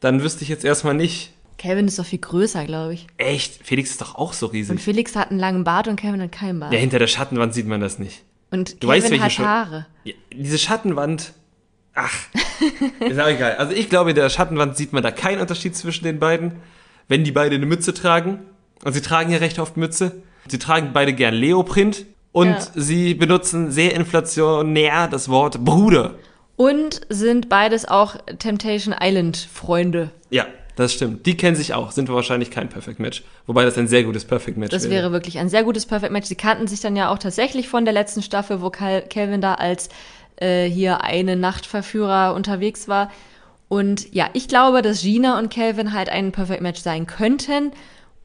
dann 0.00 0.22
wüsste 0.22 0.42
ich 0.42 0.48
jetzt 0.48 0.64
erstmal 0.64 0.94
nicht. 0.94 1.32
Kevin 1.58 1.88
ist 1.88 1.98
doch 1.98 2.06
viel 2.06 2.20
größer, 2.20 2.64
glaube 2.64 2.94
ich. 2.94 3.06
Echt? 3.18 3.60
Felix 3.62 3.90
ist 3.90 4.00
doch 4.00 4.14
auch 4.14 4.32
so 4.32 4.46
riesig. 4.46 4.70
Und 4.70 4.80
Felix 4.80 5.14
hat 5.14 5.30
einen 5.30 5.38
langen 5.38 5.64
Bart 5.64 5.88
und 5.88 5.96
Kevin 5.96 6.22
hat 6.22 6.32
keinen 6.32 6.60
Bart. 6.60 6.72
Ja, 6.72 6.78
hinter 6.78 6.98
der 6.98 7.06
Schattenwand 7.06 7.52
sieht 7.52 7.66
man 7.66 7.80
das 7.80 7.98
nicht. 7.98 8.22
Und 8.50 8.82
du 8.82 8.88
Kevin 8.88 9.02
weißt, 9.02 9.10
welche 9.10 9.24
hat 9.24 9.38
Haare. 9.38 9.86
Ja, 10.04 10.14
diese 10.32 10.58
Schattenwand 10.58 11.34
Ach, 12.02 12.14
ist 13.00 13.20
auch 13.20 13.28
egal. 13.28 13.56
Also 13.56 13.72
ich 13.72 13.90
glaube, 13.90 14.10
in 14.10 14.16
der 14.16 14.30
Schattenwand 14.30 14.76
sieht 14.76 14.92
man 14.92 15.02
da 15.02 15.10
keinen 15.10 15.40
Unterschied 15.40 15.76
zwischen 15.76 16.04
den 16.04 16.18
beiden. 16.18 16.52
Wenn 17.08 17.24
die 17.24 17.32
beide 17.32 17.56
eine 17.56 17.66
Mütze 17.66 17.92
tragen, 17.92 18.38
und 18.84 18.94
sie 18.94 19.02
tragen 19.02 19.30
ja 19.30 19.38
recht 19.38 19.58
oft 19.58 19.76
Mütze, 19.76 20.22
sie 20.48 20.58
tragen 20.58 20.90
beide 20.94 21.12
gern 21.12 21.34
Leoprint 21.34 22.06
und 22.32 22.50
ja. 22.50 22.66
sie 22.74 23.14
benutzen 23.14 23.70
sehr 23.70 23.94
inflationär 23.94 25.08
das 25.08 25.28
Wort 25.28 25.62
Bruder. 25.64 26.14
Und 26.56 27.00
sind 27.08 27.48
beides 27.48 27.86
auch 27.86 28.16
Temptation 28.38 28.94
Island 28.98 29.36
Freunde. 29.52 30.10
Ja, 30.30 30.46
das 30.76 30.94
stimmt. 30.94 31.26
Die 31.26 31.36
kennen 31.36 31.56
sich 31.56 31.74
auch, 31.74 31.90
sind 31.90 32.08
wahrscheinlich 32.08 32.50
kein 32.50 32.68
Perfect 32.68 33.00
Match. 33.00 33.22
Wobei 33.46 33.64
das 33.64 33.76
ein 33.76 33.88
sehr 33.88 34.04
gutes 34.04 34.24
Perfect 34.24 34.56
Match 34.56 34.72
wäre. 34.72 34.80
Das 34.80 34.90
wäre 34.90 35.12
wirklich 35.12 35.38
ein 35.38 35.48
sehr 35.48 35.64
gutes 35.64 35.84
Perfect 35.84 36.12
Match. 36.12 36.28
Sie 36.28 36.36
kannten 36.36 36.66
sich 36.68 36.80
dann 36.80 36.96
ja 36.96 37.10
auch 37.10 37.18
tatsächlich 37.18 37.68
von 37.68 37.84
der 37.84 37.92
letzten 37.92 38.22
Staffel, 38.22 38.62
wo 38.62 38.70
Calvin 38.70 39.40
da 39.40 39.54
als 39.54 39.88
äh, 40.40 40.64
hier 40.64 41.02
eine 41.04 41.36
Nachtverführer 41.36 42.34
unterwegs 42.34 42.88
war. 42.88 43.10
Und 43.68 44.12
ja, 44.12 44.28
ich 44.32 44.48
glaube, 44.48 44.82
dass 44.82 45.02
Gina 45.02 45.38
und 45.38 45.52
Calvin 45.52 45.92
halt 45.92 46.08
ein 46.08 46.32
Perfect 46.32 46.60
Match 46.60 46.80
sein 46.80 47.06
könnten 47.06 47.70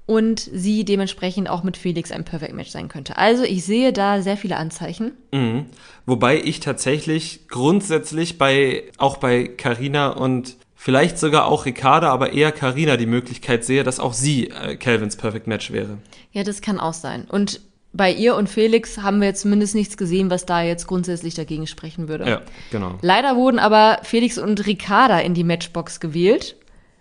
und 0.08 0.39
sie 0.39 0.86
dementsprechend 0.86 1.49
auch 1.49 1.63
mit 1.63 1.78
Felix 1.78 2.12
ein 2.12 2.25
Perfect 2.25 2.54
Match 2.54 2.69
sein 2.69 2.89
könnte. 2.89 3.17
Also 3.17 3.43
ich 3.43 3.63
sehe 3.63 3.91
da 3.93 4.21
sehr 4.21 4.38
viele 4.38 4.58
Anzeichen. 4.58 5.12
Mhm. 5.32 5.65
Wobei 6.06 6.39
ich 6.39 6.60
tatsächlich 6.60 7.47
grundsätzlich 7.47 8.38
bei 8.38 8.84
auch 8.97 9.17
bei 9.17 9.47
Carina 9.47 10.10
und 10.10 10.58
vielleicht 10.75 11.17
sogar 11.17 11.45
auch 11.45 11.65
Ricarda, 11.65 12.12
aber 12.12 12.34
eher 12.34 12.51
Carina 12.51 12.97
die 12.97 13.08
Möglichkeit 13.08 13.65
sehe, 13.65 13.84
dass 13.84 13.99
auch 13.99 14.13
sie 14.13 14.49
äh, 14.49 14.75
Calvins 14.75 15.15
Perfect 15.15 15.47
Match 15.47 15.71
wäre. 15.71 15.97
Ja, 16.32 16.43
das 16.43 16.62
kann 16.62 16.80
auch 16.80 16.93
sein. 16.93 17.25
Und 17.28 17.62
bei 17.95 18.12
ihr 18.12 18.36
und 18.36 18.49
Felix 18.49 18.97
haben 18.97 19.21
wir 19.21 19.29
jetzt 19.29 19.41
zumindest 19.41 19.73
nichts 19.73 19.95
gesehen, 19.95 20.29
was 20.29 20.45
da 20.45 20.62
jetzt 20.62 20.86
grundsätzlich 20.86 21.34
dagegen 21.34 21.65
sprechen 21.65 22.10
würde. 22.10 22.27
Ja, 22.27 22.41
genau. 22.69 22.97
Leider 23.01 23.38
wurden 23.38 23.58
aber 23.58 23.99
Felix 24.03 24.38
und 24.38 24.65
Ricarda 24.67 25.19
in 25.19 25.34
die 25.34 25.45
Matchbox 25.45 26.01
gewählt. 26.01 26.58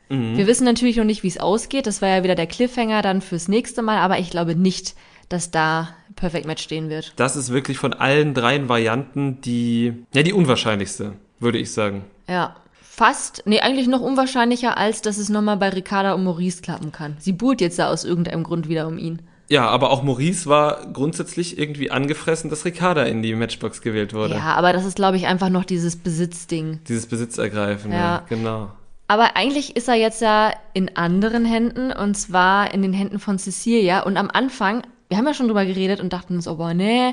Mhm. 0.09 0.37
Wir 0.37 0.47
wissen 0.47 0.65
natürlich 0.65 0.97
noch 0.97 1.05
nicht, 1.05 1.25
wie 1.25 1.29
es 1.29 1.39
ausgeht. 1.39 1.89
Das 1.89 2.01
war 2.01 2.11
ja 2.11 2.23
wieder 2.23 2.37
der 2.37 2.47
Cliffhanger 2.47 3.03
dann 3.03 3.23
fürs 3.23 3.49
nächste 3.49 3.83
Mal, 3.83 3.99
aber 3.99 4.21
ich 4.21 4.31
glaube 4.31 4.55
nicht, 4.55 4.95
dass 5.29 5.51
da 5.51 5.89
Perfect 6.15 6.47
Match 6.47 6.63
stehen 6.63 6.89
wird. 6.91 7.13
Das 7.17 7.35
ist 7.35 7.51
wirklich 7.51 7.79
von 7.79 7.93
allen 7.93 8.33
dreien 8.33 8.69
Varianten 8.69 9.41
die, 9.41 10.05
ja, 10.15 10.23
die 10.23 10.33
unwahrscheinlichste, 10.33 11.15
würde 11.41 11.59
ich 11.59 11.73
sagen. 11.73 12.05
Ja. 12.29 12.55
Fast, 12.81 13.43
nee, 13.47 13.59
eigentlich 13.59 13.89
noch 13.89 14.01
unwahrscheinlicher, 14.01 14.79
als 14.79 15.03
dass 15.03 15.19
es 15.19 15.29
nochmal 15.29 15.57
bei 15.57 15.71
Ricarda 15.71 16.13
und 16.13 16.23
Maurice 16.23 16.63
klappen 16.63 16.93
kann. 16.93 17.17
Sie 17.19 17.33
buhlt 17.33 17.61
jetzt 17.61 17.81
da 17.81 17.91
aus 17.91 18.05
irgendeinem 18.05 18.45
Grund 18.45 18.69
wieder 18.69 18.87
um 18.87 18.99
ihn. 18.99 19.21
Ja, 19.49 19.69
aber 19.69 19.91
auch 19.91 20.03
Maurice 20.03 20.47
war 20.47 20.87
grundsätzlich 20.93 21.59
irgendwie 21.59 21.91
angefressen, 21.91 22.49
dass 22.49 22.65
Ricarda 22.65 23.03
in 23.05 23.23
die 23.23 23.35
Matchbox 23.35 23.83
gewählt 23.83 24.15
wurde. 24.15 24.37
Ja, 24.37 24.55
aber 24.55 24.73
das 24.73 24.85
ist, 24.85 24.97
glaube 24.97 25.17
ich, 25.17 25.27
einfach 25.27 25.51
noch 25.51 25.65
dieses 25.65 25.97
Besitzding. 25.97 26.81
Dieses 26.89 27.07
Besitzergreifen, 27.07 27.93
ja. 27.93 28.23
genau. 28.29 28.71
Aber 29.07 29.37
eigentlich 29.37 29.77
ist 29.77 29.89
er 29.89 29.97
jetzt 29.97 30.23
ja 30.23 30.53
in 30.73 30.97
anderen 30.97 31.45
Händen 31.45 31.93
und 31.93 32.15
zwar 32.15 32.73
in 32.73 32.81
den 32.81 32.95
Händen 32.95 33.19
von 33.19 33.39
Cecilia. 33.39 34.03
Und 34.03 34.17
am 34.17 34.31
Anfang, 34.31 34.83
wir 35.09 35.19
haben 35.19 35.27
ja 35.27 35.35
schon 35.35 35.49
drüber 35.49 35.67
geredet 35.67 36.01
und 36.01 36.15
dachten 36.15 36.37
uns, 36.37 36.49
oh 36.49 36.57
boah, 36.57 36.73
nee, 36.73 37.13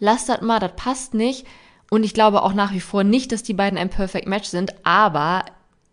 lass 0.00 0.26
das 0.26 0.42
mal, 0.42 0.58
das 0.58 0.72
passt 0.76 1.14
nicht. 1.14 1.46
Und 1.90 2.04
ich 2.04 2.12
glaube 2.12 2.42
auch 2.42 2.52
nach 2.52 2.72
wie 2.72 2.80
vor 2.80 3.04
nicht, 3.04 3.32
dass 3.32 3.42
die 3.42 3.54
beiden 3.54 3.78
ein 3.78 3.88
Perfect 3.88 4.28
Match 4.28 4.48
sind, 4.48 4.74
aber 4.84 5.44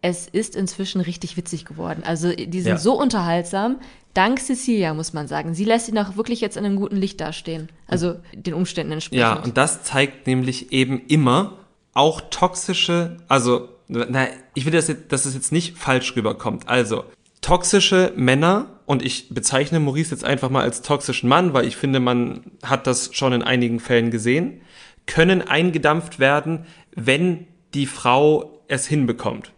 es 0.01 0.27
ist 0.27 0.55
inzwischen 0.55 0.99
richtig 0.99 1.38
witzig 1.38 1.63
geworden. 1.63 2.03
Also 2.05 2.34
die 2.34 2.62
sind 2.62 2.73
ja. 2.73 2.77
so 2.77 2.99
unterhaltsam. 2.99 3.79
Dank 4.13 4.39
Cecilia, 4.39 4.93
muss 4.93 5.13
man 5.13 5.28
sagen. 5.28 5.54
Sie 5.54 5.63
lässt 5.65 5.88
ihn 5.88 5.97
auch 5.97 6.15
wirklich 6.17 6.41
jetzt 6.41 6.58
in 6.58 6.65
einem 6.65 6.76
guten 6.76 6.97
Licht 6.97 7.21
dastehen. 7.21 7.69
Also 7.88 8.15
den 8.34 8.54
Umständen 8.54 8.93
entsprechend. 8.93 9.21
Ja, 9.21 9.34
und 9.36 9.58
das 9.58 9.84
zeigt 9.84 10.28
nämlich 10.28 10.71
eben 10.71 11.02
immer 11.08 11.58
auch 11.93 12.21
toxische, 12.30 13.17
also, 13.28 13.69
na, 13.88 14.28
ich 14.54 14.65
will, 14.65 14.71
dass, 14.71 14.88
jetzt, 14.88 15.12
dass 15.12 15.26
es 15.26 15.34
jetzt 15.34 15.52
nicht 15.52 15.78
falsch 15.78 16.15
rüberkommt. 16.15 16.67
Also, 16.67 17.06
toxische 17.41 18.13
Männer, 18.15 18.67
und 18.86 19.04
ich 19.04 19.30
bezeichne 19.30 19.80
Maurice 19.80 20.12
jetzt 20.12 20.26
einfach 20.26 20.50
mal 20.50 20.63
als 20.63 20.82
toxischen 20.82 21.30
Mann, 21.30 21.54
weil 21.54 21.65
ich 21.65 21.78
finde, 21.78 22.00
man 22.00 22.41
hat 22.63 22.88
das 22.88 23.10
schon 23.13 23.34
in 23.34 23.43
einigen 23.43 23.80
Fällen 23.80 24.12
gesehen, 24.12 24.62
können 25.06 25.41
eingedampft 25.41 26.19
werden, 26.19 26.65
wenn 26.95 27.47
die 27.74 27.86
Frau 27.86 28.60
es 28.67 28.86
hinbekommt. 28.86 29.52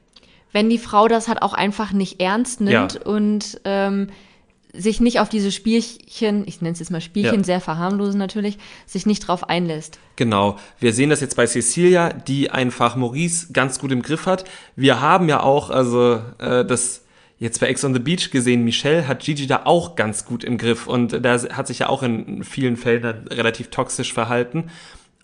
Wenn 0.51 0.69
die 0.69 0.77
Frau 0.77 1.07
das 1.07 1.27
halt 1.27 1.41
auch 1.41 1.53
einfach 1.53 1.93
nicht 1.93 2.21
ernst 2.21 2.61
nimmt 2.61 2.93
ja. 2.93 3.01
und 3.01 3.59
ähm, 3.65 4.07
sich 4.73 4.99
nicht 4.99 5.19
auf 5.19 5.29
diese 5.29 5.51
Spielchen, 5.51 6.47
ich 6.47 6.61
nenne 6.61 6.73
es 6.73 6.79
jetzt 6.79 6.89
mal 6.89 6.99
Spielchen, 6.99 7.39
ja. 7.39 7.43
sehr 7.43 7.61
verharmlosen 7.61 8.17
natürlich, 8.17 8.57
sich 8.87 9.05
nicht 9.05 9.27
drauf 9.27 9.47
einlässt. 9.47 9.99
Genau. 10.15 10.57
Wir 10.79 10.93
sehen 10.93 11.11
das 11.11 11.21
jetzt 11.21 11.35
bei 11.35 11.45
Cecilia, 11.45 12.09
die 12.09 12.49
einfach 12.49 12.95
Maurice 12.95 13.53
ganz 13.53 13.79
gut 13.79 13.91
im 13.91 14.01
Griff 14.01 14.25
hat. 14.25 14.45
Wir 14.75 14.99
haben 14.99 15.29
ja 15.29 15.41
auch, 15.41 15.69
also 15.69 16.21
äh, 16.39 16.65
das 16.65 17.03
jetzt 17.37 17.59
bei 17.59 17.67
Ex 17.67 17.83
on 17.83 17.93
the 17.93 17.99
Beach 17.99 18.31
gesehen, 18.31 18.63
Michelle 18.63 19.07
hat 19.07 19.19
Gigi 19.19 19.45
da 19.45 19.61
auch 19.65 19.95
ganz 19.95 20.25
gut 20.25 20.43
im 20.43 20.57
Griff 20.57 20.87
und 20.87 21.23
da 21.23 21.39
hat 21.39 21.67
sich 21.67 21.79
ja 21.79 21.89
auch 21.89 22.01
in 22.01 22.43
vielen 22.43 22.77
Fällen 22.77 23.27
relativ 23.27 23.69
toxisch 23.69 24.13
verhalten. 24.13 24.71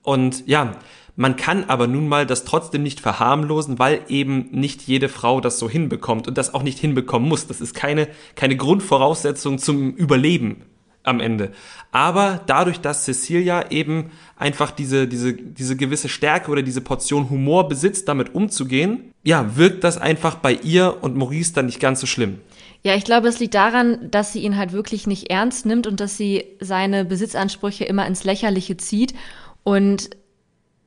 Und 0.03 0.47
ja, 0.47 0.75
man 1.19 1.35
kann 1.35 1.65
aber 1.65 1.87
nun 1.87 2.07
mal 2.07 2.25
das 2.25 2.45
trotzdem 2.45 2.81
nicht 2.81 3.01
verharmlosen, 3.01 3.77
weil 3.77 3.99
eben 4.07 4.47
nicht 4.51 4.83
jede 4.83 5.09
Frau 5.09 5.41
das 5.41 5.59
so 5.59 5.69
hinbekommt 5.69 6.29
und 6.29 6.37
das 6.37 6.53
auch 6.53 6.63
nicht 6.63 6.79
hinbekommen 6.79 7.27
muss. 7.27 7.45
Das 7.45 7.59
ist 7.59 7.73
keine, 7.73 8.07
keine 8.35 8.55
Grundvoraussetzung 8.55 9.57
zum 9.57 9.95
Überleben 9.95 10.61
am 11.03 11.19
Ende. 11.19 11.51
Aber 11.91 12.39
dadurch, 12.45 12.79
dass 12.79 13.03
Cecilia 13.03 13.69
eben 13.69 14.11
einfach 14.37 14.71
diese, 14.71 15.09
diese, 15.09 15.33
diese 15.33 15.75
gewisse 15.75 16.07
Stärke 16.07 16.51
oder 16.51 16.61
diese 16.61 16.79
Portion 16.79 17.29
Humor 17.29 17.67
besitzt, 17.67 18.07
damit 18.07 18.33
umzugehen, 18.33 19.11
ja, 19.21 19.57
wirkt 19.57 19.83
das 19.83 19.97
einfach 19.97 20.35
bei 20.35 20.53
ihr 20.53 20.99
und 21.01 21.17
Maurice 21.17 21.53
dann 21.53 21.65
nicht 21.65 21.81
ganz 21.81 21.99
so 21.99 22.07
schlimm. 22.07 22.39
Ja, 22.81 22.95
ich 22.95 23.03
glaube, 23.03 23.27
es 23.27 23.39
liegt 23.39 23.55
daran, 23.55 24.09
dass 24.09 24.31
sie 24.31 24.39
ihn 24.39 24.55
halt 24.55 24.71
wirklich 24.71 25.05
nicht 25.05 25.29
ernst 25.29 25.65
nimmt 25.65 25.85
und 25.85 25.99
dass 25.99 26.15
sie 26.15 26.45
seine 26.61 27.03
Besitzansprüche 27.03 27.83
immer 27.83 28.07
ins 28.07 28.23
Lächerliche 28.23 28.77
zieht 28.77 29.13
und 29.63 30.11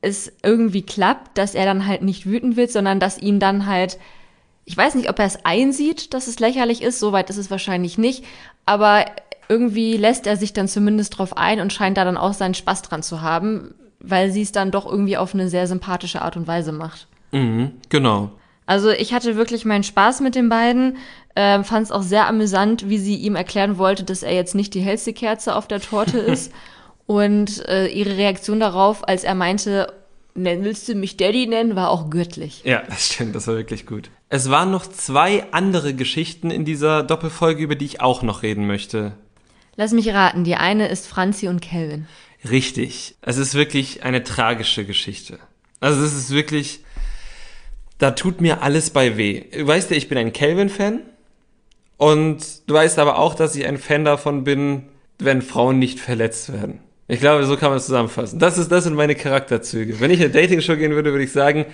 es 0.03 0.31
irgendwie 0.43 0.81
klappt, 0.81 1.37
dass 1.37 1.55
er 1.55 1.65
dann 1.65 1.87
halt 1.87 2.01
nicht 2.01 2.25
wütend 2.25 2.57
wird, 2.57 2.71
sondern 2.71 2.99
dass 2.99 3.17
ihm 3.17 3.39
dann 3.39 3.65
halt, 3.65 3.97
ich 4.65 4.75
weiß 4.75 4.95
nicht, 4.95 5.09
ob 5.09 5.19
er 5.19 5.25
es 5.25 5.45
einsieht, 5.45 6.13
dass 6.13 6.27
es 6.27 6.39
lächerlich 6.39 6.81
ist, 6.81 6.99
soweit 6.99 7.29
ist 7.29 7.37
es 7.37 7.49
wahrscheinlich 7.49 7.97
nicht, 7.97 8.23
aber 8.65 9.05
irgendwie 9.49 9.97
lässt 9.97 10.27
er 10.27 10.37
sich 10.37 10.53
dann 10.53 10.67
zumindest 10.67 11.17
drauf 11.17 11.37
ein 11.37 11.59
und 11.59 11.73
scheint 11.73 11.97
da 11.97 12.05
dann 12.05 12.17
auch 12.17 12.33
seinen 12.33 12.53
Spaß 12.53 12.81
dran 12.83 13.03
zu 13.03 13.21
haben, 13.21 13.73
weil 13.99 14.31
sie 14.31 14.41
es 14.41 14.51
dann 14.51 14.71
doch 14.71 14.85
irgendwie 14.85 15.17
auf 15.17 15.33
eine 15.33 15.49
sehr 15.49 15.67
sympathische 15.67 16.21
Art 16.21 16.37
und 16.37 16.47
Weise 16.47 16.71
macht. 16.71 17.07
Mhm, 17.31 17.71
genau. 17.89 18.31
Also 18.65 18.89
ich 18.89 19.13
hatte 19.13 19.35
wirklich 19.35 19.65
meinen 19.65 19.83
Spaß 19.83 20.21
mit 20.21 20.35
den 20.35 20.49
beiden, 20.49 20.97
äh, 21.35 21.63
fand 21.63 21.85
es 21.85 21.91
auch 21.91 22.01
sehr 22.01 22.27
amüsant, 22.27 22.89
wie 22.89 22.97
sie 22.97 23.15
ihm 23.15 23.35
erklären 23.35 23.77
wollte, 23.77 24.03
dass 24.03 24.23
er 24.23 24.33
jetzt 24.33 24.55
nicht 24.55 24.73
die 24.73 24.81
hellste 24.81 25.13
Kerze 25.13 25.55
auf 25.55 25.67
der 25.67 25.81
Torte 25.81 26.17
ist. 26.19 26.51
Und 27.05 27.65
äh, 27.67 27.87
ihre 27.87 28.17
Reaktion 28.17 28.59
darauf, 28.59 29.07
als 29.07 29.23
er 29.23 29.35
meinte, 29.35 29.91
willst 30.35 30.87
du 30.87 30.95
mich 30.95 31.17
Daddy 31.17 31.47
nennen, 31.47 31.75
war 31.75 31.89
auch 31.89 32.09
göttlich. 32.09 32.61
Ja, 32.63 32.83
das 32.87 33.07
stimmt, 33.07 33.35
das 33.35 33.47
war 33.47 33.55
wirklich 33.55 33.85
gut. 33.85 34.09
Es 34.29 34.49
waren 34.49 34.71
noch 34.71 34.87
zwei 34.87 35.45
andere 35.51 35.93
Geschichten 35.93 36.49
in 36.49 36.65
dieser 36.65 37.03
Doppelfolge, 37.03 37.61
über 37.61 37.75
die 37.75 37.85
ich 37.85 38.01
auch 38.01 38.23
noch 38.23 38.41
reden 38.41 38.65
möchte. 38.65 39.13
Lass 39.75 39.91
mich 39.91 40.09
raten, 40.09 40.43
die 40.43 40.55
eine 40.55 40.87
ist 40.87 41.07
Franzi 41.07 41.47
und 41.47 41.61
Kelvin. 41.61 42.07
Richtig. 42.49 43.15
Es 43.21 43.37
ist 43.37 43.53
wirklich 43.53 44.03
eine 44.03 44.23
tragische 44.23 44.85
Geschichte. 44.85 45.39
Also 45.79 46.03
es 46.03 46.13
ist 46.13 46.31
wirklich, 46.31 46.81
da 47.97 48.11
tut 48.11 48.41
mir 48.41 48.61
alles 48.61 48.89
bei 48.89 49.17
weh. 49.17 49.45
Du 49.51 49.65
weißt 49.65 49.91
ja, 49.91 49.97
ich 49.97 50.09
bin 50.09 50.17
ein 50.17 50.33
Kelvin-Fan. 50.33 51.01
Und 51.97 52.67
du 52.67 52.73
weißt 52.73 52.99
aber 52.99 53.17
auch, 53.17 53.33
dass 53.33 53.55
ich 53.55 53.65
ein 53.65 53.77
Fan 53.77 54.03
davon 54.03 54.43
bin, 54.43 54.89
wenn 55.19 55.41
Frauen 55.41 55.79
nicht 55.79 55.99
verletzt 55.99 56.51
werden. 56.51 56.79
Ich 57.07 57.19
glaube, 57.19 57.45
so 57.45 57.57
kann 57.57 57.69
man 57.69 57.77
es 57.77 57.85
zusammenfassen. 57.85 58.39
Das, 58.39 58.57
ist, 58.57 58.71
das 58.71 58.85
sind 58.85 58.95
meine 58.95 59.15
Charakterzüge. 59.15 59.99
Wenn 59.99 60.11
ich 60.11 60.19
in 60.19 60.25
eine 60.25 60.33
Dating-Show 60.33 60.77
gehen 60.77 60.93
würde, 60.93 61.11
würde 61.11 61.25
ich 61.25 61.31
sagen, 61.31 61.65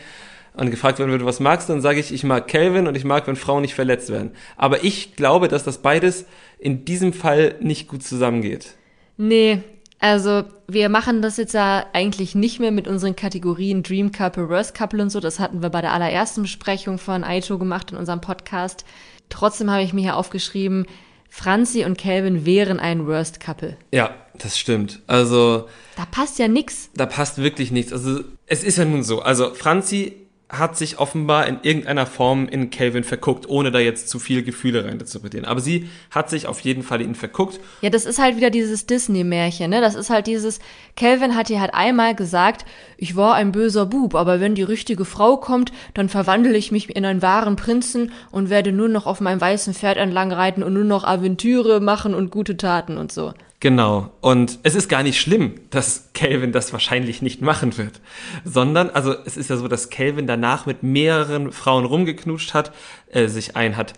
und 0.54 0.72
gefragt 0.72 1.00
werden 1.00 1.12
würde, 1.12 1.26
was 1.26 1.40
magst 1.40 1.70
du, 1.70 1.74
dann 1.74 1.82
sage 1.82 2.00
ich, 2.00 2.12
ich 2.12 2.24
mag 2.24 2.48
Calvin 2.48 2.88
und 2.88 2.96
ich 2.96 3.06
mag, 3.06 3.28
wenn 3.28 3.36
Frauen 3.36 3.62
nicht 3.62 3.76
verletzt 3.76 4.10
werden. 4.10 4.32
Aber 4.58 4.84
ich 4.84 5.16
glaube, 5.16 5.48
dass 5.48 5.64
das 5.64 5.78
beides 5.78 6.26
in 6.58 6.86
diesem 6.86 7.14
Fall 7.14 7.56
nicht 7.62 7.88
gut 7.88 8.04
zusammengeht. 8.04 8.76
Nee, 9.18 9.62
also 10.00 10.44
wir 10.68 10.90
machen 10.90 11.22
das 11.22 11.38
jetzt 11.38 11.54
ja 11.54 11.86
eigentlich 11.94 12.34
nicht 12.34 12.60
mehr 12.60 12.72
mit 12.72 12.88
unseren 12.88 13.16
Kategorien 13.16 13.84
Dream 13.84 14.12
Couple, 14.12 14.50
Worst 14.50 14.74
Couple 14.74 15.02
und 15.02 15.10
so. 15.10 15.20
Das 15.20 15.40
hatten 15.40 15.62
wir 15.62 15.70
bei 15.70 15.82
der 15.82 15.94
allerersten 15.94 16.42
Besprechung 16.42 16.98
von 16.98 17.24
Aito 17.24 17.58
gemacht 17.58 17.92
in 17.92 17.98
unserem 17.98 18.22
Podcast. 18.22 18.86
Trotzdem 19.30 19.70
habe 19.70 19.84
ich 19.84 19.94
mir 19.94 20.02
hier 20.02 20.16
aufgeschrieben, 20.16 20.88
Franzi 21.30 21.86
und 21.86 21.98
Calvin 21.98 22.46
wären 22.46 22.80
ein 22.80 23.08
Worst 23.08 23.40
Couple. 23.40 23.78
Ja, 23.92 24.16
das 24.38 24.58
stimmt. 24.58 25.02
Also. 25.08 25.68
Da 25.96 26.06
passt 26.06 26.40
ja 26.40 26.48
nix. 26.48 26.90
Da 26.96 27.06
passt 27.06 27.38
wirklich 27.38 27.72
nichts. 27.72 27.94
Also, 27.94 28.24
es 28.48 28.64
ist 28.64 28.78
ja 28.78 28.86
nun 28.86 29.04
so. 29.04 29.22
Also, 29.22 29.54
Franzi 29.54 30.29
hat 30.50 30.76
sich 30.76 30.98
offenbar 30.98 31.46
in 31.46 31.60
irgendeiner 31.62 32.08
Form 32.08 32.48
in 32.48 32.72
Calvin 32.72 33.04
verguckt, 33.04 33.48
ohne 33.48 33.72
da 33.72 33.78
jetzt 33.78 34.10
zu 34.10 34.18
viel 34.18 34.42
Gefühle 34.42 34.84
rein 34.84 35.00
zu 35.06 35.18
interpretieren. 35.18 35.46
Aber 35.46 35.62
sie 35.62 35.88
hat 36.10 36.30
sich 36.32 36.48
auf 36.48 36.60
jeden 36.62 36.82
Fall 36.82 37.02
in 37.02 37.10
ihn 37.10 37.16
verguckt. 37.16 37.60
Ja, 37.82 37.92
das 37.92 38.06
ist 38.06 38.18
halt 38.18 38.36
wieder 38.36 38.50
dieses 38.50 38.88
Disney-Märchen, 38.88 39.70
ne? 39.70 39.80
Das 39.80 39.94
ist 39.94 40.10
halt 40.10 40.26
dieses, 40.26 40.60
Calvin 40.96 41.36
hat 41.36 41.52
ihr 41.52 41.62
halt 41.62 41.76
einmal 41.76 42.16
gesagt, 42.16 42.66
ich 42.98 43.16
war 43.16 43.36
ein 43.36 43.52
böser 43.52 43.86
Bub, 43.86 44.16
aber 44.16 44.40
wenn 44.40 44.56
die 44.56 44.64
richtige 44.64 45.06
Frau 45.06 45.38
kommt, 45.38 45.72
dann 45.94 46.10
verwandle 46.10 46.58
ich 46.58 46.72
mich 46.72 46.96
in 46.96 47.06
einen 47.06 47.22
wahren 47.22 47.56
Prinzen 47.56 48.12
und 48.32 48.50
werde 48.50 48.72
nur 48.72 48.90
noch 48.90 49.06
auf 49.06 49.22
meinem 49.22 49.40
weißen 49.40 49.76
Pferd 49.76 49.98
entlang 49.98 50.32
reiten 50.32 50.64
und 50.64 50.74
nur 50.74 50.84
noch 50.84 51.04
Aventüre 51.04 51.80
machen 51.80 52.16
und 52.16 52.32
gute 52.32 52.58
Taten 52.58 52.98
und 52.98 53.12
so. 53.12 53.34
Genau. 53.60 54.12
Und 54.22 54.60
es 54.64 54.76
ist 54.76 54.88
gar 54.88 55.04
nicht 55.04 55.20
schlimm, 55.20 55.56
dass 55.70 56.10
Calvin 56.14 56.54
das 56.54 56.72
wahrscheinlich 56.72 57.22
nicht 57.22 57.42
machen 57.42 57.78
wird. 57.78 58.00
Sondern, 58.46 58.90
also 58.90 59.14
es 59.26 59.36
ist 59.36 59.50
ja 59.50 59.58
so, 59.58 59.68
dass 59.68 59.90
Calvin 59.90 60.28
danach 60.28 60.66
mit 60.66 60.82
mehreren 60.82 61.52
Frauen 61.52 61.86
rumgeknutscht 61.86 62.54
hat, 62.54 62.72
äh, 63.12 63.28
sich 63.28 63.58
ein 63.58 63.76
hat 63.76 63.94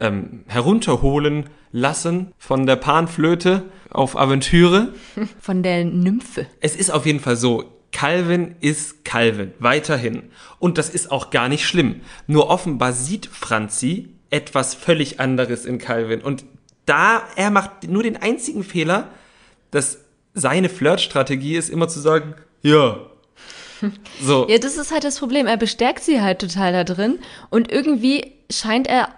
ähm, 0.00 0.44
herunterholen 0.46 1.50
lassen 1.70 2.32
von 2.38 2.66
der 2.66 2.76
Panflöte 2.76 3.64
auf 3.90 4.16
Aventüre. 4.16 4.92
Von 5.40 5.62
der 5.62 5.84
Nymphe. 5.84 6.46
Es 6.60 6.74
ist 6.74 6.90
auf 6.90 7.06
jeden 7.06 7.20
Fall 7.20 7.36
so, 7.36 7.64
Calvin 7.92 8.56
ist 8.60 9.04
Calvin, 9.04 9.52
weiterhin. 9.60 10.24
Und 10.58 10.78
das 10.78 10.90
ist 10.90 11.12
auch 11.12 11.30
gar 11.30 11.48
nicht 11.48 11.64
schlimm. 11.64 12.00
Nur 12.26 12.50
offenbar 12.50 12.92
sieht 12.92 13.26
Franzi 13.26 14.08
etwas 14.30 14.74
völlig 14.74 15.20
anderes 15.20 15.64
in 15.64 15.78
Calvin. 15.78 16.20
Und 16.20 16.44
da, 16.86 17.22
er 17.36 17.50
macht 17.50 17.88
nur 17.88 18.02
den 18.02 18.16
einzigen 18.16 18.64
Fehler, 18.64 19.08
dass 19.70 19.98
seine 20.34 20.68
Flirtstrategie 20.68 21.56
ist, 21.56 21.70
immer 21.70 21.88
zu 21.88 22.00
sagen, 22.00 22.34
ja. 22.62 22.98
So. 24.22 24.46
Ja, 24.48 24.58
das 24.58 24.76
ist 24.76 24.92
halt 24.92 25.04
das 25.04 25.18
Problem. 25.18 25.46
Er 25.46 25.56
bestärkt 25.56 26.02
sie 26.02 26.22
halt 26.22 26.40
total 26.40 26.72
da 26.72 26.84
drin 26.84 27.18
und 27.50 27.70
irgendwie 27.70 28.32
scheint 28.50 28.86
er 28.86 29.08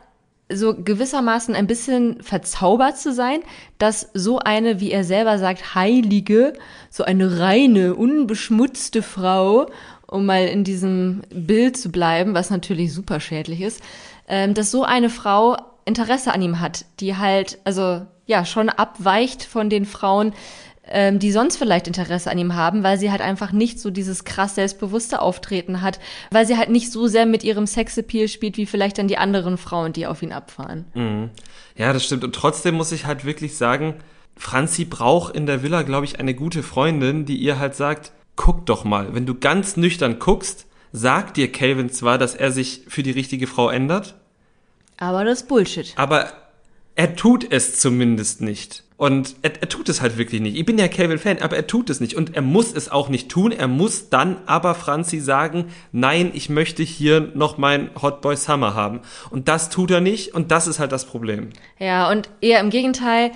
so 0.52 0.74
gewissermaßen 0.74 1.54
ein 1.54 1.66
bisschen 1.66 2.22
verzaubert 2.22 2.98
zu 2.98 3.12
sein, 3.12 3.40
dass 3.78 4.08
so 4.14 4.38
eine, 4.38 4.80
wie 4.80 4.92
er 4.92 5.04
selber 5.04 5.38
sagt, 5.38 5.74
heilige, 5.74 6.52
so 6.88 7.04
eine 7.04 7.40
reine, 7.40 7.94
unbeschmutzte 7.94 9.02
Frau, 9.02 9.66
um 10.06 10.26
mal 10.26 10.46
in 10.46 10.62
diesem 10.62 11.22
Bild 11.30 11.76
zu 11.76 11.90
bleiben, 11.90 12.34
was 12.34 12.50
natürlich 12.50 12.92
super 12.92 13.18
schädlich 13.18 13.60
ist, 13.60 13.82
ähm, 14.28 14.54
dass 14.54 14.70
so 14.70 14.84
eine 14.84 15.10
Frau 15.10 15.56
Interesse 15.86 16.34
an 16.34 16.42
ihm 16.42 16.60
hat, 16.60 16.84
die 17.00 17.16
halt, 17.16 17.58
also 17.64 18.02
ja, 18.26 18.44
schon 18.44 18.68
abweicht 18.68 19.44
von 19.44 19.70
den 19.70 19.86
Frauen, 19.86 20.34
ähm, 20.88 21.18
die 21.18 21.32
sonst 21.32 21.56
vielleicht 21.56 21.86
Interesse 21.86 22.30
an 22.30 22.38
ihm 22.38 22.54
haben, 22.54 22.82
weil 22.82 22.98
sie 22.98 23.10
halt 23.10 23.20
einfach 23.20 23.52
nicht 23.52 23.80
so 23.80 23.90
dieses 23.90 24.24
krass 24.24 24.56
selbstbewusste 24.56 25.20
Auftreten 25.20 25.80
hat, 25.80 25.98
weil 26.30 26.46
sie 26.46 26.56
halt 26.56 26.70
nicht 26.70 26.92
so 26.92 27.06
sehr 27.06 27.26
mit 27.26 27.42
ihrem 27.44 27.66
Sexappeal 27.66 28.28
spielt, 28.28 28.56
wie 28.56 28.66
vielleicht 28.66 28.98
dann 28.98 29.08
die 29.08 29.18
anderen 29.18 29.58
Frauen, 29.58 29.92
die 29.92 30.06
auf 30.06 30.22
ihn 30.22 30.32
abfahren. 30.32 30.84
Mhm. 30.94 31.30
Ja, 31.76 31.92
das 31.92 32.04
stimmt. 32.04 32.24
Und 32.24 32.34
trotzdem 32.34 32.74
muss 32.74 32.92
ich 32.92 33.06
halt 33.06 33.24
wirklich 33.24 33.56
sagen, 33.56 33.94
Franzi 34.36 34.84
braucht 34.84 35.34
in 35.34 35.46
der 35.46 35.62
Villa, 35.62 35.82
glaube 35.82 36.04
ich, 36.04 36.20
eine 36.20 36.34
gute 36.34 36.62
Freundin, 36.62 37.24
die 37.24 37.36
ihr 37.36 37.58
halt 37.58 37.74
sagt, 37.74 38.12
guck 38.36 38.66
doch 38.66 38.84
mal, 38.84 39.14
wenn 39.14 39.26
du 39.26 39.34
ganz 39.34 39.76
nüchtern 39.76 40.18
guckst, 40.18 40.66
sagt 40.92 41.36
dir 41.36 41.50
Calvin 41.50 41.90
zwar, 41.90 42.18
dass 42.18 42.34
er 42.34 42.52
sich 42.52 42.82
für 42.88 43.02
die 43.02 43.10
richtige 43.10 43.46
Frau 43.46 43.70
ändert, 43.70 44.14
aber 44.98 45.24
das 45.24 45.42
ist 45.42 45.48
Bullshit. 45.48 45.92
Aber 45.96 46.32
er 46.94 47.14
tut 47.14 47.46
es 47.50 47.78
zumindest 47.78 48.40
nicht. 48.40 48.82
Und 48.96 49.36
er, 49.42 49.52
er 49.60 49.68
tut 49.68 49.90
es 49.90 50.00
halt 50.00 50.16
wirklich 50.16 50.40
nicht. 50.40 50.56
Ich 50.56 50.64
bin 50.64 50.78
ja 50.78 50.88
Calvin-Fan, 50.88 51.42
aber 51.42 51.56
er 51.56 51.66
tut 51.66 51.90
es 51.90 52.00
nicht. 52.00 52.14
Und 52.14 52.34
er 52.34 52.40
muss 52.40 52.72
es 52.72 52.90
auch 52.90 53.10
nicht 53.10 53.28
tun. 53.28 53.52
Er 53.52 53.68
muss 53.68 54.08
dann 54.08 54.38
aber 54.46 54.74
Franzi 54.74 55.20
sagen, 55.20 55.66
nein, 55.92 56.30
ich 56.32 56.48
möchte 56.48 56.82
hier 56.82 57.32
noch 57.34 57.58
mein 57.58 57.90
Hot 58.00 58.22
Boy 58.22 58.36
Summer 58.36 58.74
haben. 58.74 59.00
Und 59.28 59.48
das 59.48 59.68
tut 59.68 59.90
er 59.90 60.00
nicht. 60.00 60.34
Und 60.34 60.50
das 60.50 60.66
ist 60.66 60.78
halt 60.78 60.92
das 60.92 61.04
Problem. 61.04 61.50
Ja, 61.78 62.10
und 62.10 62.30
eher 62.40 62.60
im 62.60 62.70
Gegenteil, 62.70 63.32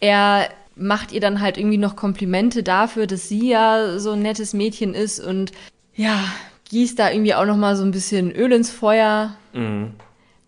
er 0.00 0.48
macht 0.74 1.12
ihr 1.12 1.20
dann 1.20 1.40
halt 1.40 1.56
irgendwie 1.56 1.78
noch 1.78 1.94
Komplimente 1.94 2.64
dafür, 2.64 3.06
dass 3.06 3.28
sie 3.28 3.50
ja 3.50 4.00
so 4.00 4.12
ein 4.12 4.22
nettes 4.22 4.52
Mädchen 4.52 4.94
ist 4.94 5.20
und 5.20 5.52
ja, 5.94 6.24
gießt 6.70 6.98
da 6.98 7.12
irgendwie 7.12 7.34
auch 7.34 7.44
noch 7.44 7.56
mal 7.56 7.76
so 7.76 7.84
ein 7.84 7.92
bisschen 7.92 8.32
Öl 8.32 8.50
ins 8.50 8.70
Feuer. 8.70 9.36
Mhm. 9.52 9.92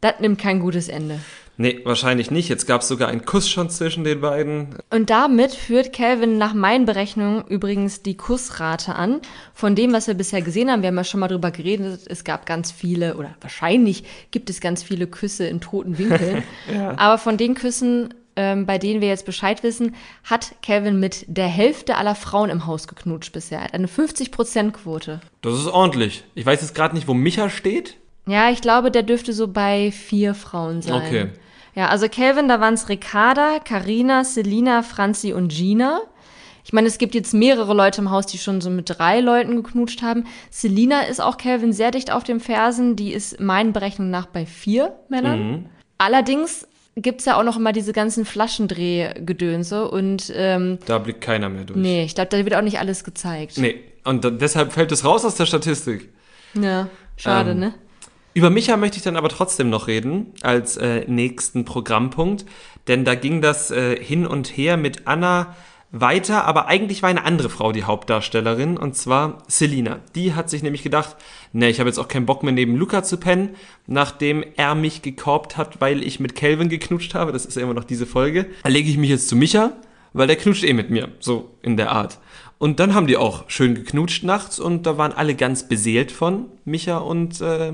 Das 0.01 0.21
nimmt 0.21 0.39
kein 0.39 0.61
gutes 0.61 0.89
Ende. 0.89 1.21
Nee, 1.59 1.81
wahrscheinlich 1.85 2.31
nicht. 2.31 2.49
Jetzt 2.49 2.67
gab 2.67 2.83
es 2.83 2.89
sogar 2.89 3.09
einen 3.09 3.25
Kuss 3.25 3.49
schon 3.49 3.71
zwischen 3.71 4.05
den 4.05 4.21
beiden. 4.21 4.77
Und 4.91 5.09
damit 5.09 5.53
führt 5.53 5.93
Calvin 5.93 6.37
nach 6.37 6.53
meinen 6.53 6.85
Berechnungen 6.85 7.45
übrigens 7.47 8.03
die 8.03 8.17
Kussrate 8.17 8.95
an. 8.95 9.21
Von 9.55 9.75
dem, 9.75 9.93
was 9.93 10.07
wir 10.07 10.15
bisher 10.15 10.43
gesehen 10.43 10.71
haben, 10.71 10.83
wir 10.83 10.89
haben 10.89 10.97
ja 10.97 11.05
schon 11.05 11.21
mal 11.21 11.29
drüber 11.29 11.51
geredet, 11.51 12.03
es 12.09 12.25
gab 12.25 12.45
ganz 12.45 12.73
viele, 12.73 13.17
oder 13.17 13.35
wahrscheinlich 13.41 14.05
gibt 14.31 14.51
es 14.51 14.61
ganz 14.61 14.83
viele 14.83 15.07
Küsse 15.07 15.47
in 15.47 15.61
toten 15.61 15.97
Winkeln. 15.97 16.43
ja. 16.73 16.95
Aber 16.99 17.17
von 17.17 17.39
den 17.39 17.55
Küssen, 17.55 18.13
ähm, 18.37 18.67
bei 18.67 18.77
denen 18.77 19.01
wir 19.01 19.09
jetzt 19.09 19.25
Bescheid 19.25 19.63
wissen, 19.63 19.95
hat 20.25 20.57
Calvin 20.63 21.01
mit 21.01 21.25
der 21.27 21.49
Hälfte 21.49 21.97
aller 21.97 22.15
Frauen 22.15 22.51
im 22.51 22.67
Haus 22.67 22.87
geknutscht 22.87 23.33
bisher. 23.33 23.61
Er 23.61 23.65
hat 23.65 23.75
eine 23.75 23.87
50%-Quote. 23.87 25.21
Das 25.41 25.55
ist 25.55 25.69
ordentlich. 25.69 26.25
Ich 26.35 26.45
weiß 26.45 26.61
jetzt 26.61 26.75
gerade 26.75 26.95
nicht, 26.95 27.09
wo 27.09 27.15
Micha 27.15 27.49
steht. 27.49 27.97
Ja, 28.29 28.51
ich 28.51 28.61
glaube, 28.61 28.91
der 28.91 29.03
dürfte 29.03 29.33
so 29.33 29.49
bei 29.49 29.93
vier 29.93 30.35
Frauen 30.35 30.83
sein. 30.83 30.95
Okay. 30.95 31.29
Ja, 31.75 31.89
also 31.89 32.09
Kelvin, 32.09 32.49
da 32.49 32.61
waren 32.61 32.75
es 32.75 32.89
Ricarda, 32.89 33.59
Karina, 33.61 34.25
Selina, 34.25 34.83
Franzi 34.83 35.33
und 35.33 35.49
Gina. 35.49 36.01
Ich 36.65 36.73
meine, 36.73 36.89
es 36.89 36.99
gibt 36.99 37.15
jetzt 37.15 37.33
mehrere 37.33 37.75
Leute 37.75 38.01
im 38.01 38.11
Haus, 38.11 38.27
die 38.27 38.39
schon 38.39 38.61
so 38.61 38.71
mit 38.71 38.99
drei 38.99 39.21
Leuten 39.21 39.55
geknutscht 39.55 40.03
haben. 40.03 40.25
Selina 40.51 41.03
ist 41.03 41.21
auch 41.21 41.37
Kelvin 41.37 41.73
sehr 41.73 41.93
dicht 41.93 42.11
auf 42.11 42.25
den 42.25 42.41
Fersen. 42.41 42.97
Die 42.97 43.13
ist 43.13 43.39
meinen 43.39 43.73
Berechnungen 43.73 44.11
nach 44.11 44.27
bei 44.27 44.47
vier 44.47 44.97
Männern. 45.09 45.51
Mhm. 45.51 45.67
Allerdings 45.99 46.67
gibt's 46.97 47.27
ja 47.27 47.39
auch 47.39 47.45
noch 47.45 47.57
immer 47.57 47.73
diese 47.73 47.93
ganzen 47.93 48.25
Flaschendrehgedönse 48.25 49.89
und 49.89 50.33
ähm, 50.35 50.79
da 50.87 50.99
blickt 50.99 51.21
keiner 51.21 51.49
mehr 51.51 51.65
durch. 51.65 51.79
Nee, 51.79 52.05
ich 52.05 52.15
glaube, 52.15 52.31
da 52.31 52.39
wird 52.39 52.55
auch 52.55 52.63
nicht 52.63 52.81
alles 52.81 53.05
gezeigt. 53.05 53.59
Nee, 53.59 53.77
und 54.05 54.25
da, 54.25 54.31
deshalb 54.31 54.73
fällt 54.73 54.91
es 54.93 55.05
raus 55.05 55.25
aus 55.25 55.37
der 55.37 55.47
Statistik. 55.47 56.09
Ja, 56.55 56.89
schade, 57.17 57.51
ähm, 57.51 57.59
ne? 57.61 57.75
Über 58.37 58.51
Micha 58.51 58.77
möchte 58.77 58.99
ich 58.99 59.03
dann 59.03 59.17
aber 59.17 59.31
trotzdem 59.31 59.71
noch 59.71 59.87
reden, 59.87 60.35
als 60.43 60.77
äh, 60.77 61.07
nächsten 61.07 61.65
Programmpunkt, 61.65 62.45
denn 62.87 63.07
da 63.07 63.15
ging 63.15 63.41
das 63.41 63.71
äh, 63.71 63.97
hin 63.97 64.27
und 64.27 64.59
her 64.59 64.77
mit 64.77 65.07
Anna 65.07 65.57
weiter, 65.91 66.45
aber 66.45 66.67
eigentlich 66.67 67.03
war 67.03 67.09
eine 67.09 67.25
andere 67.25 67.49
Frau 67.49 67.73
die 67.73 67.85
Hauptdarstellerin, 67.85 68.77
und 68.77 68.95
zwar 68.95 69.39
Selina. 69.49 70.01
Die 70.15 70.35
hat 70.35 70.51
sich 70.51 70.63
nämlich 70.63 70.83
gedacht, 70.83 71.17
ne, 71.55 71.71
ich 71.71 71.81
habe 71.81 71.89
jetzt 71.89 71.97
auch 71.97 72.09
keinen 72.09 72.27
Bock 72.27 72.43
mehr 72.43 72.53
neben 72.53 72.77
Luca 72.77 73.03
zu 73.03 73.17
pennen, 73.17 73.55
nachdem 73.87 74.45
er 74.57 74.75
mich 74.75 75.01
gekorbt 75.01 75.57
hat, 75.57 75.81
weil 75.81 76.03
ich 76.03 76.21
mit 76.21 76.35
Calvin 76.35 76.69
geknutscht 76.69 77.15
habe, 77.15 77.33
das 77.33 77.47
ist 77.47 77.57
ja 77.57 77.63
immer 77.63 77.73
noch 77.73 77.85
diese 77.85 78.05
Folge, 78.05 78.49
Da 78.65 78.69
lege 78.69 78.91
ich 78.91 78.99
mich 78.99 79.09
jetzt 79.09 79.31
zu 79.31 79.37
Micha, 79.37 79.73
weil 80.13 80.27
der 80.27 80.37
knutscht 80.37 80.65
eh 80.65 80.75
mit 80.75 80.91
mir, 80.91 81.09
so 81.21 81.53
in 81.63 81.79
der 81.79 81.91
Art. 81.91 82.19
Und 82.59 82.81
dann 82.81 82.93
haben 82.93 83.07
die 83.07 83.17
auch 83.17 83.49
schön 83.49 83.75
geknutscht 83.75 84.25
nachts 84.25 84.61
und 84.61 84.85
da 84.85 84.99
waren 84.99 85.13
alle 85.13 85.37
ganz 85.37 85.67
beseelt 85.67 86.13
von, 86.13 86.51
Micha 86.67 86.99
und 86.99 87.41
äh, 87.41 87.73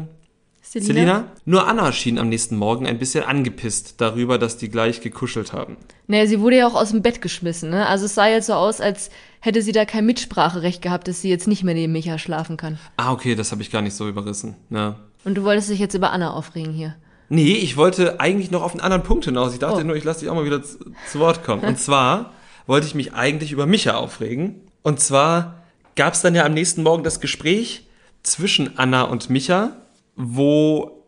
Selina? 0.72 0.94
Selina? 0.94 1.24
Nur 1.44 1.68
Anna 1.68 1.92
schien 1.92 2.18
am 2.18 2.30
nächsten 2.30 2.56
Morgen 2.56 2.86
ein 2.86 2.98
bisschen 2.98 3.24
angepisst 3.24 4.00
darüber, 4.00 4.38
dass 4.38 4.56
die 4.56 4.70
gleich 4.70 5.02
gekuschelt 5.02 5.52
haben. 5.52 5.76
Naja, 6.06 6.26
sie 6.26 6.40
wurde 6.40 6.56
ja 6.56 6.66
auch 6.66 6.74
aus 6.74 6.92
dem 6.92 7.02
Bett 7.02 7.20
geschmissen, 7.20 7.68
ne? 7.68 7.86
Also 7.86 8.06
es 8.06 8.14
sah 8.14 8.26
jetzt 8.26 8.46
so 8.46 8.54
aus, 8.54 8.80
als 8.80 9.10
hätte 9.40 9.60
sie 9.60 9.72
da 9.72 9.84
kein 9.84 10.06
Mitspracherecht 10.06 10.80
gehabt, 10.80 11.08
dass 11.08 11.20
sie 11.20 11.28
jetzt 11.28 11.46
nicht 11.46 11.62
mehr 11.62 11.74
neben 11.74 11.92
Micha 11.92 12.16
schlafen 12.16 12.56
kann. 12.56 12.78
Ah, 12.96 13.12
okay, 13.12 13.34
das 13.34 13.52
habe 13.52 13.60
ich 13.60 13.70
gar 13.70 13.82
nicht 13.82 13.94
so 13.94 14.08
überrissen. 14.08 14.56
Ja. 14.70 14.96
Und 15.24 15.34
du 15.34 15.44
wolltest 15.44 15.68
dich 15.68 15.78
jetzt 15.78 15.92
über 15.92 16.10
Anna 16.10 16.32
aufregen 16.32 16.72
hier. 16.72 16.96
Nee, 17.28 17.52
ich 17.52 17.76
wollte 17.76 18.18
eigentlich 18.18 18.50
noch 18.50 18.62
auf 18.62 18.72
einen 18.72 18.80
anderen 18.80 19.02
Punkt 19.02 19.26
hinaus. 19.26 19.52
Ich 19.52 19.58
dachte 19.58 19.82
oh. 19.82 19.84
nur, 19.84 19.96
ich 19.96 20.04
lasse 20.04 20.20
dich 20.20 20.30
auch 20.30 20.34
mal 20.34 20.46
wieder 20.46 20.62
zu, 20.62 20.78
zu 21.10 21.18
Wort 21.18 21.44
kommen. 21.44 21.64
Und 21.64 21.78
zwar 21.78 22.32
wollte 22.66 22.86
ich 22.86 22.94
mich 22.94 23.12
eigentlich 23.12 23.52
über 23.52 23.66
Micha 23.66 23.96
aufregen. 23.96 24.62
Und 24.82 25.00
zwar 25.00 25.64
gab 25.96 26.14
es 26.14 26.22
dann 26.22 26.34
ja 26.34 26.46
am 26.46 26.54
nächsten 26.54 26.82
Morgen 26.82 27.04
das 27.04 27.20
Gespräch 27.20 27.86
zwischen 28.22 28.78
Anna 28.78 29.02
und 29.02 29.28
Micha 29.28 29.76
wo 30.16 31.04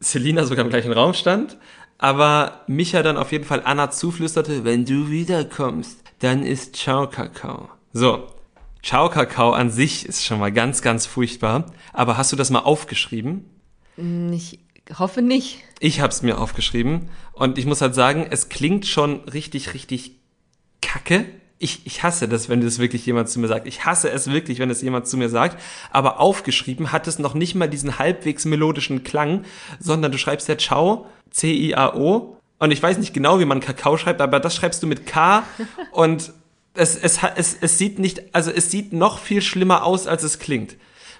Selina 0.00 0.44
sogar 0.44 0.64
im 0.64 0.70
gleichen 0.70 0.92
Raum 0.92 1.14
stand, 1.14 1.58
aber 1.98 2.62
Micha 2.66 3.02
dann 3.02 3.16
auf 3.16 3.32
jeden 3.32 3.44
Fall 3.44 3.62
Anna 3.64 3.90
zuflüsterte, 3.90 4.64
wenn 4.64 4.84
du 4.84 5.10
wiederkommst, 5.10 6.02
dann 6.20 6.44
ist 6.44 6.76
Ciao 6.76 7.08
Kakao. 7.08 7.68
So, 7.92 8.26
Ciao 8.82 9.10
Kakao 9.10 9.52
an 9.52 9.70
sich 9.70 10.06
ist 10.06 10.24
schon 10.24 10.38
mal 10.38 10.52
ganz, 10.52 10.80
ganz 10.80 11.04
furchtbar, 11.04 11.66
aber 11.92 12.16
hast 12.16 12.32
du 12.32 12.36
das 12.36 12.50
mal 12.50 12.60
aufgeschrieben? 12.60 13.44
Ich 14.32 14.58
hoffe 14.98 15.20
nicht. 15.20 15.58
Ich 15.78 16.00
hab's 16.00 16.22
mir 16.22 16.38
aufgeschrieben 16.38 17.10
und 17.32 17.58
ich 17.58 17.66
muss 17.66 17.82
halt 17.82 17.94
sagen, 17.94 18.26
es 18.30 18.48
klingt 18.48 18.86
schon 18.86 19.20
richtig, 19.24 19.74
richtig 19.74 20.12
kacke, 20.80 21.26
ich, 21.62 21.82
ich 21.84 22.02
hasse 22.02 22.26
das, 22.26 22.48
wenn 22.48 22.62
das 22.62 22.78
wirklich 22.78 23.04
jemand 23.04 23.28
zu 23.28 23.38
mir 23.38 23.46
sagt. 23.46 23.68
Ich 23.68 23.84
hasse 23.84 24.10
es 24.10 24.30
wirklich, 24.30 24.58
wenn 24.58 24.70
es 24.70 24.80
jemand 24.80 25.06
zu 25.06 25.18
mir 25.18 25.28
sagt. 25.28 25.60
Aber 25.90 26.18
aufgeschrieben 26.18 26.90
hat 26.90 27.06
es 27.06 27.18
noch 27.18 27.34
nicht 27.34 27.54
mal 27.54 27.68
diesen 27.68 27.98
halbwegs 27.98 28.46
melodischen 28.46 29.04
Klang, 29.04 29.44
sondern 29.78 30.10
du 30.10 30.16
schreibst 30.16 30.48
ja 30.48 30.56
Ciao, 30.56 31.06
C-I-A-O. 31.30 32.36
Und 32.58 32.70
ich 32.70 32.82
weiß 32.82 32.96
nicht 32.96 33.12
genau, 33.12 33.40
wie 33.40 33.44
man 33.44 33.60
Kakao 33.60 33.98
schreibt, 33.98 34.22
aber 34.22 34.40
das 34.40 34.56
schreibst 34.56 34.82
du 34.82 34.86
mit 34.86 35.06
K. 35.06 35.44
und 35.92 36.32
es, 36.72 36.96
es, 36.96 37.20
es, 37.36 37.56
es 37.60 37.78
sieht 37.78 37.98
nicht, 37.98 38.34
also 38.34 38.50
es 38.50 38.70
sieht 38.70 38.94
noch 38.94 39.18
viel 39.18 39.42
schlimmer 39.42 39.84
aus, 39.84 40.06
als 40.06 40.22
es 40.22 40.38
klingt. 40.38 40.76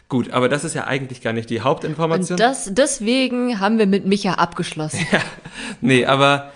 Gut, 0.09 0.31
aber 0.31 0.49
das 0.49 0.65
ist 0.65 0.75
ja 0.75 0.87
eigentlich 0.87 1.21
gar 1.21 1.35
nicht 1.35 1.51
die 1.51 1.61
Hauptinformation. 1.61 2.37
Und 2.37 2.41
das, 2.41 2.71
deswegen 2.73 3.61
haben 3.61 3.79
wir 3.79 3.87
mit 3.87 4.07
Micha 4.07 4.35
abgeschlossen. 4.35 5.07
Ja, 5.13 5.21
nee, 5.83 6.07
aber 6.07 6.51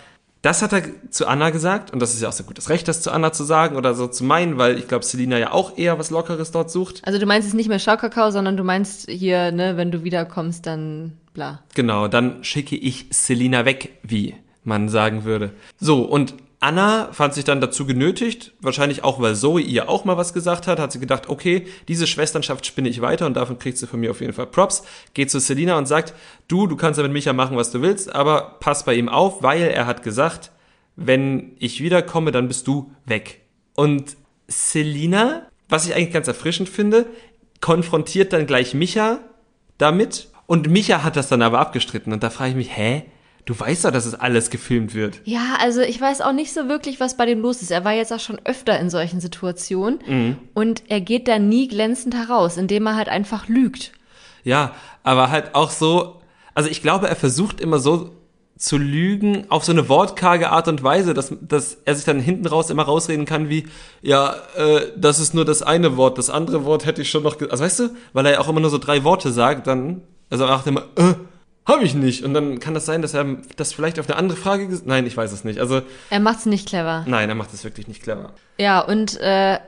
das 0.45 0.61
hat 0.61 0.75
er 0.75 0.83
zu 1.11 1.27
Anna 1.27 1.49
gesagt 1.49 1.91
und 1.91 2.01
das 2.01 2.13
ist 2.13 2.21
ja 2.21 2.29
auch 2.29 2.33
sehr 2.33 2.45
gutes 2.45 2.69
Recht, 2.69 2.87
das 2.87 3.01
zu 3.01 3.11
Anna 3.11 3.33
zu 3.33 3.45
sagen 3.45 3.77
oder 3.77 3.95
so 3.95 4.09
zu 4.09 4.25
meinen, 4.25 4.59
weil 4.59 4.79
ich 4.79 4.87
glaube, 4.89 5.03
Selina 5.03 5.39
ja 5.39 5.53
auch 5.53 5.79
eher 5.79 5.99
was 5.99 6.11
Lockeres 6.11 6.51
dort 6.51 6.71
sucht. 6.71 7.01
Also 7.07 7.19
du 7.19 7.25
meinst 7.25 7.49
es 7.49 7.55
nicht 7.55 7.71
mehr 7.71 7.79
Schaukakao, 7.79 8.31
sondern 8.31 8.59
du 8.59 8.63
meinst 8.63 9.09
hier, 9.09 9.53
ne, 9.53 9.79
wenn 9.79 9.91
du 9.91 10.05
wiederkommst, 10.05 10.67
dann 10.67 11.13
bla. 11.33 11.63
Genau, 11.75 12.09
dann 12.09 12.45
schicke 12.45 12.77
ich 12.77 13.07
Selina 13.11 13.65
weg, 13.65 13.99
wie 14.03 14.35
man 14.65 14.91
sagen 14.91 15.25
würde. 15.25 15.53
So, 15.81 16.03
und 16.03 16.35
Anna 16.65 17.12
fand 17.12 17.35
sich 17.35 17.45
dann 17.45 17.61
dazu 17.61 17.85
genötigt, 17.85 18.55
wahrscheinlich 18.62 19.05
auch, 19.05 19.21
weil 19.21 19.37
Zoe 19.37 19.61
ihr 19.61 19.91
auch 19.91 20.07
mal 20.07 20.17
was 20.17 20.33
gesagt 20.33 20.67
hat, 20.67 20.79
hat 20.79 20.93
sie 20.93 20.99
gedacht, 20.99 21.29
okay, 21.29 21.67
diese 21.89 22.07
Schwesternschaft 22.07 22.65
spinne 22.65 22.89
ich 22.89 23.03
weiter 23.03 23.27
und 23.27 23.35
davon 23.35 23.59
kriegt 23.59 23.77
sie 23.77 23.87
von 23.87 24.01
mir 24.01 24.11
auf 24.11 24.23
jeden 24.23 24.33
Fall 24.33 24.47
Props. 24.47 24.83
Geht 25.12 25.31
zu 25.31 25.41
Selina 25.41 25.77
und 25.77 25.85
sagt, 25.85 26.15
du, 26.49 26.67
du 26.67 26.75
kannst 26.77 26.97
ja 26.97 27.03
mit 27.03 27.12
Micha 27.12 27.35
machen, 27.35 27.59
was 27.59 27.71
du 27.71 27.83
willst, 27.83 28.15
aber 28.15 28.57
pass 28.61 28.87
bei 28.87 28.95
ihm 28.95 29.11
auf, 29.11 29.43
weil 29.43 29.61
er 29.61 29.85
hat 29.85 30.03
gesagt, 30.03 30.53
wenn 30.97 31.55
ich 31.59 31.83
wiederkomme, 31.83 32.33
dann 32.33 32.49
bist 32.49 32.67
du 32.67 32.91
weg. 33.05 33.43
Und 33.75 34.17
Selina, 34.49 35.43
was 35.69 35.87
ich 35.87 35.95
eigentlich 35.95 36.15
ganz 36.15 36.29
erfrischend 36.29 36.71
finde, 36.71 37.05
konfrontiert 37.61 38.33
dann 38.33 38.47
gleich 38.47 38.73
Micha 38.73 39.19
damit 39.77 40.29
und 40.47 40.71
Micha 40.71 41.05
hat 41.05 41.17
das 41.17 41.29
dann 41.29 41.43
aber 41.43 41.59
abgestritten 41.59 42.15
und 42.15 42.23
da 42.23 42.31
frage 42.31 42.53
ich 42.53 42.57
mich, 42.57 42.75
hä? 42.75 43.03
Du 43.45 43.59
weißt 43.59 43.85
doch, 43.85 43.91
dass 43.91 44.07
es 44.07 44.15
alles 44.15 44.49
gefilmt 44.49 44.95
wird. 44.95 45.21
Ja, 45.25 45.57
also 45.61 45.83
ich 45.83 46.01
weiß 46.01 46.23
auch 46.23 46.33
nicht 46.33 46.55
so 46.55 46.69
wirklich, 46.69 46.99
was 46.99 47.17
bei 47.17 47.27
dem 47.27 47.41
los 47.41 47.61
ist. 47.61 47.71
Er 47.71 47.85
war 47.85 47.93
jetzt 47.93 48.13
auch 48.13 48.21
schon 48.21 48.41
öfter 48.45 48.79
in 48.81 48.89
solchen 48.89 49.21
Situationen 49.21 49.99
mhm. 50.07 50.37
und 50.55 50.85
er 50.89 51.01
geht 51.01 51.29
da 51.29 51.39
nie 51.39 51.69
glänzend 51.69 52.15
heraus, 52.15 52.57
indem 52.57 52.87
er 52.87 52.97
halt 52.97 53.09
einfach 53.09 53.49
lügt. 53.49 53.93
Ja, 54.45 54.75
aber 55.03 55.31
halt 55.31 55.55
auch 55.55 55.71
so, 55.71 56.21
also 56.55 56.71
ich 56.71 56.81
glaube, 56.81 57.09
er 57.09 57.17
versucht 57.17 57.61
immer 57.61 57.79
so 57.79 58.13
zu 58.57 58.79
lügen 58.79 59.47
auf 59.51 59.65
so 59.65 59.73
eine 59.73 59.89
wortkarge 59.89 60.51
Art 60.51 60.69
und 60.69 60.83
Weise, 60.83 61.13
dass, 61.13 61.35
dass 61.41 61.79
er 61.85 61.95
sich 61.97 62.05
dann 62.05 62.21
hinten 62.21 62.47
raus 62.47 62.71
immer 62.71 62.85
rausreden 62.85 63.27
kann 63.27 63.49
wie, 63.49 63.67
ja, 64.01 64.37
äh, 64.57 64.93
das 64.97 65.19
ist 65.19 65.35
nur 65.35 65.45
das 65.45 65.63
eine 65.63 65.97
Wort, 65.97 66.19
das 66.19 66.31
andere 66.31 66.65
Wort 66.65 66.87
hätte 66.87 67.03
ich 67.03 67.11
schon 67.11 67.25
noch, 67.25 67.39
also 67.51 67.65
weißt 67.65 67.81
du, 67.81 67.91
weil 68.13 68.27
er 68.27 68.33
ja 68.33 68.41
auch 68.41 68.49
immer 68.49 68.61
nur 68.61 68.71
so 68.71 68.79
drei 68.79 69.03
Worte 69.03 69.33
sagt, 69.33 69.67
dann, 69.67 70.03
also 70.31 70.45
er 70.45 70.51
macht 70.51 70.67
immer, 70.67 70.83
äh, 70.97 71.15
habe 71.67 71.85
ich 71.85 71.95
nicht. 71.95 72.25
Und 72.25 72.35
dann 72.35 72.61
kann 72.61 72.75
das 72.75 72.87
sein, 72.87 73.03
dass 73.03 73.15
er 73.15 73.25
das 73.57 73.73
vielleicht 73.73 73.99
auf 73.99 74.09
eine 74.09 74.17
andere 74.17 74.39
Frage. 74.39 74.69
Nein, 74.85 75.07
ich 75.07 75.17
weiß 75.17 75.33
es 75.33 75.45
nicht. 75.45 75.61
Also 75.61 75.83
er 76.11 76.21
macht 76.21 76.41
es 76.41 76.47
nicht 76.47 76.69
clever. 76.69 77.05
Nein, 77.07 77.29
er 77.29 77.35
macht 77.35 77.53
es 77.55 77.65
wirklich 77.65 77.89
nicht 77.89 78.03
clever. 78.03 78.33
Ja 78.59 78.81
und 78.81 79.21
äh, 79.21 79.59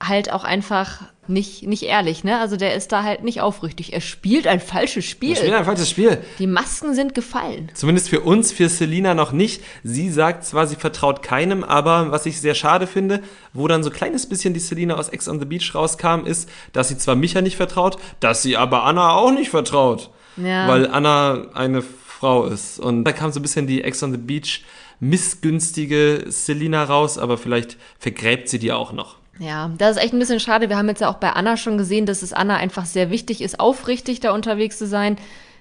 halt 0.00 0.32
auch 0.32 0.44
einfach 0.44 1.02
nicht 1.28 1.62
nicht 1.64 1.84
ehrlich, 1.84 2.24
ne? 2.24 2.40
Also 2.40 2.56
der 2.56 2.74
ist 2.74 2.90
da 2.90 3.04
halt 3.04 3.22
nicht 3.22 3.40
aufrichtig. 3.40 3.92
Er 3.92 4.00
spielt 4.00 4.48
ein 4.48 4.58
falsches 4.58 5.04
Spiel. 5.04 5.30
Er 5.30 5.36
spielt 5.36 5.54
ein 5.54 5.64
falsches 5.64 5.88
Spiel. 5.88 6.18
Die 6.40 6.48
Masken 6.48 6.94
sind 6.94 7.14
gefallen. 7.14 7.70
Zumindest 7.74 8.08
für 8.08 8.20
uns, 8.20 8.50
für 8.50 8.68
Selina 8.68 9.14
noch 9.14 9.30
nicht. 9.30 9.62
Sie 9.84 10.10
sagt 10.10 10.44
zwar, 10.44 10.66
sie 10.66 10.74
vertraut 10.74 11.22
keinem, 11.22 11.62
aber 11.62 12.10
was 12.10 12.26
ich 12.26 12.40
sehr 12.40 12.54
schade 12.54 12.86
finde, 12.88 13.22
wo 13.52 13.68
dann 13.68 13.84
so 13.84 13.90
ein 13.90 13.96
kleines 13.96 14.28
bisschen 14.28 14.54
die 14.54 14.60
Selina 14.60 14.96
aus 14.96 15.10
Ex 15.10 15.28
on 15.28 15.38
the 15.38 15.44
Beach 15.46 15.74
rauskam, 15.74 16.24
ist, 16.24 16.48
dass 16.72 16.88
sie 16.88 16.98
zwar 16.98 17.14
Micha 17.14 17.40
nicht 17.40 17.56
vertraut, 17.56 17.98
dass 18.18 18.42
sie 18.42 18.56
aber 18.56 18.82
Anna 18.84 19.10
auch 19.10 19.30
nicht 19.30 19.50
vertraut 19.50 20.10
ja. 20.36 20.68
weil 20.68 20.88
Anna 20.88 21.46
eine 21.54 21.82
Frau 21.82 22.44
ist. 22.46 22.78
Und 22.78 23.04
da 23.04 23.12
kam 23.12 23.32
so 23.32 23.40
ein 23.40 23.42
bisschen 23.42 23.66
die 23.66 23.82
Ex 23.82 24.02
on 24.02 24.12
the 24.12 24.18
Beach 24.18 24.64
missgünstige 25.00 26.26
Selina 26.28 26.84
raus, 26.84 27.18
aber 27.18 27.36
vielleicht 27.36 27.76
vergräbt 27.98 28.48
sie 28.48 28.60
die 28.60 28.70
auch 28.70 28.92
noch. 28.92 29.16
Ja, 29.40 29.72
das 29.76 29.96
ist 29.96 30.02
echt 30.02 30.12
ein 30.12 30.20
bisschen 30.20 30.38
schade. 30.38 30.68
Wir 30.68 30.76
haben 30.76 30.88
jetzt 30.88 31.00
ja 31.00 31.10
auch 31.10 31.16
bei 31.16 31.30
Anna 31.30 31.56
schon 31.56 31.78
gesehen, 31.78 32.06
dass 32.06 32.22
es 32.22 32.32
Anna 32.32 32.56
einfach 32.56 32.84
sehr 32.84 33.10
wichtig 33.10 33.40
ist, 33.40 33.58
aufrichtig 33.58 34.20
da 34.20 34.32
unterwegs 34.32 34.78
zu 34.78 34.86
sein. 34.86 35.16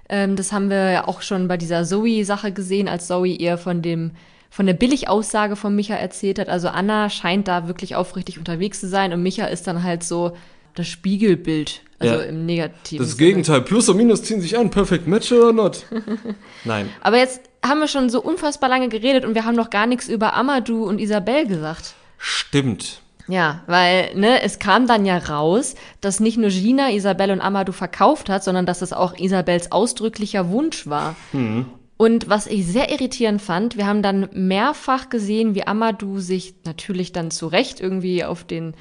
Ähm, 0.10 0.36
das 0.36 0.52
haben 0.52 0.70
wir 0.70 0.92
ja 0.92 1.08
auch 1.08 1.24
schon 1.24 1.48
bei 1.48 1.58
dieser 1.58 1.84
Zoe-Sache 1.84 2.52
gesehen, 2.52 2.88
als 2.88 3.08
Zoe 3.08 3.30
ihr 3.30 3.58
von 3.58 3.82
dem 3.82 4.12
von 4.52 4.66
der 4.66 4.74
Billigaussage 4.74 5.56
von 5.56 5.74
Micha 5.74 5.96
erzählt 5.96 6.38
hat. 6.38 6.50
Also 6.50 6.68
Anna 6.68 7.10
scheint 7.10 7.48
da 7.48 7.68
wirklich 7.68 7.96
aufrichtig 7.96 8.38
unterwegs 8.38 8.82
zu 8.82 8.90
sein 8.90 9.14
und 9.14 9.24
Micha 9.24 9.46
ist 9.46 9.66
dann 9.66 9.82
halt 9.82 10.04
so 10.04 10.34
das 10.76 10.88
Spiegelbild 10.88 11.82
also 12.00 12.16
ja. 12.16 12.22
im 12.22 12.46
Negativen. 12.46 13.06
Das 13.06 13.18
Gegenteil. 13.18 13.62
Plus 13.62 13.88
und 13.90 13.98
Minus 13.98 14.24
ziehen 14.24 14.42
sich 14.42 14.58
an. 14.58 14.72
Perfect 14.72 15.08
Match 15.08 15.32
oder 15.32 15.54
not? 15.54 15.86
Nein. 16.66 16.90
Aber 17.02 17.18
jetzt 17.18 17.42
haben 17.64 17.80
wir 17.80 17.88
schon 17.88 18.10
so 18.10 18.22
unfassbar 18.22 18.70
lange 18.70 18.90
geredet 18.90 19.24
und 19.24 19.36
wir 19.36 19.46
haben 19.46 19.56
noch 19.56 19.70
gar 19.70 19.86
nichts 19.86 20.08
über 20.08 20.34
Amadou 20.34 20.86
und 20.86 21.00
Isabel 21.00 21.46
gesagt. 21.46 21.94
Stimmt. 22.18 23.02
Ja, 23.28 23.62
weil 23.68 24.16
ne, 24.16 24.42
es 24.42 24.60
kam 24.60 24.88
dann 24.88 25.06
ja 25.06 25.18
raus, 25.18 25.76
dass 26.02 26.20
nicht 26.20 26.38
nur 26.38 26.50
Gina 26.50 26.92
Isabel 26.92 27.32
und 27.32 27.40
Amadou 27.40 27.72
verkauft 27.72 28.30
hat, 28.30 28.44
sondern 28.44 28.66
dass 28.66 28.82
es 28.82 28.94
auch 28.94 29.18
Isabels 29.18 29.72
ausdrücklicher 29.72 30.50
Wunsch 30.50 30.88
war. 30.88 31.16
Mhm. 31.32 31.68
Und 31.98 32.30
was 32.30 32.48
ich 32.48 32.66
sehr 32.66 32.92
irritierend 32.92 33.44
fand, 33.44 33.78
wir 33.78 33.86
haben 33.86 34.02
dann 34.02 34.28
mehrfach 34.34 35.10
gesehen, 35.10 35.54
wie 35.54 35.68
Amadou 35.68 36.20
sich 36.20 36.56
natürlich 36.66 37.12
dann 37.12 37.30
zu 37.30 37.46
Recht 37.46 37.80
irgendwie 37.80 38.26
auf 38.26 38.44
den 38.44 38.74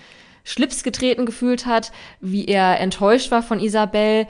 Schlips 0.45 0.83
getreten 0.83 1.27
gefühlt 1.27 1.67
hat, 1.67 1.93
wie 2.21 2.47
er 2.47 2.81
enttäuscht 2.81 3.31
war 3.31 3.43
von 3.43 3.61
Isabel. 3.61 4.27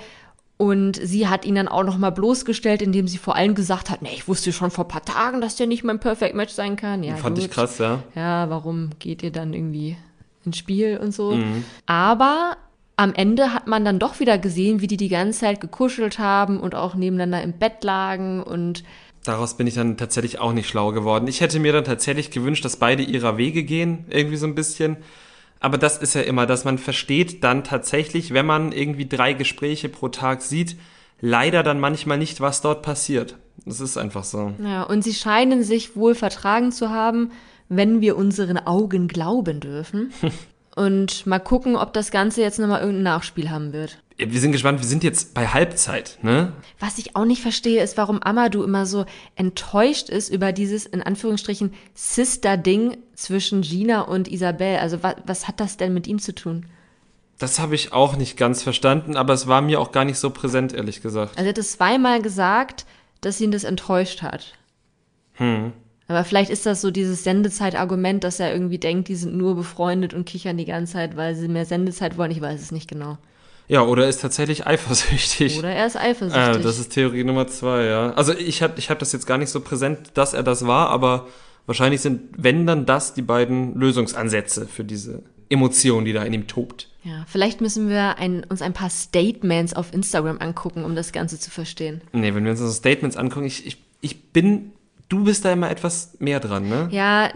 Und 0.56 1.00
sie 1.02 1.26
hat 1.26 1.46
ihn 1.46 1.54
dann 1.54 1.68
auch 1.68 1.84
noch 1.84 1.96
mal 1.96 2.10
bloßgestellt, 2.10 2.82
indem 2.82 3.08
sie 3.08 3.16
vor 3.16 3.34
allem 3.34 3.54
gesagt 3.54 3.88
hat, 3.88 4.02
nee, 4.02 4.12
ich 4.12 4.28
wusste 4.28 4.52
schon 4.52 4.70
vor 4.70 4.86
paar 4.86 5.04
Tagen, 5.04 5.40
dass 5.40 5.56
der 5.56 5.66
nicht 5.66 5.84
mein 5.84 6.00
Perfect 6.00 6.34
Match 6.34 6.52
sein 6.52 6.76
kann. 6.76 7.02
Ja, 7.02 7.16
Fand 7.16 7.36
gut. 7.36 7.46
ich 7.46 7.50
krass, 7.50 7.78
ja. 7.78 8.02
Ja, 8.14 8.50
warum 8.50 8.90
geht 8.98 9.22
ihr 9.22 9.30
dann 9.32 9.54
irgendwie 9.54 9.96
ins 10.44 10.58
Spiel 10.58 10.98
und 10.98 11.14
so? 11.14 11.32
Mhm. 11.32 11.64
Aber 11.86 12.58
am 12.96 13.14
Ende 13.14 13.54
hat 13.54 13.66
man 13.66 13.86
dann 13.86 13.98
doch 13.98 14.20
wieder 14.20 14.36
gesehen, 14.36 14.82
wie 14.82 14.86
die 14.86 14.98
die 14.98 15.08
ganze 15.08 15.40
Zeit 15.40 15.62
gekuschelt 15.62 16.18
haben 16.18 16.60
und 16.60 16.74
auch 16.74 16.94
nebeneinander 16.94 17.42
im 17.42 17.54
Bett 17.54 17.82
lagen 17.82 18.42
und 18.42 18.84
Daraus 19.24 19.56
bin 19.56 19.66
ich 19.66 19.74
dann 19.74 19.98
tatsächlich 19.98 20.38
auch 20.38 20.54
nicht 20.54 20.68
schlau 20.68 20.92
geworden. 20.92 21.26
Ich 21.26 21.42
hätte 21.42 21.60
mir 21.60 21.74
dann 21.74 21.84
tatsächlich 21.84 22.30
gewünscht, 22.30 22.64
dass 22.64 22.76
beide 22.76 23.02
ihrer 23.02 23.36
Wege 23.36 23.64
gehen, 23.64 24.06
irgendwie 24.08 24.36
so 24.36 24.46
ein 24.46 24.54
bisschen. 24.54 24.96
Aber 25.60 25.76
das 25.76 25.98
ist 25.98 26.14
ja 26.14 26.22
immer, 26.22 26.46
dass 26.46 26.64
man 26.64 26.78
versteht 26.78 27.44
dann 27.44 27.64
tatsächlich, 27.64 28.32
wenn 28.32 28.46
man 28.46 28.72
irgendwie 28.72 29.06
drei 29.06 29.34
Gespräche 29.34 29.90
pro 29.90 30.08
Tag 30.08 30.40
sieht, 30.40 30.76
leider 31.20 31.62
dann 31.62 31.78
manchmal 31.78 32.18
nicht, 32.18 32.40
was 32.40 32.62
dort 32.62 32.82
passiert. 32.82 33.36
Das 33.66 33.80
ist 33.80 33.98
einfach 33.98 34.24
so. 34.24 34.52
Ja, 34.64 34.84
und 34.84 35.04
sie 35.04 35.12
scheinen 35.12 35.62
sich 35.62 35.96
wohl 35.96 36.14
vertragen 36.14 36.72
zu 36.72 36.88
haben, 36.88 37.30
wenn 37.68 38.00
wir 38.00 38.16
unseren 38.16 38.58
Augen 38.58 39.06
glauben 39.06 39.60
dürfen. 39.60 40.12
Und 40.76 41.26
mal 41.26 41.40
gucken, 41.40 41.76
ob 41.76 41.92
das 41.92 42.12
Ganze 42.12 42.42
jetzt 42.42 42.58
nochmal 42.58 42.80
irgendein 42.80 43.02
Nachspiel 43.02 43.50
haben 43.50 43.72
wird. 43.72 43.98
Wir 44.28 44.40
sind 44.40 44.52
gespannt, 44.52 44.80
wir 44.80 44.86
sind 44.86 45.02
jetzt 45.02 45.32
bei 45.32 45.46
Halbzeit, 45.46 46.18
ne? 46.22 46.52
Was 46.78 46.98
ich 46.98 47.16
auch 47.16 47.24
nicht 47.24 47.40
verstehe, 47.40 47.82
ist, 47.82 47.96
warum 47.96 48.22
Amadou 48.22 48.62
immer 48.62 48.84
so 48.84 49.06
enttäuscht 49.34 50.10
ist 50.10 50.28
über 50.28 50.52
dieses, 50.52 50.84
in 50.84 51.02
Anführungsstrichen, 51.02 51.72
Sister-Ding 51.94 52.98
zwischen 53.14 53.62
Gina 53.62 54.02
und 54.02 54.28
Isabel. 54.28 54.78
Also 54.78 55.02
was, 55.02 55.16
was 55.24 55.48
hat 55.48 55.60
das 55.60 55.76
denn 55.76 55.94
mit 55.94 56.06
ihm 56.06 56.18
zu 56.18 56.34
tun? 56.34 56.66
Das 57.38 57.58
habe 57.58 57.74
ich 57.74 57.94
auch 57.94 58.16
nicht 58.16 58.36
ganz 58.36 58.62
verstanden, 58.62 59.16
aber 59.16 59.32
es 59.32 59.46
war 59.46 59.62
mir 59.62 59.80
auch 59.80 59.92
gar 59.92 60.04
nicht 60.04 60.18
so 60.18 60.28
präsent, 60.28 60.74
ehrlich 60.74 61.00
gesagt. 61.00 61.38
Also 61.38 61.46
er 61.46 61.50
hat 61.50 61.58
es 61.58 61.72
zweimal 61.72 62.20
gesagt, 62.20 62.84
dass 63.22 63.40
ihn 63.40 63.50
das 63.50 63.64
enttäuscht 63.64 64.20
hat. 64.20 64.54
Hm. 65.34 65.72
Aber 66.06 66.24
vielleicht 66.24 66.50
ist 66.50 66.66
das 66.66 66.80
so 66.80 66.90
dieses 66.90 67.24
Sendezeit-Argument, 67.24 68.24
dass 68.24 68.40
er 68.40 68.52
irgendwie 68.52 68.78
denkt, 68.78 69.08
die 69.08 69.14
sind 69.14 69.36
nur 69.36 69.54
befreundet 69.54 70.12
und 70.12 70.26
kichern 70.26 70.58
die 70.58 70.64
ganze 70.64 70.94
Zeit, 70.94 71.16
weil 71.16 71.34
sie 71.34 71.48
mehr 71.48 71.64
Sendezeit 71.64 72.18
wollen. 72.18 72.32
Ich 72.32 72.40
weiß 72.40 72.60
es 72.60 72.72
nicht 72.72 72.88
genau. 72.88 73.16
Ja, 73.70 73.82
oder 73.82 74.02
er 74.02 74.08
ist 74.08 74.20
tatsächlich 74.20 74.66
eifersüchtig. 74.66 75.58
Oder 75.58 75.70
er 75.70 75.86
ist 75.86 75.96
eifersüchtig. 75.96 76.56
Äh, 76.56 76.60
das 76.60 76.80
ist 76.80 76.92
Theorie 76.92 77.22
Nummer 77.22 77.46
zwei, 77.46 77.84
ja. 77.84 78.10
Also 78.14 78.32
ich 78.32 78.62
habe 78.62 78.74
ich 78.78 78.90
hab 78.90 78.98
das 78.98 79.12
jetzt 79.12 79.26
gar 79.26 79.38
nicht 79.38 79.50
so 79.50 79.60
präsent, 79.60 80.10
dass 80.14 80.34
er 80.34 80.42
das 80.42 80.66
war, 80.66 80.90
aber 80.90 81.28
wahrscheinlich 81.66 82.00
sind, 82.00 82.30
wenn 82.36 82.66
dann 82.66 82.84
das, 82.84 83.14
die 83.14 83.22
beiden 83.22 83.76
Lösungsansätze 83.76 84.66
für 84.66 84.82
diese 84.82 85.22
Emotion, 85.48 86.04
die 86.04 86.12
da 86.12 86.24
in 86.24 86.32
ihm 86.32 86.48
tobt. 86.48 86.88
ja, 87.04 87.24
vielleicht 87.28 87.60
müssen 87.60 87.88
wir 87.88 88.18
ein, 88.18 88.44
uns 88.44 88.60
ein 88.60 88.72
paar 88.72 88.90
Statements 88.90 89.74
auf 89.74 89.94
Instagram 89.94 90.38
angucken, 90.38 90.84
um 90.84 90.96
das 90.96 91.12
Ganze 91.12 91.38
zu 91.38 91.50
verstehen. 91.52 92.00
Nee, 92.12 92.34
wenn 92.34 92.44
wir 92.44 92.50
uns 92.50 92.60
so 92.60 92.68
Statements 92.70 93.16
angucken, 93.16 93.46
ich, 93.46 93.66
ich, 93.66 93.76
ich 94.00 94.32
bin, 94.32 94.72
du 95.08 95.24
bist 95.24 95.44
da 95.44 95.52
immer 95.52 95.70
etwas 95.70 96.16
mehr 96.18 96.40
dran, 96.40 96.68
ne? 96.68 96.88
Ja, 96.90 97.30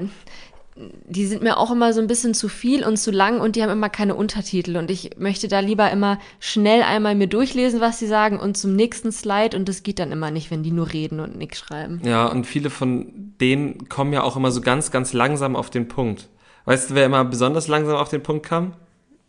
die 0.76 1.26
sind 1.26 1.42
mir 1.42 1.56
auch 1.58 1.70
immer 1.70 1.92
so 1.92 2.00
ein 2.00 2.08
bisschen 2.08 2.34
zu 2.34 2.48
viel 2.48 2.84
und 2.84 2.96
zu 2.96 3.12
lang 3.12 3.40
und 3.40 3.54
die 3.54 3.62
haben 3.62 3.70
immer 3.70 3.88
keine 3.88 4.16
Untertitel 4.16 4.76
und 4.76 4.90
ich 4.90 5.10
möchte 5.18 5.46
da 5.46 5.60
lieber 5.60 5.90
immer 5.90 6.18
schnell 6.40 6.82
einmal 6.82 7.14
mir 7.14 7.28
durchlesen, 7.28 7.80
was 7.80 8.00
sie 8.00 8.08
sagen 8.08 8.40
und 8.40 8.56
zum 8.56 8.74
nächsten 8.74 9.12
Slide 9.12 9.56
und 9.56 9.68
das 9.68 9.84
geht 9.84 10.00
dann 10.00 10.10
immer 10.10 10.32
nicht, 10.32 10.50
wenn 10.50 10.64
die 10.64 10.72
nur 10.72 10.92
reden 10.92 11.20
und 11.20 11.36
nichts 11.36 11.58
schreiben. 11.58 12.00
Ja, 12.04 12.26
und 12.26 12.44
viele 12.46 12.70
von 12.70 13.34
denen 13.40 13.88
kommen 13.88 14.12
ja 14.12 14.24
auch 14.24 14.36
immer 14.36 14.50
so 14.50 14.60
ganz, 14.60 14.90
ganz 14.90 15.12
langsam 15.12 15.54
auf 15.54 15.70
den 15.70 15.86
Punkt. 15.86 16.28
Weißt 16.64 16.90
du, 16.90 16.94
wer 16.94 17.06
immer 17.06 17.24
besonders 17.24 17.68
langsam 17.68 17.96
auf 17.96 18.08
den 18.08 18.22
Punkt 18.22 18.44
kam? 18.46 18.72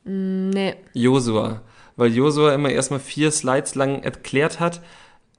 Nee. 0.04 0.76
Josua. 0.94 1.62
Weil 1.96 2.12
Josua 2.12 2.54
immer 2.54 2.70
erstmal 2.70 3.00
vier 3.00 3.30
Slides 3.30 3.76
lang 3.76 4.02
erklärt 4.02 4.60
hat, 4.60 4.82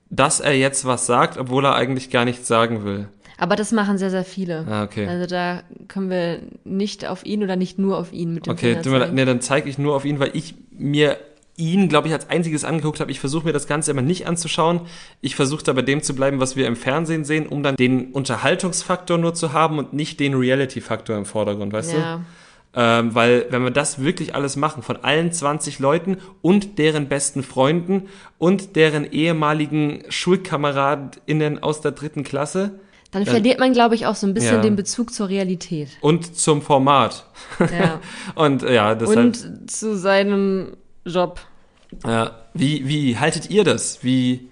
dass 0.08 0.40
er 0.40 0.56
jetzt 0.56 0.84
was 0.84 1.06
sagt, 1.06 1.36
obwohl 1.36 1.64
er 1.64 1.74
eigentlich 1.74 2.10
gar 2.10 2.24
nichts 2.24 2.46
sagen 2.46 2.84
will. 2.84 3.08
Aber 3.38 3.56
das 3.56 3.72
machen 3.72 3.98
sehr, 3.98 4.10
sehr 4.10 4.24
viele. 4.24 4.66
Ah, 4.68 4.84
okay. 4.84 5.06
Also 5.06 5.26
da 5.26 5.62
können 5.88 6.10
wir 6.10 6.40
nicht 6.64 7.06
auf 7.06 7.24
ihn 7.26 7.42
oder 7.42 7.56
nicht 7.56 7.78
nur 7.78 7.98
auf 7.98 8.12
ihn 8.12 8.34
mit 8.34 8.46
dem 8.46 8.52
Okay, 8.52 8.82
Finger 8.82 9.08
nee, 9.08 9.24
dann 9.24 9.40
zeige 9.40 9.68
ich 9.68 9.78
nur 9.78 9.94
auf 9.94 10.04
ihn, 10.04 10.18
weil 10.18 10.30
ich 10.32 10.54
mir 10.70 11.18
ihn, 11.56 11.88
glaube 11.88 12.08
ich, 12.08 12.14
als 12.14 12.28
einziges 12.28 12.64
angeguckt 12.64 13.00
habe. 13.00 13.10
Ich 13.10 13.20
versuche 13.20 13.46
mir 13.46 13.52
das 13.52 13.66
Ganze 13.66 13.90
immer 13.90 14.02
nicht 14.02 14.26
anzuschauen. 14.26 14.80
Ich 15.20 15.36
versuche 15.36 15.64
da 15.64 15.72
bei 15.72 15.82
dem 15.82 16.02
zu 16.02 16.14
bleiben, 16.14 16.40
was 16.40 16.56
wir 16.56 16.66
im 16.66 16.76
Fernsehen 16.76 17.24
sehen, 17.24 17.46
um 17.46 17.62
dann 17.62 17.76
den 17.76 18.12
Unterhaltungsfaktor 18.12 19.18
nur 19.18 19.34
zu 19.34 19.52
haben 19.52 19.78
und 19.78 19.92
nicht 19.92 20.20
den 20.20 20.34
Reality-Faktor 20.34 21.16
im 21.16 21.24
Vordergrund, 21.24 21.72
weißt 21.72 21.94
du? 21.94 21.96
Ja. 21.96 22.20
Ähm, 22.78 23.14
weil 23.14 23.46
wenn 23.48 23.64
wir 23.64 23.70
das 23.70 24.02
wirklich 24.02 24.34
alles 24.34 24.56
machen, 24.56 24.82
von 24.82 24.98
allen 24.98 25.32
20 25.32 25.78
Leuten 25.78 26.18
und 26.42 26.78
deren 26.78 27.08
besten 27.08 27.42
Freunden 27.42 28.08
und 28.36 28.76
deren 28.76 29.10
ehemaligen 29.10 30.02
SchulkameradInnen 30.10 31.62
aus 31.62 31.80
der 31.80 31.92
dritten 31.92 32.22
Klasse 32.22 32.78
Dann 33.12 33.24
verliert 33.24 33.58
man, 33.60 33.72
glaube 33.72 33.94
ich, 33.94 34.06
auch 34.06 34.14
so 34.16 34.26
ein 34.26 34.34
bisschen 34.34 34.56
Ja. 34.56 34.60
den 34.62 34.76
Bezug 34.76 35.12
zur 35.12 35.28
Realität. 35.28 35.88
und 36.00 36.36
zum 36.36 36.60
Format. 36.60 37.26
Ja. 37.60 38.00
und 38.34 38.62
ja, 38.62 38.94
deshalb. 38.94 39.18
Und 39.18 39.70
zu 39.70 39.96
seinem 39.96 40.76
Job. 41.04 41.40
Ja, 42.04 42.32
wie, 42.52 42.88
wie 42.88 43.16
haltet 43.16 43.48
ihr 43.50 43.64
das? 43.64 44.02
Wie 44.02 44.48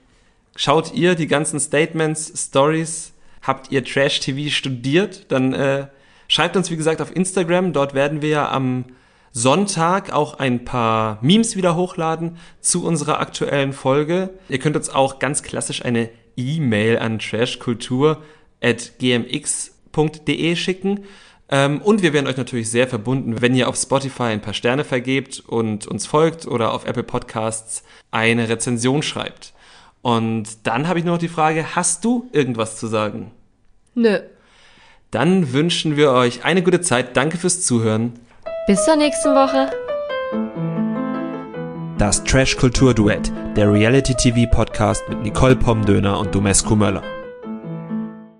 schaut 0.57 0.95
ihr 0.95 1.15
die 1.15 1.27
ganzen 1.27 1.59
Statements, 1.61 2.33
Stories? 2.47 3.13
Habt 3.43 3.73
ihr 3.73 3.85
Trash 3.85 4.21
TV 4.21 4.51
studiert? 4.51 5.27
Dann 5.31 5.53
äh, 5.53 5.89
schreibt 6.29 6.57
uns, 6.57 6.71
wie 6.71 6.77
gesagt, 6.77 7.03
auf 7.03 7.15
Instagram. 7.15 7.73
Dort 7.73 7.93
werden 7.93 8.23
wir 8.23 8.29
ja 8.29 8.51
am 8.51 8.85
Sonntag 9.33 10.13
auch 10.13 10.39
ein 10.39 10.65
paar 10.65 11.19
Memes 11.21 11.57
wieder 11.57 11.75
hochladen 11.75 12.39
zu 12.61 12.85
unserer 12.85 13.19
aktuellen 13.21 13.73
Folge. 13.73 14.31
Ihr 14.49 14.61
könnt 14.61 14.77
uns 14.77 14.89
auch 14.91 15.19
ganz 15.19 15.43
klassisch 15.43 15.85
eine 15.85 16.09
E-Mail 16.37 16.99
an 16.99 17.21
trashkultur.gmx.de 18.65 20.57
schicken. 20.57 21.05
Ähm, 21.51 21.83
und 21.83 22.03
wir 22.03 22.13
wären 22.13 22.27
euch 22.27 22.37
natürlich 22.37 22.71
sehr 22.71 22.89
verbunden, 22.89 23.41
wenn 23.43 23.55
ihr 23.55 23.69
auf 23.69 23.77
Spotify 23.77 24.25
ein 24.25 24.41
paar 24.41 24.55
Sterne 24.55 24.85
vergebt 24.85 25.43
und 25.47 25.87
uns 25.87 26.07
folgt 26.07 26.47
oder 26.47 26.73
auf 26.73 26.87
Apple 26.87 27.03
Podcasts 27.03 27.85
eine 28.11 28.49
Rezension 28.49 29.03
schreibt. 29.03 29.53
Und 30.01 30.67
dann 30.67 30.89
habe 30.89 30.99
ich 30.99 31.05
nur 31.05 31.15
noch 31.15 31.21
die 31.21 31.29
Frage, 31.29 31.77
hast 31.77 32.05
du 32.05 32.29
irgendwas 32.33 32.79
zu 32.79 32.87
sagen? 32.87 33.31
Nö. 33.95 34.19
Dann 35.11 35.53
wünschen 35.53 35.97
wir 35.97 36.11
euch 36.11 36.45
eine 36.45 36.63
gute 36.63 36.81
Zeit. 36.81 37.17
Danke 37.17 37.39
fürs 37.39 37.63
Zuhören. 37.63 38.19
Bis 38.67 38.85
zur 38.85 38.97
nächsten 38.97 39.35
Woche. 39.35 39.71
Das 41.99 42.25
Trash 42.25 42.57
Kultur 42.57 42.93
Duett, 42.93 43.31
der 43.57 43.73
Reality 43.73 44.15
TV 44.15 44.51
Podcast 44.51 45.09
mit 45.09 45.23
Nicole 45.23 45.55
Pomdöner 45.55 46.19
und 46.19 46.35
Domescu 46.35 46.75
Möller. 46.75 47.03